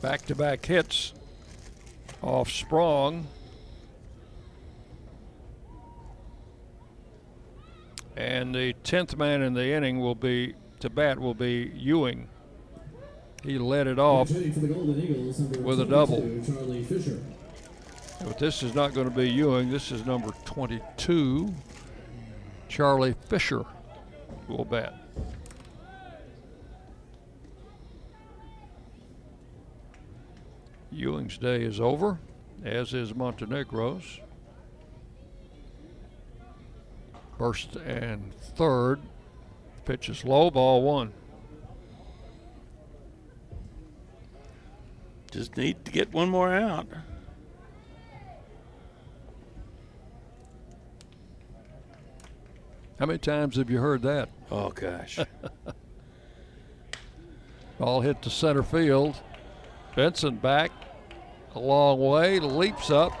Back 0.00 0.22
to 0.26 0.34
back 0.34 0.64
hits 0.64 1.12
off 2.22 2.50
Sprong. 2.50 3.26
And 8.16 8.54
the 8.54 8.74
10th 8.82 9.16
man 9.16 9.42
in 9.42 9.54
the 9.54 9.72
inning 9.72 10.00
will 10.00 10.16
be, 10.16 10.54
to 10.80 10.90
bat, 10.90 11.20
will 11.20 11.34
be 11.34 11.70
Ewing. 11.76 12.28
He 13.44 13.58
led 13.58 13.86
it 13.86 14.00
off 14.00 14.28
Hitting 14.28 14.52
for 14.52 14.60
the 14.60 14.66
Golden 14.66 15.00
Eagles, 15.00 15.38
with 15.40 15.80
a 15.80 15.86
double. 15.86 16.18
22, 16.18 16.52
Charlie 16.52 16.82
Fisher. 16.82 17.20
But 18.24 18.38
this 18.40 18.64
is 18.64 18.74
not 18.74 18.94
going 18.94 19.08
to 19.08 19.14
be 19.14 19.30
Ewing. 19.30 19.70
This 19.70 19.92
is 19.92 20.04
number 20.04 20.32
22, 20.44 21.54
Charlie 22.68 23.14
Fisher, 23.28 23.64
will 24.48 24.64
bat. 24.64 24.94
Ewing's 30.98 31.38
day 31.38 31.62
is 31.62 31.80
over, 31.80 32.18
as 32.64 32.92
is 32.92 33.14
Montenegro's. 33.14 34.20
First 37.38 37.76
and 37.76 38.34
third. 38.34 39.00
Pitch 39.84 40.08
is 40.08 40.24
low, 40.24 40.50
ball 40.50 40.82
one. 40.82 41.12
Just 45.30 45.56
need 45.56 45.84
to 45.84 45.92
get 45.92 46.12
one 46.12 46.28
more 46.28 46.52
out. 46.52 46.88
How 52.98 53.06
many 53.06 53.18
times 53.18 53.56
have 53.56 53.70
you 53.70 53.78
heard 53.78 54.02
that? 54.02 54.28
Oh, 54.50 54.70
gosh. 54.70 55.20
Ball 57.78 58.00
hit 58.00 58.20
to 58.22 58.30
center 58.30 58.64
field. 58.64 59.14
Benson 59.94 60.36
back 60.36 60.72
a 61.58 61.64
long 61.64 61.98
way, 61.98 62.38
leaps 62.38 62.90
up, 62.90 63.12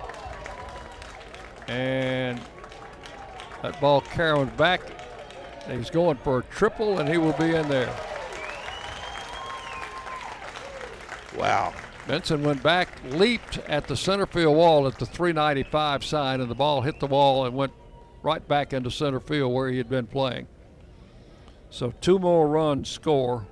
and 1.66 2.40
that 3.62 3.80
ball 3.80 4.00
carrying 4.00 4.46
back. 4.50 4.80
He's 5.68 5.90
going 5.90 6.16
for 6.18 6.38
a 6.38 6.42
triple, 6.44 6.98
and 6.98 7.08
he 7.08 7.18
will 7.18 7.34
be 7.34 7.54
in 7.54 7.68
there. 7.68 7.94
Wow. 11.36 11.74
Benson 12.06 12.42
went 12.42 12.62
back, 12.62 12.88
leaped 13.10 13.58
at 13.66 13.86
the 13.86 13.96
center 13.96 14.26
field 14.26 14.56
wall 14.56 14.86
at 14.86 14.98
the 14.98 15.04
395 15.04 16.04
sign, 16.04 16.40
and 16.40 16.50
the 16.50 16.54
ball 16.54 16.80
hit 16.80 17.00
the 17.00 17.06
wall 17.06 17.44
and 17.44 17.54
went 17.54 17.72
right 18.22 18.46
back 18.48 18.72
into 18.72 18.90
center 18.90 19.20
field 19.20 19.52
where 19.52 19.68
he 19.68 19.76
had 19.76 19.90
been 19.90 20.06
playing. 20.06 20.46
So 21.70 21.92
two 22.00 22.18
more 22.18 22.48
runs 22.48 22.88
score. 22.88 23.46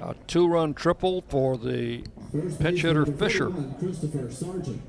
A 0.00 0.14
two-run 0.26 0.74
triple 0.74 1.22
for 1.28 1.56
the 1.56 2.04
pinch 2.58 2.82
hitter 2.82 3.06
Fisher. 3.06 3.50
41, 3.50 3.74
Christopher 3.78 4.30
Sargent. 4.30 4.82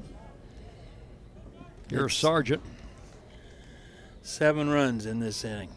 Here's 1.89 2.17
Sargent. 2.17 2.61
Seven 4.21 4.69
runs 4.69 5.05
in 5.05 5.19
this 5.19 5.45
inning. 5.45 5.69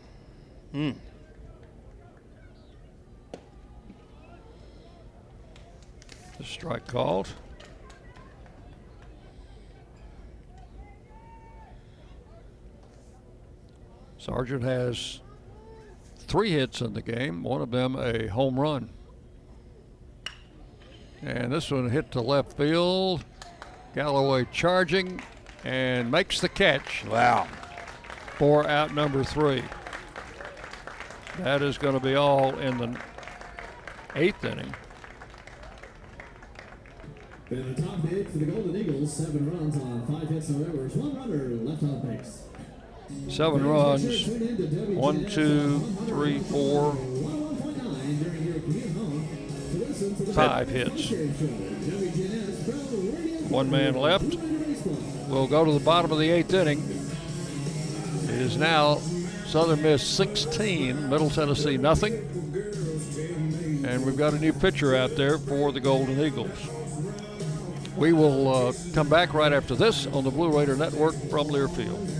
Hmm. 0.72 0.91
The 6.39 6.45
strike 6.45 6.89
called. 6.89 7.28
Sargent 14.18 14.64
has 14.64 15.20
three 16.18 16.51
hits 16.51 16.81
in 16.81 16.95
the 16.95 17.03
game, 17.03 17.43
one 17.43 17.62
of 17.62 17.70
them 17.70 17.95
a 17.97 18.26
home 18.26 18.59
run. 18.59 18.91
And 21.23 21.53
this 21.53 21.71
one 21.71 21.91
hit 21.91 22.11
to 22.12 22.21
left 22.21 22.57
field. 22.57 23.25
Galloway 23.95 24.47
charging 24.53 25.21
and 25.64 26.11
makes 26.11 26.41
the 26.41 26.49
catch. 26.49 27.05
Wow. 27.05 27.47
For 28.37 28.66
out 28.66 28.95
number 28.95 29.23
three. 29.25 29.62
That 31.39 31.62
is 31.62 31.79
going 31.79 31.95
to 31.95 32.01
be 32.01 32.14
all 32.14 32.59
in 32.59 32.79
the 32.79 32.99
eighth 34.16 34.45
inning. 34.45 34.75
And 37.51 37.75
the 37.77 37.83
top 37.83 37.99
hit 38.05 38.31
for 38.31 38.39
the 38.39 38.45
Golden 38.45 38.77
Eagles, 38.77 39.16
seven 39.16 39.51
runs 39.51 39.77
on 39.77 40.07
five 40.07 40.29
hits, 40.29 40.49
no 40.51 40.64
errors, 40.64 40.95
one 40.95 41.16
runner 41.16 41.49
left 41.49 41.83
on 41.83 42.01
base. 42.07 42.45
Seven 43.29 43.66
runs. 43.66 44.29
One, 44.29 45.27
two, 45.27 45.81
three, 46.07 46.39
four, 46.39 46.93
five 50.35 50.69
hits. 50.69 51.11
One 53.51 53.71
man 53.71 53.95
left. 53.95 54.37
We'll 55.29 55.47
go 55.47 55.65
to 55.65 55.73
the 55.73 55.85
bottom 55.85 56.13
of 56.13 56.19
the 56.19 56.31
eighth 56.31 56.53
inning. 56.55 56.81
It 58.25 58.31
is 58.31 58.57
now 58.57 58.97
Southern 59.47 59.83
Miss 59.83 60.07
16, 60.07 61.09
Middle 61.09 61.31
Tennessee 61.31 61.77
nothing. 61.77 62.15
And 63.85 64.07
we've 64.07 64.17
got 64.17 64.35
a 64.35 64.39
new 64.39 64.53
pitcher 64.53 64.95
out 64.95 65.17
there 65.17 65.39
for 65.39 65.73
the 65.73 65.81
Golden 65.81 66.21
Eagles. 66.21 66.51
We 67.97 68.13
will 68.13 68.69
uh, 68.69 68.73
come 68.95 69.09
back 69.09 69.35
right 69.35 69.53
after 69.53 69.75
this 69.75 70.07
on 70.07 70.25
the 70.25 70.31
Blue 70.31 70.57
Raider 70.57 70.77
Network 70.77 71.15
from 71.29 71.49
Learfield. 71.49 72.20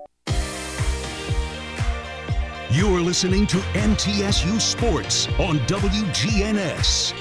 You're 2.73 3.01
listening 3.01 3.45
to 3.47 3.57
MTSU 3.57 4.61
Sports 4.61 5.27
on 5.37 5.59
WGNS. 5.67 7.13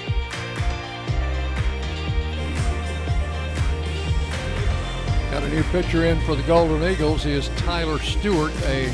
Got 5.33 5.43
a 5.43 5.49
new 5.49 5.65
pitcher 5.65 6.05
in 6.05 6.21
for 6.21 6.37
the 6.37 6.45
Golden 6.45 6.89
Eagles. 6.89 7.25
He 7.25 7.33
is 7.33 7.49
Tyler 7.57 7.99
Stewart, 7.99 8.53
a 8.67 8.93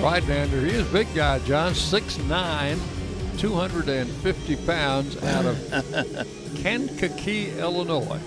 right-hander. 0.00 0.62
He 0.62 0.72
is 0.72 0.88
a 0.88 0.92
big 0.92 1.06
guy, 1.14 1.38
John, 1.38 1.74
6'9", 1.74 3.38
250 3.38 4.56
pounds 4.66 5.22
out 5.22 5.46
of 5.46 6.26
Kankakee, 6.56 7.56
Illinois. 7.56 8.18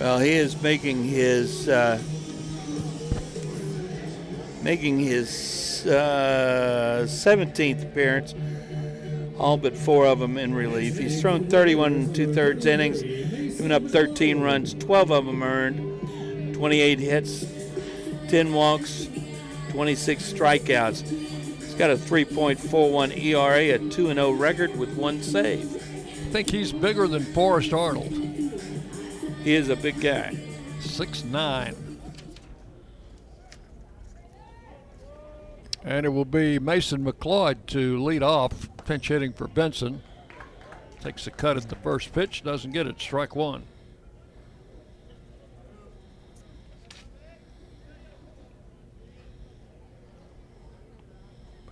Well, 0.00 0.18
he 0.18 0.30
is 0.30 0.62
making 0.62 1.04
his 1.04 1.68
uh, 1.68 2.02
making 4.62 4.98
his 4.98 5.86
uh, 5.86 7.04
17th 7.06 7.82
appearance, 7.82 8.34
all 9.38 9.56
but 9.56 9.76
four 9.76 10.06
of 10.06 10.18
them 10.18 10.36
in 10.36 10.54
relief. 10.54 10.98
He's 10.98 11.20
thrown 11.20 11.48
31 11.48 11.92
and 11.92 12.14
two 12.14 12.32
thirds 12.32 12.66
innings, 12.66 13.02
given 13.02 13.72
up 13.72 13.84
13 13.84 14.40
runs, 14.40 14.74
12 14.74 15.10
of 15.10 15.26
them 15.26 15.42
earned, 15.42 16.54
28 16.54 16.98
hits, 16.98 17.46
10 18.28 18.52
walks, 18.52 19.08
26 19.70 20.32
strikeouts. 20.32 21.08
He's 21.08 21.74
got 21.74 21.90
a 21.90 21.96
3.41 21.96 23.16
ERA, 23.16 23.74
a 23.74 23.78
2 23.78 23.88
0 23.88 24.30
record 24.32 24.76
with 24.76 24.94
one 24.96 25.22
save. 25.22 25.76
I 25.76 26.30
think 26.30 26.50
he's 26.50 26.72
bigger 26.72 27.06
than 27.06 27.24
Forrest 27.24 27.72
Arnold. 27.72 28.12
He 29.44 29.54
is 29.54 29.70
a 29.70 29.76
big 29.76 30.00
guy. 30.00 30.36
Six 30.80 31.24
nine. 31.24 31.87
And 35.84 36.04
it 36.04 36.10
will 36.10 36.24
be 36.24 36.58
Mason 36.58 37.04
McLeod 37.04 37.66
to 37.68 38.02
lead 38.02 38.22
off, 38.22 38.68
pinch 38.84 39.08
hitting 39.08 39.32
for 39.32 39.48
Benson. 39.48 40.02
Takes 41.00 41.26
a 41.26 41.30
cut 41.30 41.56
at 41.56 41.68
the 41.68 41.76
first 41.76 42.12
pitch, 42.12 42.42
doesn't 42.42 42.72
get 42.72 42.86
it, 42.86 43.00
strike 43.00 43.36
one. 43.36 43.62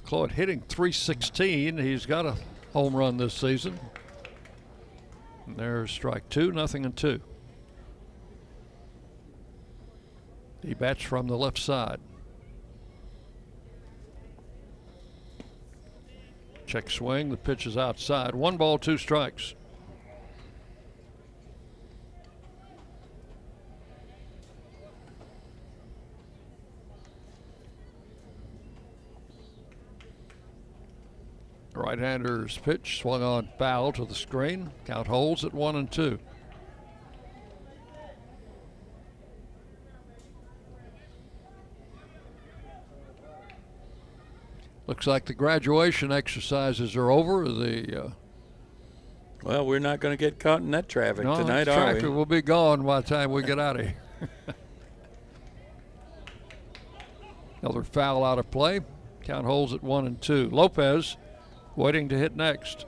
McLeod 0.07 0.31
hitting 0.31 0.63
316. 0.69 1.79
He's 1.79 2.07
got 2.07 2.27
a 2.27 2.37
home 2.73 2.95
run 2.95 3.17
this 3.17 3.35
season. 3.35 3.79
And 5.47 5.57
there's 5.57 5.91
strike 5.91 6.29
two, 6.29 6.53
nothing 6.53 6.85
and 6.85 6.97
two. 6.97 7.21
He 10.63 10.75
bats 10.75 11.03
from 11.03 11.27
the 11.27 11.37
left 11.37 11.59
side. 11.59 12.01
Check 16.67 16.91
swing. 16.91 17.31
The 17.31 17.37
pitch 17.37 17.67
is 17.67 17.77
outside. 17.77 18.35
One 18.35 18.57
ball, 18.57 18.79
two 18.79 18.99
strikes. 18.99 19.55
Right 31.73 31.99
hander's 31.99 32.59
pitch 32.59 32.99
swung 33.01 33.23
on 33.23 33.49
foul 33.59 33.93
to 33.93 34.05
the 34.05 34.15
screen. 34.15 34.73
Count 34.87 35.07
holds 35.07 35.45
at 35.45 35.55
one 35.55 35.77
and 35.77 35.91
two. 35.91 36.19
Looks 44.87 45.07
like 45.07 45.25
the 45.25 45.35
graduation 45.35 46.13
exercises 46.13 46.95
are 46.95 47.11
over. 47.11 47.49
The 47.49 48.05
uh, 48.05 48.11
well, 49.43 49.67
we're 49.67 49.81
not 49.81 50.01
going 50.01 50.17
to 50.17 50.21
get 50.21 50.39
caught 50.39 50.61
in 50.61 50.71
that 50.73 50.89
traffic 50.89 51.25
no, 51.25 51.37
tonight, 51.37 51.69
are 51.69 51.75
traffic 51.75 52.03
we? 52.03 52.09
will 52.09 52.27
be 52.27 52.43
gone 52.43 52.85
by 52.85 53.01
the 53.01 53.09
time 53.09 53.33
we 53.33 53.43
get 53.43 53.59
out 53.59 53.81
of 53.81 53.87
here. 53.87 53.97
Another 57.63 57.83
foul 57.83 58.25
out 58.25 58.39
of 58.39 58.51
play. 58.51 58.81
Count 59.25 59.47
holds 59.47 59.73
at 59.73 59.83
one 59.83 60.07
and 60.07 60.21
two. 60.21 60.49
Lopez 60.51 61.17
waiting 61.75 62.09
to 62.09 62.17
hit 62.17 62.37
next. 62.37 62.87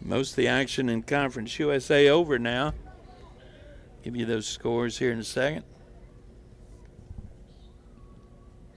Most 0.00 0.30
of 0.30 0.36
the 0.36 0.46
action 0.46 0.88
in 0.88 1.02
Conference 1.02 1.58
USA 1.58 2.08
over 2.08 2.38
now. 2.38 2.72
Give 4.04 4.14
you 4.14 4.26
those 4.26 4.46
scores 4.46 4.98
here 4.98 5.10
in 5.12 5.18
a 5.18 5.24
second. 5.24 5.64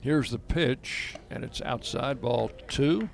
Here's 0.02 0.32
the 0.32 0.39
pitch, 0.39 1.14
and 1.30 1.43
it's 1.43 1.62
outside 1.62 2.22
ball 2.22 2.49
two. 2.68 3.08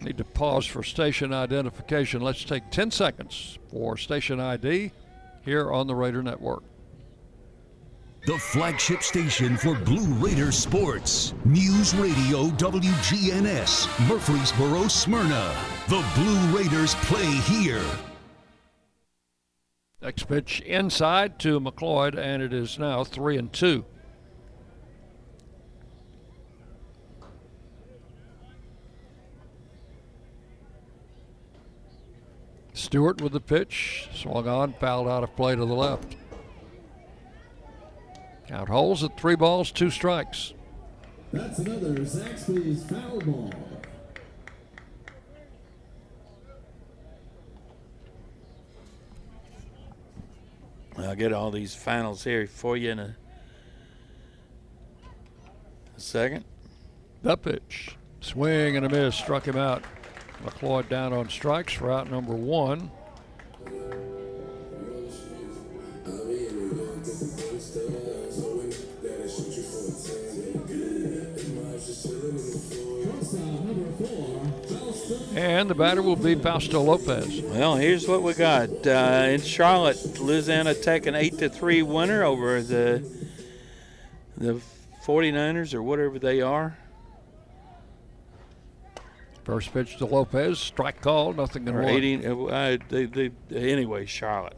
Need 0.00 0.18
to 0.18 0.24
pause 0.24 0.66
for 0.66 0.82
station 0.82 1.32
identification. 1.32 2.20
Let's 2.20 2.42
take 2.42 2.68
10 2.70 2.90
seconds 2.90 3.58
for 3.70 3.96
station 3.96 4.40
ID 4.40 4.90
here 5.44 5.70
on 5.70 5.86
the 5.86 5.94
Raider 5.94 6.22
Network. 6.22 6.64
The 8.26 8.36
flagship 8.38 9.02
station 9.02 9.56
for 9.56 9.74
Blue 9.76 10.12
Raider 10.14 10.50
sports. 10.50 11.32
News 11.44 11.94
Radio 11.94 12.48
WGNS, 12.48 14.08
Murfreesboro, 14.08 14.88
Smyrna. 14.88 15.56
The 15.88 16.04
Blue 16.16 16.58
Raiders 16.58 16.94
play 16.96 17.24
here. 17.24 17.84
Next 20.02 20.24
pitch 20.24 20.60
inside 20.62 21.38
to 21.40 21.60
McLeod, 21.60 22.18
and 22.18 22.42
it 22.42 22.52
is 22.52 22.78
now 22.78 23.04
three 23.04 23.38
and 23.38 23.52
two. 23.52 23.84
Stewart 32.80 33.20
with 33.20 33.32
the 33.32 33.40
pitch, 33.40 34.08
swung 34.14 34.48
on, 34.48 34.72
fouled 34.72 35.06
out 35.06 35.22
of 35.22 35.36
play 35.36 35.54
to 35.54 35.66
the 35.66 35.74
left. 35.74 36.16
Count 38.48 38.70
holes 38.70 39.04
at 39.04 39.20
three 39.20 39.36
balls, 39.36 39.70
two 39.70 39.90
strikes. 39.90 40.54
That's 41.30 41.58
another 41.58 41.94
Zaxby's 42.00 42.82
foul 42.90 43.20
ball. 43.20 43.52
I'll 50.96 51.14
get 51.14 51.34
all 51.34 51.50
these 51.50 51.74
finals 51.74 52.24
here 52.24 52.46
for 52.46 52.78
you 52.78 52.92
in 52.92 52.98
a, 52.98 53.16
a 55.96 56.00
second. 56.00 56.46
The 57.22 57.36
pitch, 57.36 57.96
swing 58.22 58.78
and 58.78 58.86
a 58.86 58.88
miss, 58.88 59.14
struck 59.14 59.46
him 59.46 59.58
out. 59.58 59.84
McLeod 60.44 60.88
down 60.88 61.12
on 61.12 61.28
strikes 61.28 61.72
for 61.74 61.90
out 61.90 62.10
number 62.10 62.34
one. 62.34 62.90
And 75.34 75.70
the 75.70 75.74
batter 75.74 76.02
will 76.02 76.16
be 76.16 76.34
Fausto 76.34 76.82
Lopez. 76.82 77.40
Well, 77.42 77.76
here's 77.76 78.08
what 78.08 78.22
we 78.22 78.34
got 78.34 78.68
uh, 78.86 79.26
in 79.28 79.40
Charlotte. 79.40 80.18
Louisiana 80.20 80.74
Tech 80.74 81.06
an 81.06 81.14
eight 81.14 81.38
to 81.38 81.48
three 81.48 81.82
winner 81.82 82.24
over 82.24 82.62
the 82.62 83.04
the 84.36 84.60
49ers 85.04 85.74
or 85.74 85.82
whatever 85.82 86.18
they 86.18 86.40
are. 86.40 86.76
First 89.50 89.74
pitch 89.74 89.96
to 89.96 90.06
Lopez, 90.06 90.60
strike 90.60 91.00
call, 91.00 91.32
nothing 91.32 91.66
in 91.66 91.74
one. 91.74 91.84
18, 91.84 92.24
uh, 92.24 92.36
uh, 92.44 92.76
they, 92.88 93.06
they, 93.06 93.30
anyway, 93.50 94.06
Charlotte. 94.06 94.56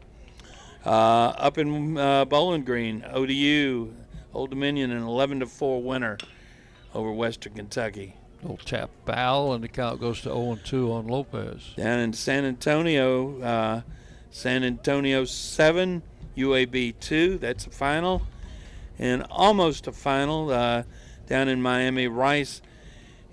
Uh, 0.85 0.89
up 1.29 1.57
in 1.57 1.97
uh, 1.97 2.25
Bowling 2.25 2.63
Green, 2.63 3.03
ODU, 3.11 3.91
Old 4.35 4.51
Dominion, 4.51 4.91
an 4.91 5.01
11 5.01 5.39
to 5.39 5.47
4 5.47 5.81
winner 5.81 6.19
over 6.93 7.11
Western 7.11 7.55
Kentucky. 7.55 8.15
Little 8.43 8.57
tap 8.57 8.91
foul, 9.03 9.53
and 9.53 9.63
the 9.63 9.67
count 9.67 9.99
goes 9.99 10.17
to 10.17 10.29
0 10.29 10.51
and 10.51 10.63
2 10.63 10.91
on 10.91 11.07
Lopez. 11.07 11.73
Down 11.75 11.97
in 11.97 12.13
San 12.13 12.45
Antonio, 12.45 13.41
uh, 13.41 13.81
San 14.29 14.63
Antonio 14.63 15.25
7, 15.25 16.03
UAB 16.37 16.99
2. 16.99 17.39
That's 17.39 17.65
a 17.65 17.71
final. 17.71 18.21
And 18.99 19.23
almost 19.31 19.87
a 19.87 19.91
final 19.91 20.51
uh, 20.51 20.83
down 21.25 21.47
in 21.47 21.63
Miami, 21.63 22.07
Rice. 22.07 22.61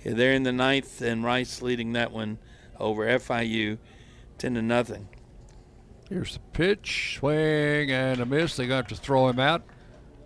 They're 0.05 0.33
in 0.33 0.45
the 0.45 0.53
ninth, 0.53 1.03
and 1.03 1.23
Rice 1.25 1.63
leading 1.63 1.93
that 1.93 2.13
one 2.13 2.39
over 2.79 3.07
FIU 3.07 3.79
10 4.39 4.55
to 4.55 4.63
nothing. 4.63 5.09
Here's 6.09 6.35
the 6.35 6.41
pitch, 6.53 7.19
swing 7.19 7.91
and 7.91 8.21
a 8.21 8.27
miss. 8.27 8.57
They're 8.57 8.67
going 8.67 8.85
to 8.85 8.89
have 8.89 8.99
to 8.99 9.05
throw 9.05 9.29
him 9.29 9.39
out. 9.39 9.63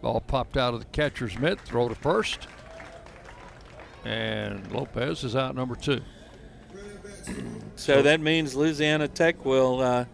Ball 0.01 0.21
popped 0.21 0.57
out 0.57 0.73
of 0.73 0.81
the 0.81 0.87
catcher's 0.87 1.39
mitt. 1.39 1.61
Throw 1.61 1.89
to 1.89 1.95
first. 1.95 2.47
And 4.05 4.71
Lopez 4.71 5.25
is 5.25 5.35
out 5.35 5.55
number 5.55 5.75
two. 5.75 6.01
So 7.77 8.03
that 8.03 8.21
means 8.21 8.55
Louisiana 8.55 9.09
Tech 9.09 9.45
will 9.45 9.81
uh, 9.81 10.05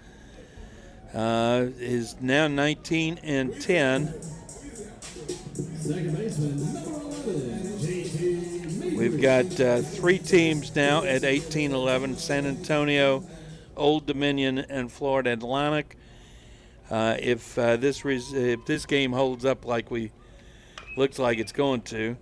uh, 1.12 1.66
is 1.78 2.16
now 2.20 2.49
19 2.49 3.19
and 3.23 3.61
10. 3.61 4.15
We've 9.01 9.18
got 9.18 9.59
uh, 9.59 9.81
three 9.81 10.18
teams 10.18 10.77
now 10.77 11.05
at 11.05 11.24
18 11.24 11.72
11 11.72 12.18
San 12.18 12.44
Antonio, 12.44 13.24
Old 13.74 14.05
Dominion, 14.05 14.59
and 14.59 14.93
Florida 14.93 15.32
Atlantic. 15.32 15.97
Uh, 16.90 17.16
if 17.18 17.59
uh, 17.59 17.78
this 17.78 18.05
res- 18.05 18.35
if 18.35 18.66
this 18.66 18.85
game 18.85 19.12
holds 19.12 19.47
up 19.47 19.64
like 19.64 19.90
we 19.90 20.12
looks 20.98 21.18
like 21.18 21.39
it's 21.39 21.51
going 21.51 21.81
to, 21.81 22.14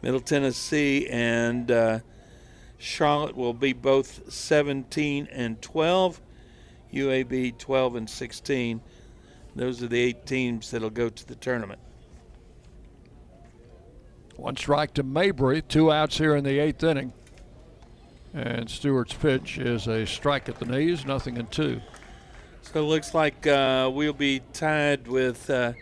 Middle 0.00 0.20
Tennessee 0.20 1.08
and 1.08 1.72
uh, 1.72 1.98
Charlotte 2.78 3.36
will 3.36 3.52
be 3.52 3.72
both 3.72 4.32
17 4.32 5.26
and 5.32 5.60
12, 5.60 6.20
UAB 6.94 7.58
12 7.58 7.96
and 7.96 8.08
16. 8.08 8.80
Those 9.56 9.82
are 9.82 9.88
the 9.88 9.98
eight 9.98 10.24
teams 10.24 10.70
that'll 10.70 10.88
go 10.88 11.08
to 11.08 11.26
the 11.26 11.34
tournament. 11.34 11.80
One 14.40 14.56
strike 14.56 14.94
to 14.94 15.02
Mabry, 15.02 15.60
two 15.60 15.92
outs 15.92 16.16
here 16.16 16.34
in 16.34 16.44
the 16.44 16.58
eighth 16.60 16.82
inning. 16.82 17.12
And 18.32 18.70
Stewart's 18.70 19.12
pitch 19.12 19.58
is 19.58 19.86
a 19.86 20.06
strike 20.06 20.48
at 20.48 20.58
the 20.58 20.64
knees, 20.64 21.04
nothing 21.04 21.36
in 21.36 21.46
two. 21.48 21.82
So 22.62 22.80
it 22.80 22.84
looks 22.84 23.12
like 23.12 23.46
uh, 23.46 23.90
we'll 23.92 24.14
be 24.14 24.40
tied 24.54 25.08
with 25.08 25.50
uh, 25.50 25.74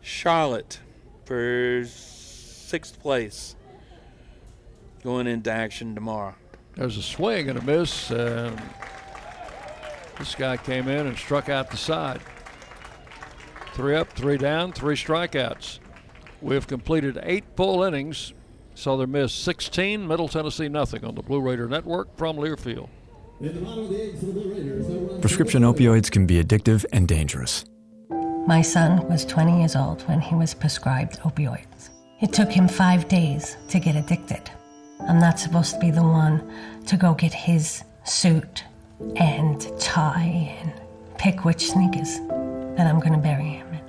Charlotte 0.00 0.80
for 1.24 1.84
sixth 1.86 3.00
place 3.00 3.54
going 5.04 5.28
into 5.28 5.52
action 5.52 5.94
tomorrow. 5.94 6.34
There's 6.74 6.96
a 6.96 7.02
swing 7.02 7.48
and 7.48 7.60
a 7.60 7.62
miss. 7.62 8.10
And 8.10 8.60
this 10.18 10.34
guy 10.34 10.56
came 10.56 10.88
in 10.88 11.06
and 11.06 11.16
struck 11.16 11.48
out 11.48 11.70
the 11.70 11.76
side. 11.76 12.22
Three 13.74 13.94
up, 13.94 14.08
three 14.14 14.36
down, 14.36 14.72
three 14.72 14.96
strikeouts. 14.96 15.78
We've 16.42 16.66
completed 16.66 17.20
eight 17.22 17.44
full 17.56 17.84
innings. 17.84 18.34
Southern 18.74 19.12
Miss 19.12 19.32
16, 19.32 20.08
Middle 20.08 20.28
Tennessee 20.28 20.68
nothing 20.68 21.04
on 21.04 21.14
the 21.14 21.22
Blue 21.22 21.40
Raider 21.40 21.68
Network 21.68 22.16
from 22.16 22.36
Learfield. 22.36 22.88
Prescription 25.20 25.62
opioids 25.62 26.10
can 26.10 26.26
be 26.26 26.42
addictive 26.42 26.84
and 26.92 27.06
dangerous. 27.06 27.64
My 28.46 28.62
son 28.62 29.08
was 29.08 29.24
20 29.24 29.60
years 29.60 29.76
old 29.76 30.02
when 30.02 30.20
he 30.20 30.34
was 30.34 30.54
prescribed 30.54 31.20
opioids. 31.20 31.90
It 32.20 32.32
took 32.32 32.50
him 32.50 32.66
five 32.66 33.08
days 33.08 33.56
to 33.68 33.78
get 33.78 33.94
addicted. 33.94 34.50
I'm 35.00 35.18
not 35.18 35.38
supposed 35.38 35.74
to 35.74 35.80
be 35.80 35.90
the 35.90 36.02
one 36.02 36.52
to 36.86 36.96
go 36.96 37.14
get 37.14 37.32
his 37.32 37.84
suit 38.04 38.64
and 39.16 39.60
tie 39.78 40.56
and 40.60 40.72
pick 41.18 41.44
which 41.44 41.70
sneakers 41.70 42.18
that 42.76 42.86
I'm 42.86 43.00
going 43.00 43.12
to 43.12 43.18
bury 43.18 43.44
him 43.44 43.66
in. 43.74 43.80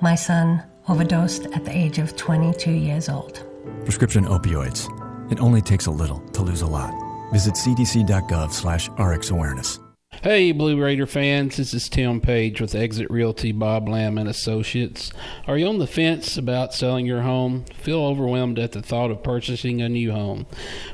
My 0.00 0.14
son 0.14 0.62
overdosed 0.88 1.46
at 1.46 1.64
the 1.64 1.76
age 1.76 1.98
of 1.98 2.16
22 2.16 2.70
years 2.70 3.08
old. 3.08 3.44
Prescription 3.84 4.24
opioids. 4.24 4.88
It 5.30 5.40
only 5.40 5.60
takes 5.60 5.86
a 5.86 5.90
little 5.90 6.20
to 6.30 6.42
lose 6.42 6.62
a 6.62 6.66
lot. 6.66 6.92
Visit 7.32 7.54
cdc.gov 7.54 8.52
slash 8.52 8.88
rxawareness. 8.90 9.78
Hey, 10.22 10.52
Blue 10.52 10.78
Raider 10.78 11.06
fans, 11.06 11.56
this 11.56 11.72
is 11.72 11.88
Tim 11.88 12.20
Page 12.20 12.60
with 12.60 12.74
Exit 12.74 13.08
Realty 13.10 13.52
Bob 13.52 13.88
Lamb 13.88 14.18
and 14.18 14.28
Associates. 14.28 15.10
Are 15.46 15.56
you 15.56 15.66
on 15.66 15.78
the 15.78 15.86
fence 15.86 16.36
about 16.36 16.74
selling 16.74 17.06
your 17.06 17.22
home? 17.22 17.64
Feel 17.74 18.00
overwhelmed 18.00 18.58
at 18.58 18.72
the 18.72 18.82
thought 18.82 19.10
of 19.10 19.22
purchasing 19.22 19.80
a 19.80 19.88
new 19.88 20.12
home? 20.12 20.46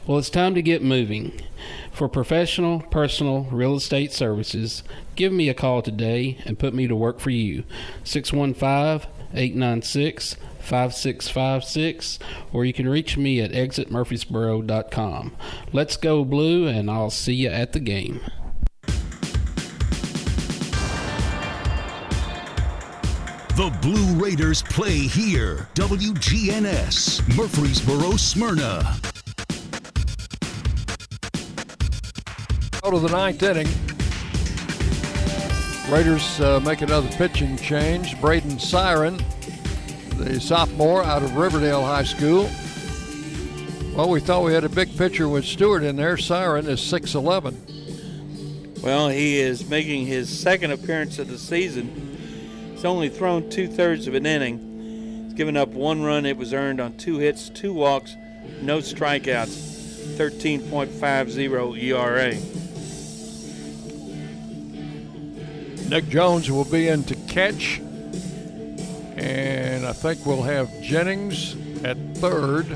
Well, 0.07 0.19
it's 0.19 0.31
time 0.31 0.55
to 0.55 0.63
get 0.63 0.81
moving. 0.81 1.41
For 1.91 2.09
professional, 2.09 2.81
personal 2.83 3.49
real 3.51 3.75
estate 3.75 4.13
services, 4.13 4.85
give 5.17 5.33
me 5.33 5.49
a 5.49 5.55
call 5.55 5.83
today 5.83 6.39
and 6.45 6.57
put 6.57 6.73
me 6.73 6.87
to 6.87 6.95
work 6.95 7.19
for 7.19 7.31
you. 7.31 7.65
615 8.05 9.11
896 9.37 10.37
5656 10.61 12.19
or 12.53 12.65
you 12.65 12.73
can 12.73 12.89
reach 12.89 13.17
me 13.17 13.41
at 13.41 13.53
exitmurfreesboro.com. 13.53 15.37
Let's 15.73 15.97
go 15.97 16.25
blue 16.25 16.67
and 16.67 16.91
I'll 16.91 17.11
see 17.11 17.35
you 17.35 17.49
at 17.49 17.73
the 17.73 17.81
game. 17.81 18.21
The 23.57 23.75
Blue 23.81 24.23
Raiders 24.23 24.61
play 24.61 24.99
here. 24.99 25.67
WGNS, 25.77 27.27
Murfreesboro, 27.35 28.17
Smyrna. 28.19 28.97
Go 32.83 32.91
to 32.91 32.99
the 32.99 33.09
ninth 33.09 33.43
inning. 33.43 33.96
Raiders 35.89 36.41
uh, 36.41 36.59
make 36.65 36.83
another 36.83 37.09
pitching 37.11 37.57
change. 37.57 38.21
Braden 38.21 38.59
Siren, 38.59 39.23
the 40.17 40.41
sophomore 40.41 41.05
out 41.05 41.23
of 41.23 41.37
Riverdale 41.37 41.85
High 41.85 42.03
School. 42.03 42.51
Well, 43.95 44.11
we 44.11 44.19
thought 44.19 44.43
we 44.43 44.53
had 44.53 44.65
a 44.65 44.69
big 44.69 44.99
pitcher 44.99 45.29
with 45.29 45.45
Stewart 45.45 45.85
in 45.85 45.95
there. 45.95 46.17
Siren 46.17 46.67
is 46.67 46.81
6'11. 46.81 48.83
Well, 48.83 49.11
he 49.11 49.39
is 49.39 49.69
making 49.69 50.07
his 50.07 50.29
second 50.29 50.73
appearance 50.73 51.21
of 51.21 51.29
the 51.29 51.39
season. 51.39 52.73
He's 52.75 52.85
only 52.85 53.09
thrown 53.09 53.49
two 53.49 53.69
thirds 53.69 54.09
of 54.09 54.15
an 54.15 54.27
inning. 54.27 55.27
He's 55.27 55.35
given 55.35 55.57
up 55.57 55.69
one 55.69 56.03
run. 56.03 56.27
It 56.27 56.37
was 56.37 56.53
earned 56.53 56.81
on 56.81 56.97
two 56.97 57.19
hits, 57.19 57.49
two 57.49 57.73
walks, 57.73 58.17
no 58.61 58.79
strikeouts, 58.79 60.17
13.50 60.17 61.81
ERA. 61.81 62.56
Nick 65.89 66.09
Jones 66.09 66.51
will 66.51 66.65
be 66.65 66.89
in 66.89 67.05
to 67.05 67.15
catch. 67.15 67.81
And 69.17 69.87
I 69.87 69.93
think 69.93 70.27
we'll 70.27 70.43
have 70.43 70.71
Jennings 70.83 71.57
at 71.85 71.97
third. 72.17 72.67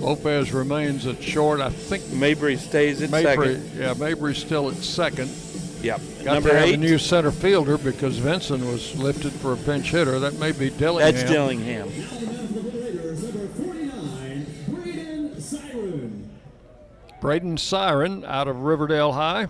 Lopez 0.00 0.52
remains 0.52 1.06
at 1.06 1.22
short. 1.22 1.60
I 1.60 1.70
think 1.70 2.08
Mabry 2.12 2.56
stays 2.56 3.00
at 3.02 3.10
Mabry, 3.10 3.54
second. 3.54 3.78
Yeah, 3.78 3.94
Mabry's 3.94 4.38
still 4.38 4.68
at 4.68 4.74
second. 4.76 5.30
Yep. 5.82 6.00
Got 6.24 6.34
Number 6.34 6.48
to 6.50 6.54
have 6.58 6.68
eight. 6.68 6.74
a 6.74 6.78
new 6.78 6.98
center 6.98 7.30
fielder 7.30 7.78
because 7.78 8.18
Vincent 8.18 8.64
was 8.64 8.96
lifted 8.96 9.32
for 9.32 9.52
a 9.52 9.56
pinch 9.56 9.90
hitter. 9.90 10.18
That 10.18 10.34
may 10.40 10.50
be 10.52 10.70
Dillingham. 10.70 11.14
That's 11.14 11.30
Dillingham. 11.30 11.88
Braden 17.20 17.56
Siren 17.58 18.24
out 18.24 18.48
of 18.48 18.62
Riverdale 18.62 19.12
High. 19.12 19.46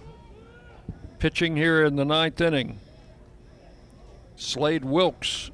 Pitching 1.22 1.56
here 1.56 1.84
in 1.84 1.94
the 1.94 2.04
ninth 2.04 2.40
inning. 2.40 2.80
Slade 4.34 4.84
Wilks 4.84 5.52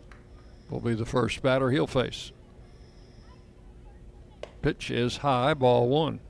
will 0.70 0.80
be 0.80 0.94
the 0.94 1.04
first 1.04 1.42
batter 1.42 1.70
he'll 1.70 1.86
face. 1.86 2.32
Pitch 4.62 4.90
is 4.90 5.18
high, 5.18 5.52
ball 5.52 5.90
one. 5.90 6.20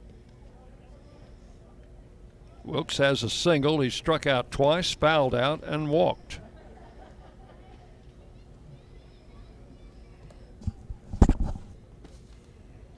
Wilks 2.65 2.97
has 2.97 3.23
a 3.23 3.31
single. 3.31 3.79
He 3.79 3.91
struck 3.91 4.27
out 4.27 4.51
twice, 4.51 4.93
fouled 4.93 5.37
out, 5.37 5.63
and 5.63 5.89
walked. 5.89 6.41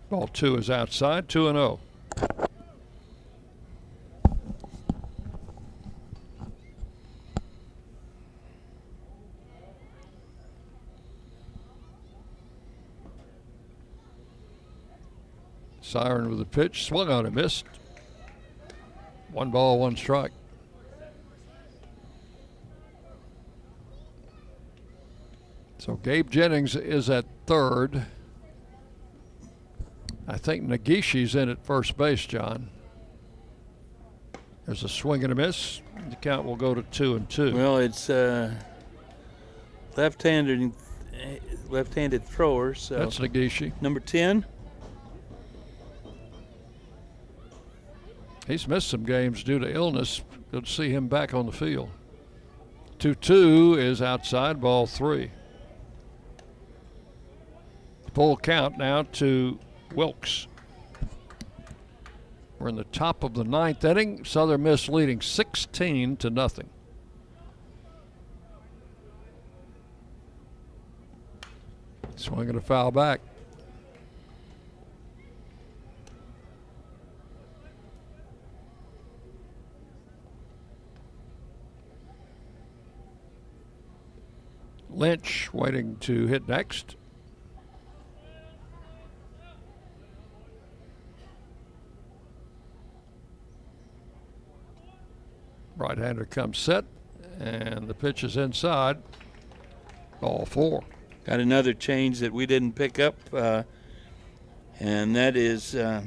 Ball 0.09 0.27
two 0.29 0.57
is 0.57 0.71
outside, 0.71 1.29
2 1.29 1.49
and 1.49 1.59
oh. 1.59 1.81
Siren 15.91 16.31
with 16.31 16.41
a 16.41 16.45
pitch, 16.45 16.85
swung 16.85 17.11
on 17.11 17.27
and 17.27 17.35
missed. 17.35 17.65
One 19.33 19.51
ball, 19.51 19.81
one 19.81 19.97
strike. 19.97 20.31
So 25.79 25.95
Gabe 25.97 26.31
Jennings 26.31 26.77
is 26.77 27.11
at 27.11 27.25
third. 27.47 28.07
I 30.29 30.37
think 30.37 30.69
Nagishi's 30.69 31.35
in 31.35 31.49
at 31.49 31.65
first 31.65 31.97
base, 31.97 32.25
John. 32.25 32.71
There's 34.67 34.85
a 34.85 34.89
swing 34.89 35.25
and 35.25 35.33
a 35.33 35.35
miss. 35.35 35.81
The 36.09 36.17
count 36.17 36.47
will 36.47 36.55
go 36.55 36.73
to 36.73 36.83
two 36.83 37.17
and 37.17 37.29
two. 37.29 37.53
Well, 37.53 37.79
it's 37.79 38.09
uh, 38.09 38.55
left-handed, 39.97 40.73
left-handed 41.69 42.25
thrower. 42.25 42.75
So 42.75 42.97
That's 42.97 43.19
Nagishi. 43.19 43.73
Number 43.83 43.99
ten. 43.99 44.45
He's 48.51 48.67
missed 48.67 48.89
some 48.89 49.05
games 49.05 49.45
due 49.45 49.61
to 49.61 49.73
illness. 49.73 50.23
Good 50.51 50.67
to 50.67 50.71
see 50.71 50.91
him 50.91 51.07
back 51.07 51.33
on 51.33 51.47
the 51.47 51.53
field. 51.53 51.89
2 52.99 53.15
2 53.15 53.77
is 53.79 54.03
outside, 54.03 54.61
ball 54.61 54.89
three. 54.89 55.31
Full 58.13 58.37
count 58.37 58.77
now 58.77 59.05
to 59.05 59.57
Wilks. 59.95 60.49
We're 62.59 62.71
in 62.71 62.75
the 62.75 62.85
top 62.85 63.23
of 63.23 63.35
the 63.35 63.45
ninth 63.45 63.85
inning. 63.85 64.25
Southern 64.25 64.65
Miss 64.65 64.89
leading 64.89 65.21
16 65.21 66.17
to 66.17 66.29
nothing. 66.29 66.69
Swinging 72.17 72.57
a 72.57 72.61
foul 72.61 72.91
back. 72.91 73.21
Lynch 85.01 85.49
waiting 85.55 85.97
to 86.01 86.27
hit 86.27 86.47
next. 86.47 86.95
Right 95.75 95.97
hander 95.97 96.27
comes 96.27 96.59
set, 96.59 96.85
And 97.39 97.89
the 97.89 97.95
pitch 97.95 98.23
is 98.23 98.37
inside. 98.37 98.99
Ball 100.21 100.45
four. 100.45 100.85
Got 101.25 101.41
another 101.41 101.73
change 101.73 102.19
that 102.19 102.35
we 102.35 102.45
didn't 102.45 102.73
pick 102.73 102.99
up, 102.99 103.17
uh, 103.33 103.63
and 104.79 105.17
that 105.17 105.35
is 105.35 105.75
uh, 105.75 106.03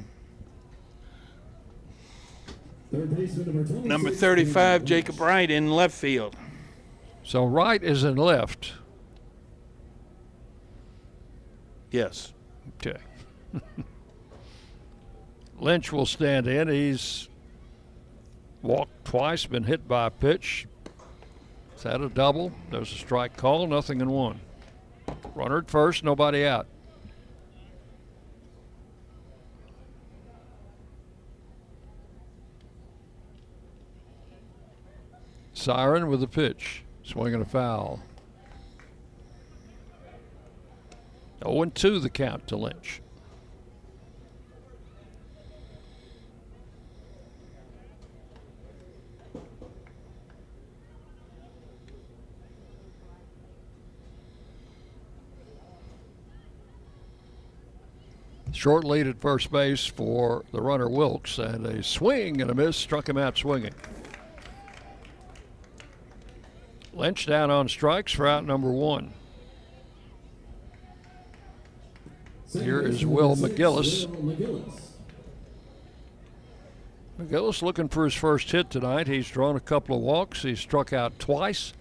number 2.92 3.16
26. 3.16 3.72
number 3.86 4.12
35, 4.12 4.86
Jacob 4.86 5.20
Wright, 5.20 5.50
in 5.50 5.72
left 5.72 5.96
field. 5.96 6.36
So 7.24 7.44
Wright 7.44 7.82
is 7.82 8.04
in 8.04 8.18
left. 8.18 8.74
Yes. 11.94 12.34
Okay. 12.78 12.98
Lynch 15.60 15.92
will 15.92 16.08
stand 16.08 16.48
in. 16.48 16.68
He's 16.68 17.30
walked 18.64 19.06
twice, 19.06 19.46
been 19.46 19.64
hit 19.64 19.88
by 19.88 20.08
a 20.08 20.10
pitch. 20.10 20.66
Is 21.78 21.84
that 21.84 22.02
a 22.02 22.10
double? 22.10 22.52
There's 22.72 22.92
a 22.92 22.96
strike 22.96 23.38
call, 23.38 23.68
nothing 23.68 24.02
in 24.02 24.10
one. 24.10 24.40
Runner 25.36 25.60
at 25.60 25.70
first, 25.70 26.04
nobody 26.04 26.48
out. 26.48 26.66
Siren 35.54 36.08
with 36.08 36.22
the 36.22 36.28
pitch, 36.28 36.84
swinging 37.04 37.42
a 37.42 37.46
foul. 37.46 38.02
0 41.44 41.66
2 41.66 42.00
the 42.00 42.10
count 42.10 42.48
to 42.48 42.56
Lynch. 42.56 43.02
Short 58.54 58.86
lead 58.86 59.08
at 59.08 59.20
first 59.20 59.52
base 59.52 59.86
for 59.86 60.46
the 60.54 60.62
runner 60.62 60.88
Wilks, 60.88 61.38
and 61.38 61.66
a 61.66 61.84
swing 61.84 62.40
and 62.40 62.50
a 62.50 62.54
miss 62.54 62.78
struck 62.78 63.10
him 63.10 63.18
out 63.18 63.38
swinging. 63.38 63.74
Lynch 66.94 67.26
down 67.26 67.50
on 67.50 67.68
strikes 67.68 68.14
for 68.14 68.26
out 68.26 68.46
number 68.46 68.72
one. 68.72 69.14
Here 72.54 72.82
is 72.82 73.06
Will 73.06 73.36
McGillis. 73.36 74.06
McGillis. 77.20 77.62
Looking 77.62 77.90
for 77.90 78.06
his 78.06 78.14
first 78.14 78.52
hit 78.52 78.70
tonight. 78.70 79.08
He's 79.08 79.28
drawn 79.28 79.56
a 79.56 79.60
couple 79.60 79.96
of 79.96 80.02
walks. 80.04 80.44
He's 80.44 80.60
struck 80.60 80.94
out 80.94 81.18
twice 81.20 81.74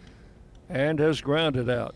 and 0.69 0.99
has 0.99 1.21
grounded 1.21 1.69
out. 1.69 1.95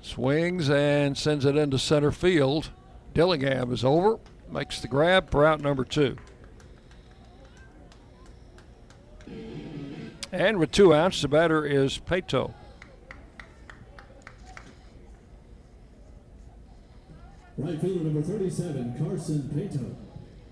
Swings 0.00 0.70
and 0.70 1.18
sends 1.18 1.44
it 1.44 1.54
into 1.54 1.78
center 1.78 2.10
field. 2.10 2.70
Dillingham 3.12 3.72
is 3.72 3.84
over, 3.84 4.18
makes 4.50 4.80
the 4.80 4.88
grab 4.88 5.30
for 5.30 5.44
out 5.44 5.60
number 5.60 5.84
two. 5.84 6.16
And 10.38 10.58
with 10.60 10.70
two 10.70 10.94
outs, 10.94 11.20
the 11.20 11.26
batter 11.26 11.66
is 11.66 11.98
Paetow. 11.98 12.54
Right 17.56 17.80
fielder 17.80 18.04
number 18.04 18.22
37, 18.22 18.94
Carson 18.96 19.50
Paetow. 19.52 19.96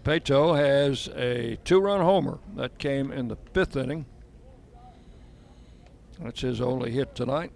Paetow 0.03 0.57
has 0.57 1.09
a 1.15 1.59
two 1.65 1.79
run 1.79 2.01
homer 2.01 2.41
that 2.57 2.79
came 2.79 3.13
in 3.13 3.29
the 3.29 3.37
fifth 3.55 3.77
inning. 3.77 4.07
That's 6.21 6.41
his 6.41 6.61
only 6.61 6.91
hit 6.91 7.15
tonight. 7.15 7.53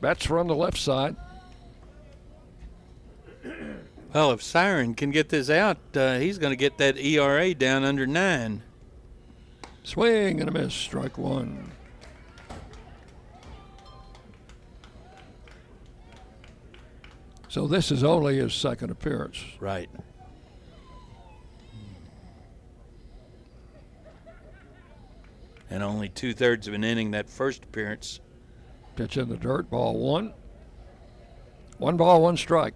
Bats 0.00 0.26
from 0.26 0.48
the 0.48 0.56
left 0.56 0.78
side. 0.78 1.14
Well, 4.12 4.32
if 4.32 4.42
Siren 4.42 4.94
can 4.94 5.12
get 5.12 5.28
this 5.28 5.48
out, 5.48 5.78
uh, 5.94 6.18
he's 6.18 6.38
going 6.38 6.50
to 6.50 6.56
get 6.56 6.78
that 6.78 6.98
ERA 6.98 7.54
down 7.54 7.84
under 7.84 8.04
nine. 8.04 8.64
Swing 9.86 10.40
and 10.40 10.48
a 10.48 10.52
miss, 10.52 10.74
strike 10.74 11.16
one. 11.16 11.70
So 17.48 17.68
this 17.68 17.92
is 17.92 18.02
only 18.02 18.38
his 18.38 18.52
second 18.52 18.90
appearance. 18.90 19.38
Right. 19.60 19.88
And 25.70 25.84
only 25.84 26.08
two 26.08 26.34
thirds 26.34 26.66
of 26.66 26.74
an 26.74 26.82
inning 26.82 27.12
that 27.12 27.30
first 27.30 27.62
appearance. 27.62 28.18
Pitch 28.96 29.16
in 29.16 29.28
the 29.28 29.36
dirt, 29.36 29.70
ball 29.70 29.96
one. 29.96 30.34
One 31.78 31.96
ball, 31.96 32.22
one 32.22 32.36
strike. 32.36 32.74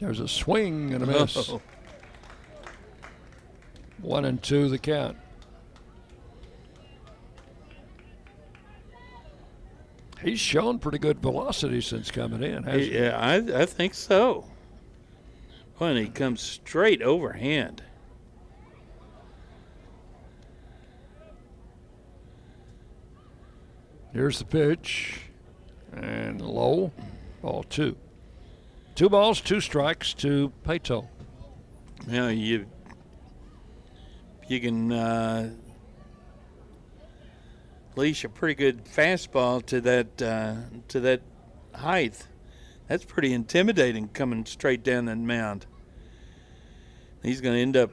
There's 0.00 0.20
a 0.20 0.28
swing 0.28 0.94
and 0.94 1.04
a 1.04 1.06
miss. 1.06 1.50
Oh. 1.50 1.60
One 4.00 4.24
and 4.24 4.42
two 4.42 4.68
the 4.70 4.78
count. 4.78 5.18
He's 10.22 10.40
shown 10.40 10.78
pretty 10.78 10.98
good 10.98 11.20
velocity 11.20 11.80
since 11.80 12.10
coming 12.10 12.42
in, 12.42 12.62
hasn't 12.64 12.82
he? 12.82 12.98
Yeah, 12.98 13.18
I, 13.18 13.62
I 13.62 13.66
think 13.66 13.94
so. 13.94 14.46
When 15.76 15.96
he 15.96 16.08
comes 16.08 16.40
straight 16.40 17.02
overhand. 17.02 17.82
Here's 24.12 24.38
the 24.38 24.44
pitch. 24.44 25.20
And 25.92 26.40
low. 26.40 26.92
Ball 27.42 27.62
two. 27.64 27.96
Two 29.00 29.08
balls, 29.08 29.40
two 29.40 29.62
strikes 29.62 30.12
to 30.12 30.52
Paetow. 30.62 31.08
Know, 32.06 32.28
you 32.28 32.66
you 34.46 34.60
can 34.60 34.92
uh, 34.92 35.54
leash 37.96 38.24
a 38.24 38.28
pretty 38.28 38.56
good 38.56 38.84
fastball 38.84 39.64
to 39.64 39.80
that 39.80 40.20
uh, 40.20 40.56
to 40.88 41.00
that 41.00 41.22
height. 41.74 42.26
That's 42.88 43.06
pretty 43.06 43.32
intimidating 43.32 44.08
coming 44.08 44.44
straight 44.44 44.82
down 44.82 45.06
that 45.06 45.16
mound. 45.16 45.64
He's 47.22 47.40
going 47.40 47.54
to 47.54 47.62
end 47.62 47.78
up 47.78 47.92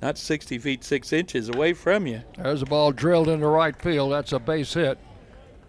not 0.00 0.18
60 0.18 0.56
feet 0.58 0.84
6 0.84 1.12
inches 1.12 1.48
away 1.48 1.72
from 1.72 2.06
you. 2.06 2.22
There's 2.38 2.62
a 2.62 2.66
ball 2.66 2.92
drilled 2.92 3.28
into 3.28 3.48
right 3.48 3.74
field. 3.74 4.12
That's 4.12 4.32
a 4.32 4.38
base 4.38 4.74
hit. 4.74 5.00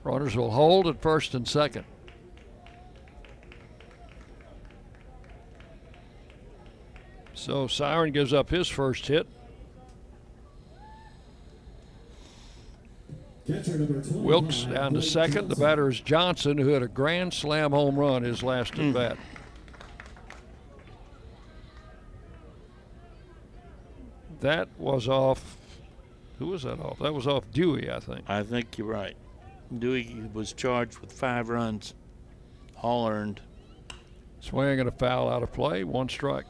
Runners 0.03 0.37
will 0.37 0.51
hold 0.51 0.85
at 0.85 1.01
first 1.01 1.33
and 1.33 1.47
second. 1.47 1.85
So 7.43 7.67
Siren 7.67 8.13
gives 8.13 8.31
up 8.31 8.49
his 8.49 8.69
first 8.69 9.05
hit. 9.05 9.27
Catcher 13.45 13.77
number 13.77 13.95
25. 13.95 14.15
Wilks 14.15 14.63
down 14.63 14.93
to 14.93 15.01
second. 15.01 15.49
The 15.49 15.57
batter 15.57 15.89
is 15.89 15.99
Johnson, 15.99 16.57
who 16.57 16.69
had 16.69 16.81
a 16.81 16.87
grand 16.87 17.33
slam 17.33 17.71
home 17.71 17.99
run 17.99 18.23
his 18.23 18.43
last 18.43 18.75
at 18.75 18.79
hmm. 18.79 18.91
bat. 18.93 19.17
That 24.39 24.69
was 24.77 25.09
off. 25.09 25.57
Who 26.39 26.47
was 26.47 26.63
that 26.63 26.79
off? 26.79 26.99
That 26.99 27.13
was 27.13 27.27
off 27.27 27.43
Dewey, 27.51 27.91
I 27.91 27.99
think. 27.99 28.23
I 28.29 28.43
think 28.43 28.77
you're 28.77 28.87
right. 28.87 29.17
Dewey 29.77 30.29
was 30.33 30.53
charged 30.53 30.99
with 30.99 31.11
five 31.11 31.49
runs, 31.49 31.93
all 32.81 33.09
earned. 33.09 33.41
Swing 34.39 34.79
and 34.79 34.87
a 34.87 34.93
foul 34.93 35.29
out 35.29 35.43
of 35.43 35.51
play, 35.51 35.83
one 35.83 36.07
strike. 36.07 36.45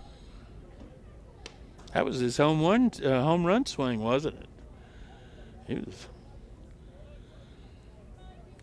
That 1.93 2.05
was 2.05 2.19
his 2.19 2.37
home 2.37 2.61
one, 2.61 2.91
uh, 3.03 3.21
home 3.21 3.45
run 3.45 3.65
swing, 3.65 4.01
wasn't 4.01 4.39
it? 4.39 4.47
He 5.67 5.75
was 5.75 6.07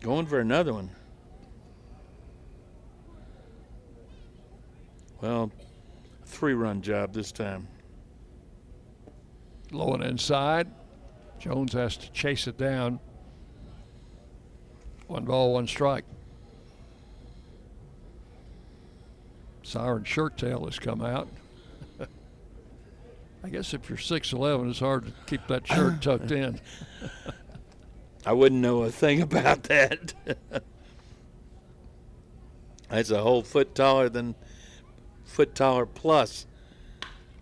going 0.01 0.25
for 0.25 0.39
another 0.39 0.73
one. 0.73 0.89
Well, 5.21 5.51
three-run 6.25 6.81
job 6.81 7.13
this 7.13 7.31
time. 7.31 7.67
Low 9.71 9.93
and 9.93 10.03
inside. 10.03 10.67
Jones 11.39 11.73
has 11.73 11.95
to 11.97 12.11
chase 12.11 12.47
it 12.47 12.57
down. 12.57 12.99
One 15.07 15.23
ball, 15.23 15.53
one 15.53 15.67
strike. 15.67 16.05
Siren 19.63 20.03
shirt 20.03 20.37
tail 20.37 20.65
has 20.65 20.79
come 20.79 21.01
out. 21.01 21.29
I 23.43 23.49
guess 23.49 23.73
if 23.73 23.89
you're 23.89 23.97
6'11, 23.97 24.69
it's 24.69 24.79
hard 24.79 25.05
to 25.07 25.13
keep 25.25 25.47
that 25.47 25.67
shirt 25.67 26.01
tucked 26.01 26.31
in. 26.31 26.59
I 28.25 28.33
wouldn't 28.33 28.61
know 28.61 28.83
a 28.83 28.91
thing 28.91 29.21
about 29.21 29.63
that. 29.63 30.13
That's 32.89 33.09
a 33.09 33.21
whole 33.21 33.41
foot 33.41 33.73
taller 33.73 34.09
than 34.09 34.35
foot 35.25 35.55
taller 35.55 35.85
plus. 35.85 36.45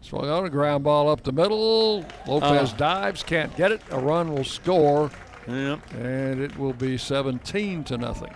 Swung 0.02 0.30
on 0.30 0.46
a 0.46 0.50
ground 0.50 0.86
ball 0.86 1.10
up 1.10 1.24
the 1.24 1.34
middle. 1.34 2.06
Lopez 2.26 2.72
Oh. 2.74 2.78
dives, 2.78 3.22
can't 3.24 3.54
get 3.58 3.72
it. 3.74 3.82
A 3.92 4.00
run 4.00 4.34
will 4.34 4.46
score. 4.46 5.12
Yep. 5.48 5.94
And 5.96 6.40
it 6.42 6.58
will 6.58 6.74
be 6.74 6.98
17 6.98 7.84
to 7.86 7.98
nothing. 7.98 8.34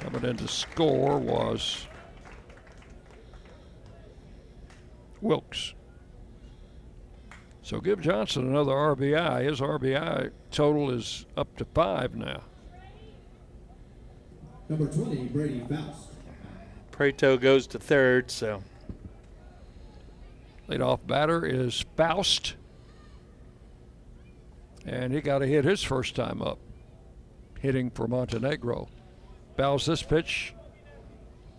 Coming 0.00 0.24
in 0.24 0.36
to 0.38 0.48
score 0.48 1.18
was 1.18 1.86
Wilks. 5.26 5.74
So 7.62 7.80
give 7.80 8.00
Johnson 8.00 8.46
another 8.46 8.72
RBI. 8.72 9.42
His 9.42 9.60
RBI 9.60 10.30
total 10.52 10.90
is 10.92 11.26
up 11.36 11.56
to 11.56 11.64
five 11.64 12.14
now. 12.14 12.42
Number 14.68 14.86
20, 14.86 15.24
Brady 15.26 15.64
Faust. 15.68 16.12
Paetow 16.92 17.40
goes 17.40 17.66
to 17.68 17.78
third, 17.80 18.30
so 18.30 18.62
Leadoff 20.68 21.00
batter 21.06 21.44
is 21.44 21.84
Faust. 21.96 22.54
And 24.86 25.12
he 25.12 25.20
got 25.20 25.42
a 25.42 25.46
hit 25.46 25.64
his 25.64 25.82
first 25.82 26.14
time 26.14 26.40
up, 26.40 26.58
hitting 27.58 27.90
for 27.90 28.06
Montenegro. 28.06 28.88
Bows 29.56 29.86
this 29.86 30.04
pitch 30.04 30.54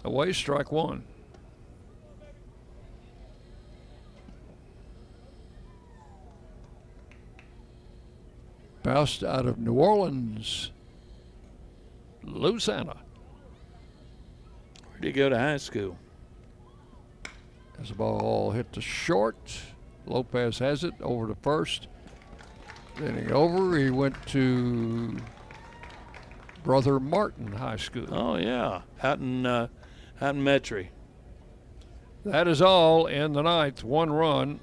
away, 0.05 0.31
strike 0.31 0.71
one. 0.71 1.03
Out 8.87 9.45
of 9.45 9.57
New 9.57 9.73
Orleans, 9.73 10.71
Louisiana. 12.23 12.95
where'd 14.89 15.03
he 15.03 15.11
go 15.11 15.27
to 15.27 15.37
high 15.37 15.57
school? 15.57 15.97
As 17.81 17.89
the 17.89 17.95
ball 17.95 18.51
hit 18.51 18.71
the 18.71 18.81
short, 18.81 19.59
Lopez 20.05 20.59
has 20.59 20.85
it 20.85 20.93
over 21.01 21.27
to 21.27 21.35
first. 21.35 21.87
Then 22.97 23.17
he 23.17 23.31
over, 23.31 23.77
he 23.77 23.91
went 23.91 24.15
to 24.27 25.17
Brother 26.63 26.99
Martin 26.99 27.51
High 27.51 27.75
School. 27.75 28.07
Oh 28.09 28.37
yeah, 28.37 28.81
out 29.03 29.19
in 29.19 29.45
uh, 29.45 29.67
out 30.21 30.35
in 30.35 30.43
Metairie. 30.43 30.87
That 32.25 32.47
is 32.47 32.61
all 32.61 33.05
in 33.05 33.33
the 33.33 33.41
ninth. 33.41 33.83
One 33.83 34.11
run 34.11 34.59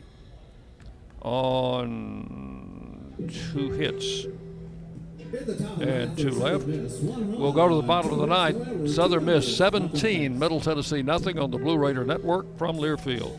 on 1.22 2.73
two 3.52 3.70
hits 3.72 4.26
and 5.80 6.16
two 6.16 6.30
left. 6.30 6.64
We'll 6.66 7.52
go 7.52 7.68
to 7.68 7.74
the 7.74 7.82
bottom 7.82 8.12
of 8.12 8.18
the 8.18 8.26
ninth. 8.26 8.90
Southern 8.90 9.24
Miss 9.24 9.56
17, 9.56 10.38
Middle 10.38 10.60
Tennessee 10.60 11.02
nothing 11.02 11.38
on 11.38 11.50
the 11.50 11.58
Blue 11.58 11.76
Raider 11.76 12.04
Network 12.04 12.56
from 12.56 12.76
Learfield. 12.76 13.38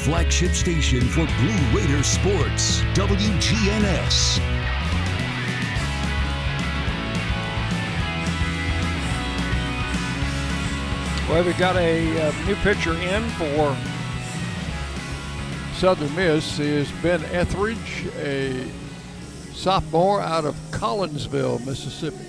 Flagship 0.00 0.52
station 0.52 1.02
for 1.02 1.26
Blue 1.26 1.78
Raider 1.78 2.02
sports, 2.02 2.80
WGNS. 2.94 4.38
Well, 11.28 11.44
we've 11.44 11.58
got 11.58 11.76
a 11.76 12.28
uh, 12.28 12.46
new 12.46 12.56
pitcher 12.56 12.94
in 12.94 13.28
for 13.30 13.76
Southern 15.74 16.14
Miss 16.16 16.58
is 16.58 16.90
Ben 17.02 17.22
Etheridge, 17.26 18.06
a 18.16 18.66
sophomore 19.52 20.22
out 20.22 20.46
of 20.46 20.54
Collinsville, 20.70 21.64
Mississippi. 21.66 22.24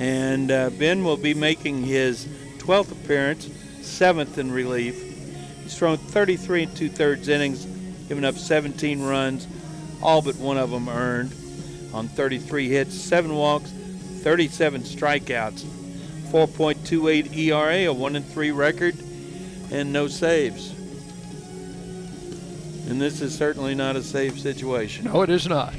And 0.00 0.50
uh, 0.50 0.70
Ben 0.70 1.04
will 1.04 1.18
be 1.18 1.34
making 1.34 1.82
his 1.82 2.26
12th 2.56 2.92
appearance, 2.92 3.50
seventh 3.82 4.38
in 4.38 4.50
relief. 4.50 5.15
He's 5.66 5.76
thrown 5.76 5.96
33 5.96 6.62
and 6.62 6.76
two 6.76 6.88
thirds 6.88 7.26
innings, 7.26 7.64
giving 8.06 8.24
up 8.24 8.36
17 8.36 9.02
runs, 9.02 9.48
all 10.00 10.22
but 10.22 10.36
one 10.36 10.58
of 10.58 10.70
them 10.70 10.88
earned 10.88 11.34
on 11.92 12.06
33 12.06 12.68
hits, 12.68 12.94
seven 12.94 13.34
walks, 13.34 13.68
37 14.22 14.82
strikeouts, 14.82 15.64
4.28 16.30 17.36
ERA, 17.36 17.90
a 17.90 17.92
one 17.92 18.14
and 18.14 18.24
three 18.24 18.52
record, 18.52 18.94
and 19.72 19.92
no 19.92 20.06
saves. 20.06 20.70
And 22.88 23.00
this 23.00 23.20
is 23.20 23.36
certainly 23.36 23.74
not 23.74 23.96
a 23.96 24.04
safe 24.04 24.38
situation. 24.38 25.06
No, 25.06 25.22
it 25.22 25.30
is 25.30 25.48
not. 25.48 25.74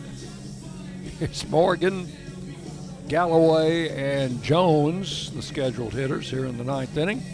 it's 1.18 1.48
Morgan, 1.48 2.12
Galloway, 3.08 3.88
and 3.88 4.42
Jones, 4.42 5.30
the 5.30 5.40
scheduled 5.40 5.94
hitters 5.94 6.28
here 6.28 6.44
in 6.44 6.58
the 6.58 6.64
ninth 6.64 6.94
inning 6.98 7.24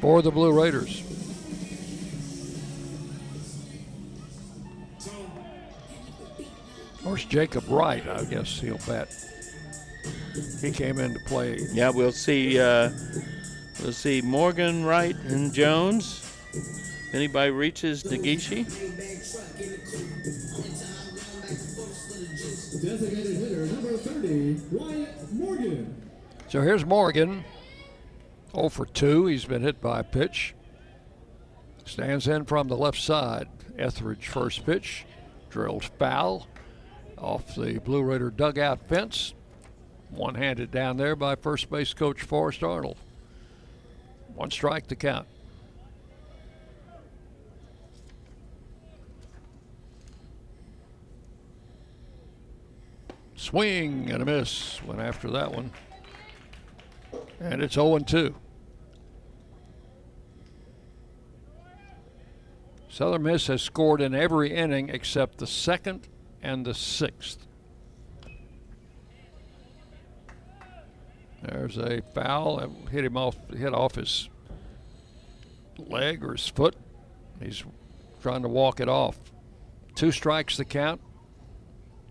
for 0.00 0.22
the 0.22 0.30
Blue 0.30 0.52
Raiders. 0.52 1.02
Of 6.94 7.04
course, 7.04 7.24
Jacob 7.24 7.64
Wright, 7.68 8.06
I 8.08 8.24
guess 8.24 8.58
he'll 8.60 8.78
bet. 8.86 9.08
He 10.60 10.70
came 10.70 10.98
into 10.98 11.20
play. 11.26 11.58
Yeah, 11.72 11.90
we'll 11.90 12.12
see. 12.12 12.58
Uh, 12.58 12.90
we'll 13.82 13.92
see 13.92 14.20
Morgan, 14.22 14.84
Wright, 14.84 15.16
and 15.16 15.52
Jones. 15.52 16.22
If 16.52 17.14
anybody 17.14 17.50
reaches 17.50 18.02
Nagishi, 18.02 18.64
Designated 22.82 23.36
hitter 23.36 23.66
number 23.66 23.96
30, 23.96 24.60
Wyatt 24.70 25.32
Morgan. 25.32 26.02
So 26.48 26.60
here's 26.60 26.84
Morgan. 26.84 27.42
0 28.56 28.70
for 28.70 28.86
2. 28.86 29.26
He's 29.26 29.44
been 29.44 29.62
hit 29.62 29.82
by 29.82 30.00
a 30.00 30.04
pitch. 30.04 30.54
Stands 31.84 32.26
in 32.26 32.46
from 32.46 32.68
the 32.68 32.76
left 32.76 32.98
side. 32.98 33.48
Etheridge 33.78 34.26
first 34.28 34.64
pitch. 34.64 35.04
Drilled 35.50 35.84
foul 35.98 36.46
off 37.18 37.54
the 37.54 37.78
Blue 37.78 38.02
Raider 38.02 38.30
dugout 38.30 38.80
fence. 38.88 39.34
One 40.10 40.34
handed 40.34 40.70
down 40.70 40.96
there 40.96 41.14
by 41.14 41.36
first 41.36 41.70
base 41.70 41.92
coach 41.92 42.22
Forrest 42.22 42.62
Arnold. 42.62 42.96
One 44.34 44.50
strike 44.50 44.86
to 44.88 44.96
count. 44.96 45.26
Swing 53.34 54.10
and 54.10 54.22
a 54.22 54.24
miss. 54.24 54.82
Went 54.82 55.00
after 55.00 55.30
that 55.30 55.52
one. 55.52 55.70
And 57.38 57.62
it's 57.62 57.74
0 57.74 57.98
2. 57.98 58.34
Southern 62.96 63.24
Miss 63.24 63.48
has 63.48 63.60
scored 63.60 64.00
in 64.00 64.14
every 64.14 64.50
inning 64.50 64.88
except 64.88 65.36
the 65.36 65.46
second 65.46 66.08
and 66.42 66.64
the 66.64 66.72
sixth. 66.72 67.46
There's 71.42 71.76
a 71.76 72.00
foul 72.14 72.56
that 72.56 72.70
hit 72.90 73.04
him 73.04 73.18
off, 73.18 73.36
hit 73.50 73.74
off 73.74 73.96
his 73.96 74.30
leg 75.76 76.24
or 76.24 76.32
his 76.32 76.48
foot. 76.48 76.74
He's 77.38 77.62
trying 78.22 78.40
to 78.40 78.48
walk 78.48 78.80
it 78.80 78.88
off. 78.88 79.18
Two 79.94 80.10
strikes 80.10 80.56
the 80.56 80.64
count 80.64 81.02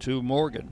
to 0.02 0.22
Morgan. 0.22 0.72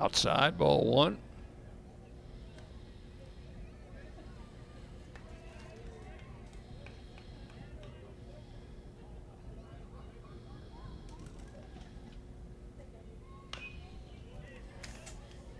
Outside, 0.00 0.56
ball 0.56 0.84
one. 0.84 1.18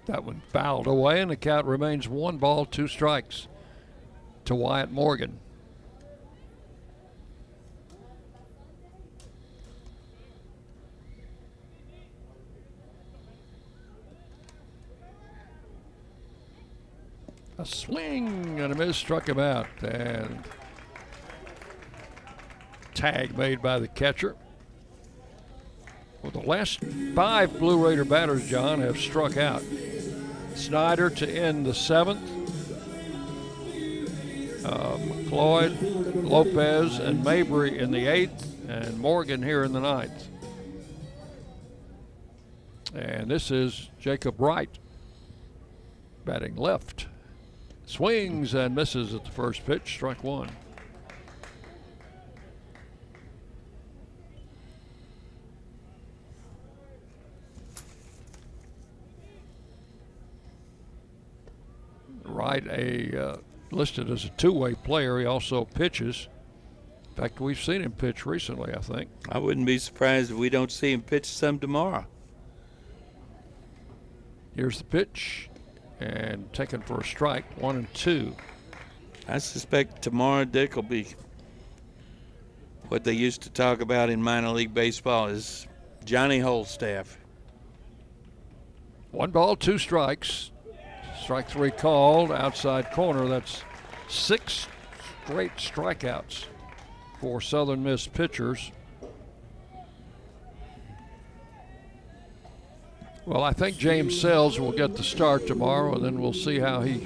That 0.06 0.24
one 0.24 0.40
fouled 0.52 0.86
away, 0.86 1.20
and 1.20 1.30
the 1.30 1.36
count 1.36 1.66
remains 1.66 2.08
one 2.08 2.38
ball, 2.38 2.64
two 2.64 2.88
strikes 2.88 3.48
to 4.46 4.54
Wyatt 4.54 4.90
Morgan. 4.90 5.40
A 17.60 17.66
swing 17.66 18.60
and 18.60 18.72
a 18.72 18.76
miss 18.76 18.96
struck 18.96 19.28
him 19.28 19.40
out, 19.40 19.66
and 19.82 20.44
tag 22.94 23.36
made 23.36 23.60
by 23.60 23.80
the 23.80 23.88
catcher. 23.88 24.36
Well, 26.22 26.30
the 26.30 26.38
last 26.38 26.78
five 27.16 27.58
Blue 27.58 27.84
Raider 27.84 28.04
batters, 28.04 28.48
John, 28.48 28.80
have 28.80 28.96
struck 28.96 29.36
out. 29.36 29.62
Snyder 30.54 31.10
to 31.10 31.28
end 31.28 31.66
the 31.66 31.74
seventh. 31.74 32.22
Uh, 34.64 34.96
McLeod, 34.98 36.24
Lopez, 36.28 36.98
and 37.00 37.24
Mabry 37.24 37.76
in 37.76 37.90
the 37.90 38.06
eighth, 38.06 38.68
and 38.68 38.98
Morgan 39.00 39.42
here 39.42 39.64
in 39.64 39.72
the 39.72 39.80
ninth. 39.80 40.28
And 42.94 43.28
this 43.28 43.50
is 43.50 43.90
Jacob 43.98 44.40
Wright 44.40 44.70
batting 46.24 46.54
left. 46.54 47.06
Swings 47.88 48.52
and 48.52 48.74
misses 48.74 49.14
at 49.14 49.24
the 49.24 49.30
first 49.30 49.64
pitch, 49.64 49.94
strike 49.94 50.22
one. 50.22 50.50
Right, 62.24 62.62
a 62.66 63.18
uh, 63.18 63.36
listed 63.70 64.10
as 64.10 64.26
a 64.26 64.28
two-way 64.30 64.74
player. 64.74 65.18
He 65.18 65.24
also 65.24 65.64
pitches. 65.64 66.28
In 67.08 67.14
fact, 67.14 67.40
we've 67.40 67.58
seen 67.58 67.80
him 67.80 67.92
pitch 67.92 68.26
recently. 68.26 68.74
I 68.74 68.80
think. 68.80 69.08
I 69.30 69.38
wouldn't 69.38 69.66
be 69.66 69.78
surprised 69.78 70.30
if 70.30 70.36
we 70.36 70.50
don't 70.50 70.70
see 70.70 70.92
him 70.92 71.00
pitch 71.00 71.24
some 71.24 71.58
tomorrow. 71.58 72.04
Here's 74.54 74.76
the 74.76 74.84
pitch, 74.84 75.48
and 76.00 76.52
taken 76.52 76.80
for 76.80 77.00
a 77.00 77.04
strike, 77.04 77.44
one 77.60 77.76
and 77.76 77.94
two. 77.94 78.34
I 79.26 79.38
suspect 79.38 80.02
tomorrow 80.02 80.44
Dick 80.44 80.76
will 80.76 80.82
be 80.82 81.08
what 82.88 83.04
they 83.04 83.12
used 83.12 83.42
to 83.42 83.50
talk 83.50 83.80
about 83.80 84.08
in 84.08 84.22
minor 84.22 84.50
league 84.50 84.72
baseball 84.72 85.26
is 85.26 85.66
Johnny 86.04 86.40
Holstaff. 86.40 87.16
One 89.10 89.30
ball, 89.30 89.56
two 89.56 89.78
strikes. 89.78 90.50
Strike 91.22 91.50
three 91.50 91.70
called 91.70 92.32
outside 92.32 92.90
corner. 92.92 93.26
That's 93.26 93.62
six 94.08 94.68
straight 95.24 95.56
strikeouts 95.56 96.44
for 97.20 97.40
Southern 97.40 97.82
Miss 97.82 98.06
pitchers. 98.06 98.72
Well, 103.28 103.44
I 103.44 103.52
think 103.52 103.76
James 103.76 104.18
Sells 104.18 104.58
will 104.58 104.72
get 104.72 104.96
the 104.96 105.04
start 105.04 105.46
tomorrow, 105.46 105.94
and 105.94 106.02
then 106.02 106.18
we'll 106.18 106.32
see 106.32 106.60
how 106.60 106.80
he 106.80 106.98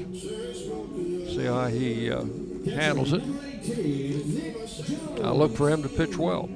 see 1.34 1.46
how 1.46 1.66
he 1.66 2.12
uh, 2.12 2.22
handles 2.76 3.12
it. 3.12 3.24
I 5.20 5.32
look 5.32 5.56
for 5.56 5.68
him 5.68 5.82
to 5.82 5.88
pitch 5.88 6.16
well. 6.16 6.48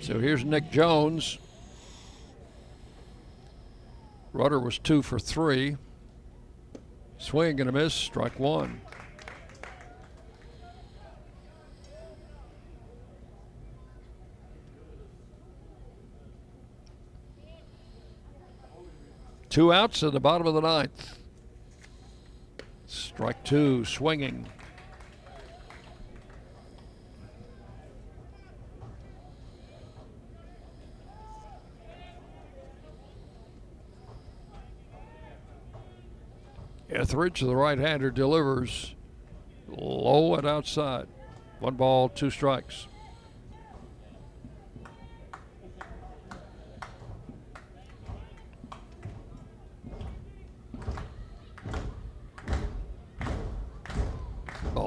So 0.00 0.20
here's 0.20 0.44
Nick 0.44 0.70
Jones. 0.70 1.38
Rudder 4.32 4.60
was 4.60 4.78
two 4.78 5.02
for 5.02 5.18
three. 5.18 5.76
Swing 7.18 7.58
and 7.58 7.68
a 7.68 7.72
miss, 7.72 7.94
strike 7.94 8.38
one. 8.38 8.80
Two 19.58 19.72
outs 19.72 20.04
in 20.04 20.12
the 20.12 20.20
bottom 20.20 20.46
of 20.46 20.54
the 20.54 20.60
ninth. 20.60 21.18
Strike 22.86 23.42
two, 23.42 23.84
swinging. 23.84 24.46
Etheridge, 36.88 37.40
the 37.40 37.56
right 37.56 37.78
hander, 37.78 38.12
delivers 38.12 38.94
low 39.66 40.36
and 40.36 40.46
outside. 40.46 41.08
One 41.58 41.74
ball, 41.74 42.08
two 42.08 42.30
strikes. 42.30 42.86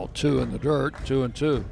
Ball 0.01 0.09
two 0.15 0.39
in 0.39 0.51
the 0.51 0.57
dirt, 0.57 0.95
two 1.05 1.21
and 1.21 1.35
two. 1.35 1.63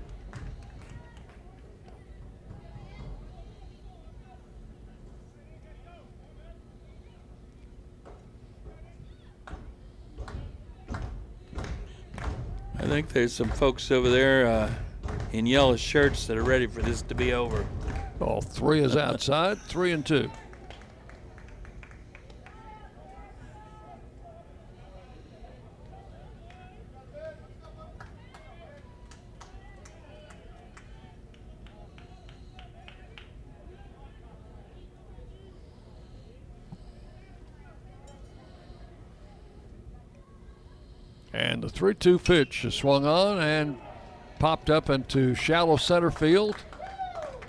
I 12.77 12.83
think 12.83 13.09
there's 13.09 13.33
some 13.33 13.49
folks 13.49 13.89
over 13.89 14.11
there 14.11 14.45
uh, 14.45 14.71
in 15.33 15.47
yellow 15.47 15.75
shirts 15.75 16.27
that 16.27 16.37
are 16.37 16.43
ready 16.43 16.67
for 16.67 16.83
this 16.83 17.01
to 17.01 17.15
be 17.15 17.33
over. 17.33 17.65
Ball 18.19 18.41
three 18.41 18.81
is 18.81 18.95
outside, 18.95 19.59
three 19.63 19.91
and 19.91 20.05
two. 20.05 20.29
And 41.39 41.63
the 41.63 41.69
3 41.69 41.95
2 41.95 42.19
pitch 42.19 42.65
is 42.65 42.75
swung 42.75 43.05
on 43.05 43.39
and 43.39 43.77
popped 44.39 44.69
up 44.69 44.89
into 44.89 45.33
shallow 45.35 45.77
center 45.77 46.11
field. 46.11 46.57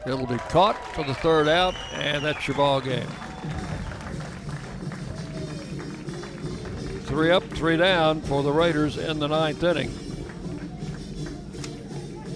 It'll 0.06 0.28
be 0.28 0.38
caught 0.48 0.76
for 0.94 1.02
the 1.02 1.12
third 1.12 1.48
out, 1.48 1.74
and 1.92 2.24
that's 2.24 2.46
your 2.46 2.56
ball 2.56 2.80
game. 2.80 3.08
Three 7.02 7.32
up, 7.32 7.42
three 7.42 7.76
down 7.76 8.20
for 8.22 8.44
the 8.44 8.52
Raiders 8.52 8.96
in 8.96 9.18
the 9.18 9.26
ninth 9.26 9.62
inning. 9.64 9.92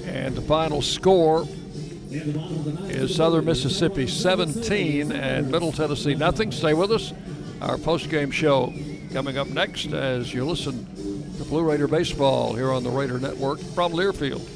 And 0.07 0.35
the 0.35 0.43
final 0.43 0.83
score 0.83 1.47
is 2.11 3.15
Southern 3.15 3.45
Mississippi 3.45 4.09
17 4.09 5.13
and 5.13 5.51
Middle 5.53 5.71
Tennessee 5.71 6.17
nothing. 6.17 6.51
Stay 6.51 6.75
with 6.75 6.91
us. 6.91 7.13
Our 7.61 7.79
post-game 7.79 8.33
show 8.33 8.75
coming 9.13 9.39
up 9.39 9.47
next 9.47 9.93
as 9.93 10.35
you 10.35 10.45
listen 10.45 10.94
Blue 11.49 11.63
Raider 11.63 11.87
baseball 11.87 12.55
here 12.55 12.73
on 12.73 12.83
the 12.83 12.91
Raider 12.91 13.19
Network 13.19 13.61
from 13.61 13.93
Learfield. 13.93 14.49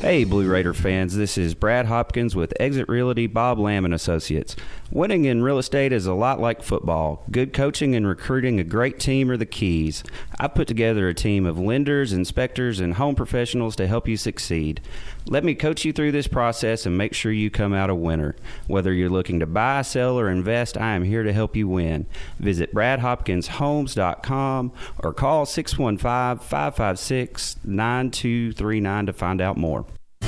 Hey, 0.00 0.24
Blue 0.24 0.48
Raider 0.48 0.72
fans, 0.72 1.14
this 1.14 1.36
is 1.36 1.54
Brad 1.54 1.84
Hopkins 1.84 2.34
with 2.34 2.54
Exit 2.58 2.88
Realty 2.88 3.26
Bob 3.26 3.58
Lamb 3.58 3.84
and 3.84 3.92
Associates. 3.92 4.56
Winning 4.90 5.26
in 5.26 5.42
real 5.42 5.58
estate 5.58 5.92
is 5.92 6.06
a 6.06 6.14
lot 6.14 6.40
like 6.40 6.62
football. 6.62 7.22
Good 7.30 7.52
coaching 7.52 7.94
and 7.94 8.06
recruiting 8.06 8.58
a 8.58 8.64
great 8.64 8.98
team 8.98 9.30
are 9.30 9.36
the 9.36 9.44
keys. 9.44 10.02
I 10.40 10.48
put 10.48 10.66
together 10.66 11.06
a 11.06 11.12
team 11.12 11.44
of 11.44 11.58
lenders, 11.58 12.14
inspectors, 12.14 12.80
and 12.80 12.94
home 12.94 13.14
professionals 13.14 13.76
to 13.76 13.86
help 13.86 14.08
you 14.08 14.16
succeed. 14.16 14.80
Let 15.26 15.44
me 15.44 15.54
coach 15.54 15.84
you 15.84 15.92
through 15.92 16.12
this 16.12 16.28
process 16.28 16.86
and 16.86 16.96
make 16.96 17.12
sure 17.12 17.30
you 17.30 17.50
come 17.50 17.74
out 17.74 17.90
a 17.90 17.94
winner. 17.94 18.36
Whether 18.66 18.94
you're 18.94 19.10
looking 19.10 19.40
to 19.40 19.46
buy, 19.46 19.82
sell, 19.82 20.18
or 20.18 20.30
invest, 20.30 20.78
I 20.78 20.94
am 20.94 21.04
here 21.04 21.24
to 21.24 21.34
help 21.34 21.56
you 21.56 21.68
win. 21.68 22.06
Visit 22.38 22.74
bradhopkinshomes.com 22.74 24.72
or 25.00 25.12
call 25.12 25.44
615 25.44 26.48
556 26.48 27.56
9239 27.62 29.06
to 29.06 29.12
find 29.12 29.42
out 29.42 29.58
more. 29.58 29.84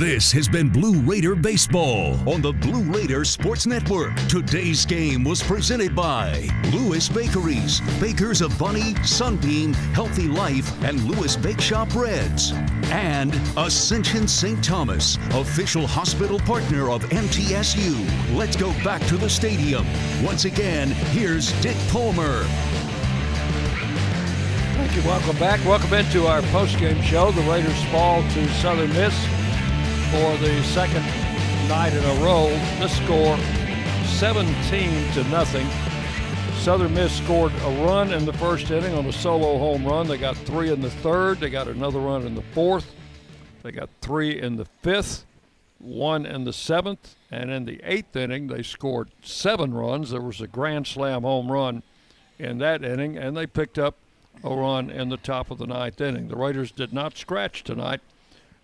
This 0.00 0.32
has 0.32 0.48
been 0.48 0.70
Blue 0.70 0.98
Raider 1.02 1.34
Baseball 1.34 2.16
on 2.26 2.40
the 2.40 2.54
Blue 2.54 2.90
Raider 2.90 3.22
Sports 3.22 3.66
Network. 3.66 4.16
Today's 4.28 4.86
game 4.86 5.24
was 5.24 5.42
presented 5.42 5.94
by 5.94 6.48
Lewis 6.72 7.06
Bakeries, 7.06 7.82
bakers 8.00 8.40
of 8.40 8.58
Bunny, 8.58 8.94
Sunbeam, 9.04 9.74
Healthy 9.92 10.26
Life, 10.26 10.72
and 10.84 11.04
Lewis 11.04 11.36
Bake 11.36 11.60
Shop 11.60 11.94
Reds. 11.94 12.52
And 12.90 13.38
Ascension 13.58 14.26
St. 14.26 14.64
Thomas, 14.64 15.18
official 15.32 15.86
hospital 15.86 16.38
partner 16.38 16.90
of 16.90 17.02
MTSU. 17.10 18.34
Let's 18.34 18.56
go 18.56 18.72
back 18.82 19.06
to 19.08 19.18
the 19.18 19.28
stadium. 19.28 19.86
Once 20.24 20.46
again, 20.46 20.88
here's 21.12 21.52
Dick 21.60 21.76
Palmer. 21.90 22.44
Thank 24.78 24.96
you. 24.96 25.02
Welcome 25.02 25.36
back. 25.36 25.62
Welcome 25.66 25.92
into 25.92 26.26
our 26.26 26.40
post-game 26.44 27.02
show. 27.02 27.32
The 27.32 27.42
Raiders 27.42 27.84
fall 27.90 28.22
to 28.22 28.48
Southern 28.54 28.94
Miss 28.94 29.39
for 30.10 30.36
the 30.38 30.60
second 30.64 31.04
night 31.68 31.92
in 31.92 32.02
a 32.02 32.24
row. 32.24 32.48
This 32.80 32.96
score 32.96 33.38
17 34.18 35.12
to 35.12 35.24
nothing. 35.30 35.68
Southern 36.58 36.94
Miss 36.94 37.16
scored 37.16 37.52
a 37.52 37.84
run 37.86 38.12
in 38.12 38.26
the 38.26 38.32
first 38.32 38.72
inning 38.72 38.92
on 38.94 39.06
a 39.06 39.12
solo 39.12 39.56
home 39.56 39.84
run. 39.86 40.08
They 40.08 40.18
got 40.18 40.36
three 40.36 40.72
in 40.72 40.80
the 40.80 40.90
third. 40.90 41.38
They 41.38 41.48
got 41.48 41.68
another 41.68 42.00
run 42.00 42.26
in 42.26 42.34
the 42.34 42.42
fourth. 42.42 42.92
They 43.62 43.70
got 43.70 43.88
three 44.00 44.40
in 44.40 44.56
the 44.56 44.64
fifth, 44.82 45.24
one 45.78 46.26
in 46.26 46.42
the 46.42 46.52
seventh, 46.52 47.14
and 47.30 47.50
in 47.50 47.64
the 47.64 47.80
eighth 47.84 48.16
inning 48.16 48.48
they 48.48 48.64
scored 48.64 49.10
seven 49.22 49.72
runs. 49.72 50.10
There 50.10 50.20
was 50.20 50.40
a 50.40 50.48
grand 50.48 50.88
slam 50.88 51.22
home 51.22 51.52
run 51.52 51.84
in 52.36 52.58
that 52.58 52.82
inning, 52.82 53.16
and 53.16 53.36
they 53.36 53.46
picked 53.46 53.78
up 53.78 53.94
a 54.42 54.52
run 54.52 54.90
in 54.90 55.08
the 55.08 55.18
top 55.18 55.52
of 55.52 55.58
the 55.58 55.66
ninth 55.66 56.00
inning. 56.00 56.26
The 56.26 56.36
Raiders 56.36 56.72
did 56.72 56.92
not 56.92 57.16
scratch 57.16 57.62
tonight. 57.62 58.00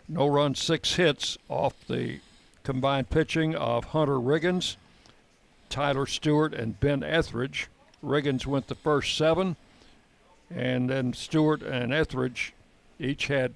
No 0.09 0.27
run, 0.27 0.55
six 0.55 0.95
hits 0.95 1.37
off 1.49 1.75
the 1.89 2.21
combined 2.63 3.11
pitching 3.11 3.55
of 3.55 3.87
Hunter 3.87 4.17
Riggins, 4.19 4.77
Tyler 5.69 6.07
Stuart, 6.07 6.55
and 6.55 6.79
Ben 6.79 7.03
Etheridge. 7.03 7.69
Riggins 8.05 8.47
went 8.47 8.69
the 8.69 8.75
first 8.77 9.17
seven, 9.17 9.57
and 10.55 10.89
then 10.89 11.13
Stuart 11.13 11.63
and 11.63 11.93
Etheridge 11.93 12.53
each 13.01 13.27
had 13.27 13.55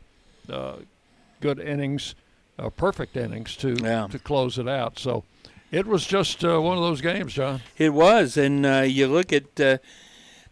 uh, 0.53 0.77
good 1.41 1.61
innings, 1.61 2.15
uh, 2.59 2.69
perfect 2.71 3.17
innings 3.17 3.55
to 3.57 3.77
Yeah. 3.81 4.09
to 4.11 4.19
close 4.19 4.59
it 4.59 4.69
out. 4.69 4.99
So 4.99 5.23
it 5.71 5.87
was 5.87 6.05
just 6.07 6.45
uh, 6.45 6.61
one 6.61 6.77
of 6.77 6.83
those 6.83 7.01
games, 7.01 7.35
John. 7.35 7.61
It 7.79 7.95
was, 7.95 8.37
and 8.37 8.67
uh, 8.67 8.81
you 8.81 9.07
look 9.07 9.33
at. 9.33 9.61
Uh, 9.61 9.79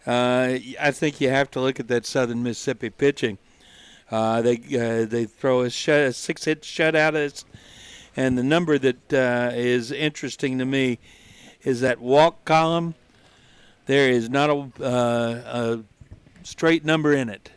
uh, 0.07 0.57
I 0.81 0.91
think 0.93 1.21
you 1.21 1.29
have 1.29 1.51
to 1.51 1.61
look 1.61 1.79
at 1.81 1.89
that 1.89 2.07
Southern 2.07 2.43
Mississippi 2.43 2.89
pitching. 2.89 3.37
Uh, 4.11 4.41
they 4.43 4.57
uh, 4.57 5.05
they 5.05 5.27
throw 5.27 5.63
a, 5.63 5.71
shut, 5.71 6.01
a 6.01 6.13
six 6.13 6.45
hit 6.45 6.63
shutout, 6.63 6.95
at- 6.95 7.15
us. 7.15 7.45
and 8.17 8.39
the 8.39 8.43
number 8.43 8.79
that 8.79 9.13
uh, 9.13 9.51
is 9.55 9.93
interesting 9.93 10.59
to 10.59 10.65
me 10.65 10.99
is 11.63 11.81
that 11.81 12.01
walk 12.01 12.45
column. 12.45 12.95
There 13.87 14.11
is 14.11 14.29
not 14.29 14.51
a, 14.51 14.85
uh, 14.85 15.43
a 15.47 15.81
straight 16.43 16.85
number 16.85 17.13
in 17.13 17.29
it. 17.29 17.51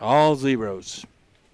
All 0.00 0.34
zeros. 0.34 1.04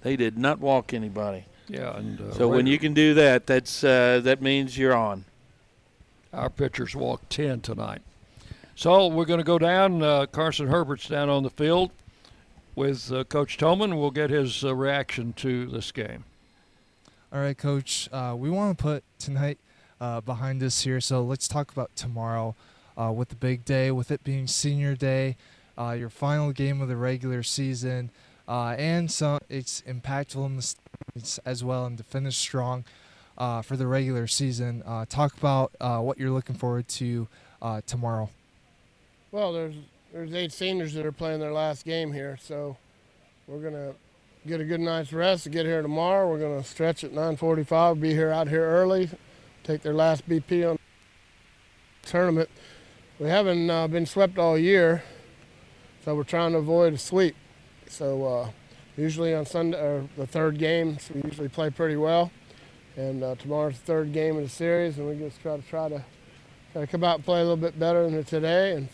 They 0.03 0.17
did 0.17 0.39
not 0.39 0.61
walk 0.61 0.95
anybody. 0.95 1.45
Yeah, 1.69 1.97
and 1.97 2.21
uh, 2.21 2.33
so 2.33 2.47
when 2.49 2.67
you 2.67 2.79
can 2.79 2.95
do 2.95 3.15
that, 3.15 3.47
that's 3.47 3.83
uh, 3.83 4.21
that 4.23 4.41
means 4.41 4.79
you're 4.79 4.95
on. 4.95 5.25
Our 6.33 6.51
pitchers 6.51 6.95
walked 6.95 7.31
10 7.31 7.61
tonight. 7.61 8.03
So 8.75 9.07
we're 9.09 9.25
going 9.25 9.39
to 9.39 9.45
go 9.45 9.59
down. 9.59 10.03
Uh, 10.03 10.27
Carson 10.27 10.67
Herbert's 10.69 11.09
down 11.09 11.31
on 11.31 11.43
the 11.43 11.51
field. 11.51 11.91
With 12.77 13.11
uh, 13.11 13.25
Coach 13.25 13.57
Toman. 13.57 13.99
We'll 13.99 14.13
get 14.13 14.31
his 14.31 14.63
uh, 14.63 14.75
reaction 14.75 15.33
to 15.35 15.67
this 15.67 15.91
game. 15.91 16.25
All 17.33 17.41
right, 17.41 17.57
Coach. 17.57 18.09
Uh, 18.13 18.37
we 18.39 18.51
want 18.51 18.79
to 18.79 18.83
put 18.83 19.05
tonight 19.19 19.59
uh, 20.01 20.21
behind 20.21 20.63
us 20.63 20.83
here, 20.83 21.01
so 21.01 21.25
let's 21.25 21.49
talk 21.49 21.73
about 21.73 21.97
tomorrow 21.97 22.55
uh, 22.97 23.11
with 23.11 23.31
the 23.31 23.35
big 23.35 23.65
day, 23.65 23.91
with 23.91 24.11
it 24.11 24.23
being 24.23 24.47
Senior 24.47 24.95
Day, 24.95 25.37
uh, 25.77 25.97
your 25.99 26.11
final 26.11 26.53
game 26.53 26.81
of 26.81 26.89
the 26.89 26.97
regular 26.97 27.43
season, 27.43 28.11
and 28.47 29.11
so 29.11 29.39
it's 29.49 29.83
impactful 29.83 30.47
in 30.47 30.57
the 30.57 30.63
States 30.63 31.39
as 31.45 31.65
well, 31.65 31.87
and 31.87 31.99
to 31.99 32.05
finish 32.05 32.37
strong 32.37 32.85
for 33.37 33.77
the 33.77 33.87
regular 33.87 34.27
season. 34.27 34.83
talk 35.09 35.37
about 35.37 35.73
what 36.05 36.19
you're 36.19 36.31
looking 36.31 36.57
forward 36.57 36.89
to 36.89 37.27
tomorrow. 37.87 38.31
Well, 39.33 39.53
there's 39.53 39.75
there's 40.17 40.33
eight 40.33 40.51
seniors 40.51 40.95
that 40.95 41.05
are 41.05 41.13
playing 41.13 41.41
their 41.41 41.53
last 41.53 41.85
game 41.85 42.11
here, 42.11 42.39
so 42.41 42.75
we're 43.47 43.61
gonna 43.61 43.93
get 44.47 44.63
a 44.63 44.65
good 44.65 44.81
night's 44.81 45.13
rest 45.13 45.51
get 45.51 45.67
here 45.67 45.83
tomorrow. 45.83 46.27
We're 46.27 46.39
gonna 46.39 46.65
stretch 46.65 47.05
at 47.05 47.13
9:45, 47.13 48.01
be 48.01 48.15
here 48.15 48.31
out 48.31 48.49
here 48.49 48.65
early, 48.65 49.11
take 49.63 49.83
their 49.83 49.93
last 49.93 50.27
BP 50.27 50.65
on 50.65 50.79
the 52.01 52.09
tournament. 52.09 52.49
We 53.19 53.29
haven't 53.29 53.69
uh, 53.69 53.89
been 53.89 54.07
swept 54.07 54.39
all 54.39 54.57
year, 54.57 55.03
so 56.03 56.15
we're 56.15 56.25
trying 56.25 56.53
to 56.53 56.59
avoid 56.59 56.95
a 56.95 56.99
sweep. 56.99 57.37
So 57.87 58.25
uh, 58.25 58.51
usually 58.97 59.35
on 59.35 59.45
Sunday 59.45 59.79
or 59.79 60.09
the 60.17 60.27
third 60.27 60.59
game, 60.59 60.99
so 60.99 61.13
we 61.13 61.29
usually 61.29 61.51
play 61.51 61.69
pretty 61.69 61.97
well. 61.97 62.31
And 62.97 63.23
uh, 63.23 63.35
tomorrow's 63.35 63.79
the 63.79 63.85
third 63.85 64.15
game 64.15 64.39
of 64.39 64.45
the 64.45 64.49
series, 64.49 64.97
and 64.97 65.07
we 65.07 65.17
just 65.17 65.43
try 65.43 65.59
to 65.59 65.63
try 65.63 65.91
to 65.91 66.03
try 66.73 66.81
to 66.81 66.87
come 66.87 67.05
out 67.05 67.17
and 67.17 67.25
play 67.27 67.41
a 67.41 67.43
little 67.43 67.59
bit 67.59 67.79
better 67.79 68.09
than 68.09 68.25
today, 68.25 68.73
and 68.73 68.89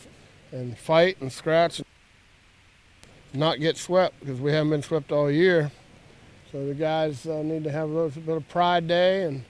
and 0.52 0.78
fight 0.78 1.20
and 1.20 1.32
scratch 1.32 1.78
and 1.80 1.86
not 3.34 3.58
get 3.58 3.76
swept 3.76 4.20
because 4.20 4.40
we 4.40 4.52
haven't 4.52 4.70
been 4.70 4.82
swept 4.82 5.10
all 5.10 5.30
year. 5.30 5.72
So 6.52 6.66
the 6.66 6.74
guys 6.74 7.26
uh, 7.26 7.42
need 7.42 7.64
to 7.64 7.72
have 7.72 7.88
a 7.88 7.92
little 7.92 8.10
bit 8.10 8.36
of 8.36 8.46
pride 8.48 8.86
day, 8.86 9.24
and 9.24 9.42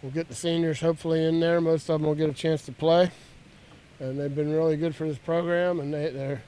we'll 0.00 0.12
get 0.12 0.28
the 0.28 0.34
seniors 0.34 0.78
hopefully 0.78 1.24
in 1.24 1.40
there. 1.40 1.60
Most 1.60 1.90
of 1.90 2.00
them 2.00 2.08
will 2.08 2.14
get 2.14 2.30
a 2.30 2.32
chance 2.32 2.62
to 2.66 2.72
play, 2.72 3.10
and 3.98 4.18
they've 4.18 4.34
been 4.34 4.52
really 4.52 4.76
good 4.76 4.94
for 4.94 5.08
this 5.08 5.18
program, 5.18 5.80
and 5.80 5.92
they 5.92 6.10
they're, 6.10 6.42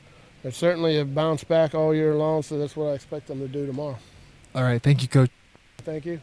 they 0.44 0.52
certainly 0.52 0.96
have 0.98 1.16
bounced 1.16 1.48
back 1.48 1.74
all 1.74 1.92
year 1.92 2.14
long. 2.14 2.42
So 2.42 2.58
that's 2.58 2.76
what 2.76 2.90
I 2.90 2.92
expect 2.92 3.26
them 3.26 3.40
to 3.40 3.48
do 3.48 3.66
tomorrow. 3.66 3.98
All 4.54 4.62
right, 4.62 4.80
thank 4.80 5.02
you, 5.02 5.08
Coach. 5.08 5.30
Thank 5.78 6.06
you. 6.06 6.20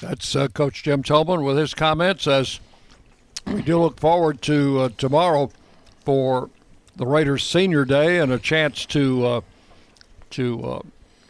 That's 0.00 0.34
uh, 0.34 0.48
Coach 0.48 0.84
Jim 0.84 1.02
Toman 1.02 1.44
with 1.44 1.58
his 1.58 1.74
comments 1.74 2.26
as 2.26 2.60
we 3.46 3.62
do 3.62 3.80
look 3.80 3.98
forward 3.98 4.42
to 4.42 4.80
uh, 4.80 4.88
tomorrow 4.96 5.50
for 6.04 6.50
the 6.96 7.06
Raiders 7.06 7.44
Senior 7.44 7.84
Day 7.84 8.18
and 8.18 8.32
a 8.32 8.38
chance 8.38 8.84
to 8.86 9.26
uh, 9.26 9.40
to 10.30 10.64
uh, 10.64 10.82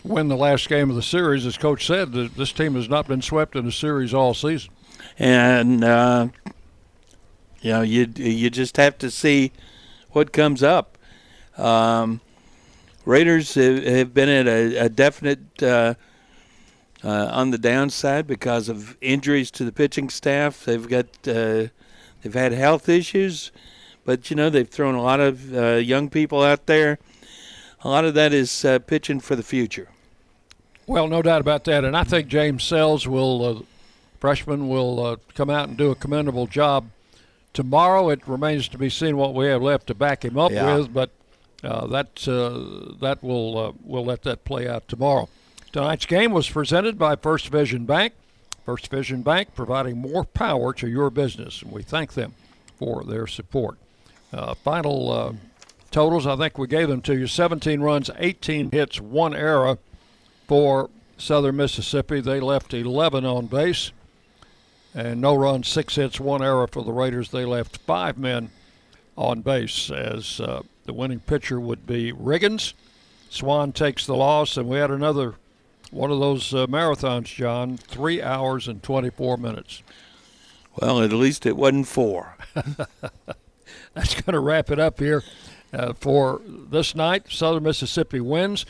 win 0.05 0.29
the 0.29 0.37
last 0.37 0.69
game 0.69 0.91
of 0.91 0.97
the 0.97 1.03
series. 1.03 1.47
As 1.47 1.57
Coach 1.57 1.87
said, 1.87 2.13
this 2.13 2.53
team 2.53 2.75
has 2.75 2.89
not 2.89 3.07
been 3.07 3.23
swept 3.23 3.57
in 3.57 3.67
a 3.67 3.73
series 3.73 4.13
all 4.13 4.35
season. 4.35 4.73
And 5.19 5.85
uh, 5.85 6.29
you 7.61 7.73
know, 7.73 7.83
you 7.83 8.13
you 8.17 8.51
just 8.51 8.77
have 8.77 8.99
to 8.99 9.11
see 9.11 9.53
what 10.11 10.33
comes 10.33 10.63
up. 10.63 10.99
Um, 11.57 12.21
Raiders 13.05 13.55
have 13.55 14.15
been 14.15 14.29
at 14.29 14.47
a, 14.47 14.85
a 14.85 14.89
definite 14.89 15.63
uh, 15.63 15.95
uh, 17.03 17.31
on 17.33 17.51
the 17.51 17.59
downside 17.59 18.27
because 18.27 18.69
of 18.69 18.97
injuries 19.01 19.51
to 19.53 19.65
the 19.65 19.73
pitching 19.73 20.11
staff. 20.11 20.65
They've 20.65 20.87
got 20.87 21.07
uh, 21.27 21.69
They've 22.23 22.35
had 22.35 22.53
health 22.53 22.89
issues, 22.89 23.51
but 24.05 24.31
you 24.31 24.37
know 24.37 24.51
they've 24.51 24.69
thrown 24.69 24.95
a 24.95 25.03
lot 25.03 25.21
of 25.21 25.55
uh, 25.55 25.75
young 25.77 26.11
people 26.11 26.43
out 26.43 26.67
there. 26.67 26.99
A 27.83 27.89
lot 27.89 28.05
of 28.05 28.15
that 28.15 28.33
is 28.33 28.65
uh, 28.65 28.79
pitching 28.79 29.21
for 29.21 29.37
the 29.37 29.43
future. 29.43 29.89
Well, 30.87 31.09
no 31.09 31.23
doubt 31.23 31.41
about 31.41 31.65
that, 31.65 31.85
and 31.85 31.97
I 31.97 32.05
think 32.05 32.29
James 32.29 32.65
Sells 32.65 33.07
will, 33.07 33.45
uh, 33.45 33.63
freshman, 34.19 34.69
will 34.69 35.05
uh, 35.05 35.17
come 35.35 35.49
out 35.49 35.69
and 35.69 35.79
do 35.79 35.91
a 35.91 35.95
commendable 35.95 36.47
job 36.47 36.91
tomorrow. 37.53 38.11
It 38.11 38.27
remains 38.27 38.69
to 38.69 38.79
be 38.79 38.91
seen 38.91 39.17
what 39.17 39.35
we 39.35 39.47
have 39.47 39.63
left 39.63 39.87
to 39.87 39.95
back 39.95 40.25
him 40.25 40.37
up 40.37 40.51
yeah. 40.51 40.77
with, 40.77 40.93
but 40.93 41.11
uh, 41.63 41.87
that 41.87 42.27
uh, 42.29 42.97
that 43.01 43.23
will 43.23 43.77
we'll 43.85 44.05
let 44.05 44.23
that 44.23 44.45
play 44.45 44.69
out 44.69 44.89
tomorrow. 44.89 45.29
Tonight's 45.73 46.07
game 46.07 46.33
was 46.33 46.51
presented 46.51 46.99
by 46.99 47.15
First 47.15 47.49
Vision 47.49 47.85
Bank. 47.85 48.15
First 48.65 48.89
Vision 48.89 49.23
Bank 49.23 49.55
providing 49.55 49.99
more 49.99 50.25
power 50.25 50.73
to 50.75 50.89
your 50.89 51.11
business, 51.11 51.63
and 51.63 51.73
we 51.73 51.83
thank 51.83 52.15
them 52.15 52.35
for 52.79 53.05
their 53.05 53.27
support. 53.27 53.79
Uh, 54.33 54.55
final 54.55 55.11
uh, 55.11 55.33
totals, 55.91 56.27
I 56.27 56.37
think 56.37 56.57
we 56.57 56.67
gave 56.67 56.89
them 56.89 57.03
to 57.03 57.17
you 57.17 57.27
17 57.27 57.81
runs, 57.81 58.11
18 58.19 58.71
hits, 58.71 59.01
one 59.01 59.35
error 59.35 59.79
for 60.47 60.91
Southern 61.19 61.57
Mississippi. 61.57 62.21
They 62.21 62.41
left 62.41 62.73
11 62.73 63.25
on 63.25 63.47
base, 63.47 63.93
and 64.95 65.21
no 65.21 65.35
runs, 65.35 65.69
six 65.69 65.97
hits, 65.97 66.21
one 66.21 66.43
error 66.43 66.67
for 66.67 66.83
the 66.83 66.93
Raiders. 66.93 67.31
They 67.31 67.45
left 67.45 67.79
five 67.79 68.19
men 68.19 68.51
on 69.17 69.41
base, 69.41 69.91
as 69.91 70.41
uh, 70.41 70.63
the 70.87 70.93
winning 70.93 71.21
pitcher 71.21 71.61
would 71.61 71.87
be 71.87 72.13
Riggins. 72.13 72.73
Swan 73.29 73.73
takes 73.73 74.07
the 74.07 74.17
loss, 74.17 74.57
and 74.57 74.69
we 74.69 74.79
had 74.79 74.91
another 74.91 75.35
one 75.91 76.11
of 76.11 76.21
those 76.21 76.55
uh, 76.55 76.67
marathons, 76.67 77.35
John, 77.35 77.77
three 77.77 78.23
hours 78.23 78.69
and 78.69 78.83
24 78.83 79.37
minutes. 79.37 79.83
Well, 80.77 81.03
at 81.03 81.13
least 81.13 81.47
it 81.47 81.57
wasn't 81.57 81.89
four. 81.89 82.37
That's 83.95 84.15
going 84.15 84.33
to 84.33 84.41
wrap 84.41 84.71
it 84.71 84.79
up 84.79 85.01
here 85.01 85.23
uh, 85.73 85.93
for 85.95 86.41
this 86.47 86.95
night. 86.95 87.25
Southern 87.29 87.65
Mississippi 87.65 88.21
wins, 88.21 88.67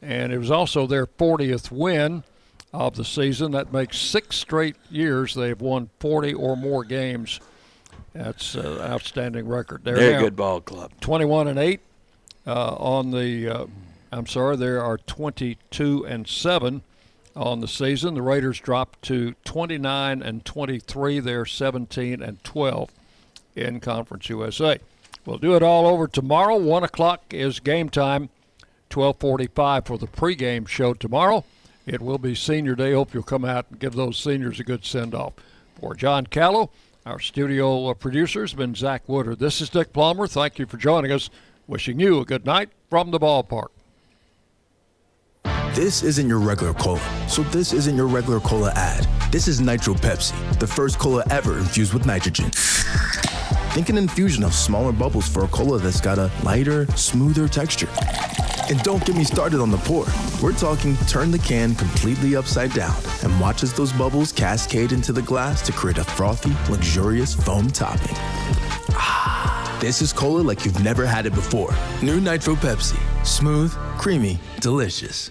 and 0.00 0.32
it 0.32 0.38
was 0.38 0.50
also 0.50 0.86
their 0.86 1.06
40th 1.06 1.70
win 1.70 2.24
of 2.72 2.96
the 2.96 3.04
season. 3.04 3.52
That 3.52 3.72
makes 3.72 3.98
six 3.98 4.36
straight 4.36 4.76
years 4.90 5.34
they've 5.34 5.60
won 5.60 5.90
40 6.00 6.34
or 6.34 6.56
more 6.56 6.84
games. 6.84 7.40
That's 8.14 8.54
an 8.54 8.78
outstanding 8.80 9.46
record. 9.46 9.84
They're, 9.84 9.96
They're 9.96 10.18
a 10.18 10.22
good 10.22 10.36
ball 10.36 10.60
club. 10.60 10.92
21 11.00 11.48
and 11.48 11.58
8 11.58 11.80
uh, 12.46 12.74
on 12.74 13.10
the 13.10 13.48
uh, 13.48 13.66
I'm 14.12 14.26
sorry, 14.26 14.56
there 14.56 14.82
are 14.82 14.98
22 14.98 16.06
and 16.06 16.28
7 16.28 16.82
on 17.34 17.60
the 17.60 17.68
season. 17.68 18.14
The 18.14 18.20
Raiders 18.20 18.60
dropped 18.60 19.00
to 19.02 19.34
29 19.46 20.22
and 20.22 20.44
23. 20.44 21.20
They're 21.20 21.46
17 21.46 22.22
and 22.22 22.44
12 22.44 22.90
in 23.56 23.80
Conference 23.80 24.28
USA. 24.28 24.78
We'll 25.24 25.38
do 25.38 25.56
it 25.56 25.62
all 25.62 25.86
over 25.86 26.06
tomorrow. 26.06 26.56
One 26.58 26.84
o'clock 26.84 27.22
is 27.30 27.58
game 27.58 27.88
time. 27.88 28.28
12:45 28.90 29.86
for 29.86 29.96
the 29.96 30.06
pregame 30.06 30.68
show 30.68 30.92
tomorrow. 30.92 31.44
It 31.86 32.02
will 32.02 32.18
be 32.18 32.34
Senior 32.34 32.74
Day. 32.74 32.92
Hope 32.92 33.14
you'll 33.14 33.22
come 33.22 33.44
out 33.44 33.64
and 33.70 33.80
give 33.80 33.94
those 33.94 34.18
seniors 34.18 34.60
a 34.60 34.64
good 34.64 34.84
send-off. 34.84 35.32
For 35.80 35.94
John 35.94 36.26
Callow, 36.26 36.70
our 37.06 37.18
studio 37.18 37.88
uh, 37.88 37.94
producer 37.94 38.42
has 38.42 38.52
been 38.52 38.74
Zach 38.74 39.08
Woodard. 39.08 39.38
This 39.38 39.62
is 39.62 39.70
Dick 39.70 39.94
Palmer. 39.94 40.26
Thank 40.26 40.58
you 40.58 40.66
for 40.66 40.76
joining 40.76 41.10
us. 41.10 41.30
Wishing 41.66 41.98
you 41.98 42.20
a 42.20 42.26
good 42.26 42.44
night 42.44 42.68
from 42.90 43.10
the 43.10 43.18
ballpark. 43.18 43.68
This 45.74 46.02
isn't 46.02 46.28
your 46.28 46.38
regular 46.38 46.74
cola, 46.74 47.00
so 47.28 47.42
this 47.44 47.72
isn't 47.72 47.96
your 47.96 48.06
regular 48.06 48.40
cola 48.40 48.72
ad. 48.76 49.08
This 49.32 49.48
is 49.48 49.58
Nitro 49.58 49.94
Pepsi, 49.94 50.34
the 50.58 50.66
first 50.66 50.98
cola 50.98 51.24
ever 51.30 51.56
infused 51.56 51.94
with 51.94 52.04
nitrogen. 52.04 52.50
Think 53.72 53.88
an 53.88 53.96
infusion 53.96 54.44
of 54.44 54.52
smaller 54.52 54.92
bubbles 54.92 55.26
for 55.26 55.44
a 55.44 55.48
cola 55.48 55.78
that's 55.78 55.98
got 55.98 56.18
a 56.18 56.30
lighter, 56.44 56.86
smoother 56.88 57.48
texture. 57.48 57.88
And 58.68 58.82
don't 58.82 59.02
get 59.06 59.16
me 59.16 59.24
started 59.24 59.60
on 59.60 59.70
the 59.70 59.78
pour. 59.78 60.04
We're 60.42 60.52
talking 60.52 60.94
turn 61.08 61.30
the 61.30 61.38
can 61.38 61.74
completely 61.74 62.36
upside 62.36 62.74
down 62.74 62.94
and 63.24 63.40
watch 63.40 63.62
as 63.62 63.72
those 63.72 63.94
bubbles 63.94 64.30
cascade 64.30 64.92
into 64.92 65.10
the 65.10 65.22
glass 65.22 65.62
to 65.62 65.72
create 65.72 65.96
a 65.96 66.04
frothy, 66.04 66.52
luxurious 66.70 67.34
foam 67.34 67.68
topping. 67.68 68.14
Ah, 68.90 69.78
this 69.80 70.02
is 70.02 70.12
cola 70.12 70.42
like 70.42 70.66
you've 70.66 70.84
never 70.84 71.06
had 71.06 71.24
it 71.24 71.32
before. 71.32 71.74
New 72.02 72.20
Nitro 72.20 72.56
Pepsi. 72.56 73.00
Smooth, 73.24 73.72
creamy, 73.96 74.38
delicious. 74.60 75.30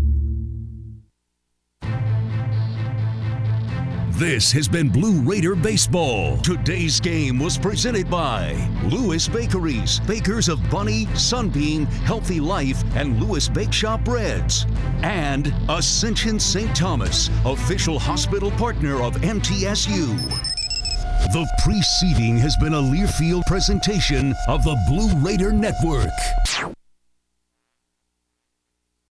This 4.21 4.51
has 4.51 4.67
been 4.67 4.87
Blue 4.87 5.19
Raider 5.21 5.55
Baseball. 5.55 6.37
Today's 6.37 6.99
game 6.99 7.39
was 7.39 7.57
presented 7.57 8.07
by 8.07 8.53
Lewis 8.83 9.27
Bakeries, 9.27 9.99
bakers 10.01 10.47
of 10.47 10.61
Bunny, 10.69 11.07
Sunbeam, 11.15 11.87
Healthy 11.87 12.39
Life, 12.39 12.83
and 12.95 13.19
Lewis 13.19 13.49
Bake 13.49 13.73
Shop 13.73 14.05
Breads. 14.05 14.67
And 15.01 15.51
Ascension 15.69 16.39
St. 16.39 16.75
Thomas, 16.75 17.31
official 17.45 17.97
hospital 17.97 18.51
partner 18.51 19.01
of 19.01 19.15
MTSU. 19.15 20.15
The 21.33 21.47
preceding 21.63 22.37
has 22.37 22.55
been 22.57 22.75
a 22.75 22.79
Learfield 22.79 23.47
presentation 23.47 24.35
of 24.47 24.63
the 24.63 24.77
Blue 24.87 25.17
Raider 25.25 25.51
Network. 25.51 26.11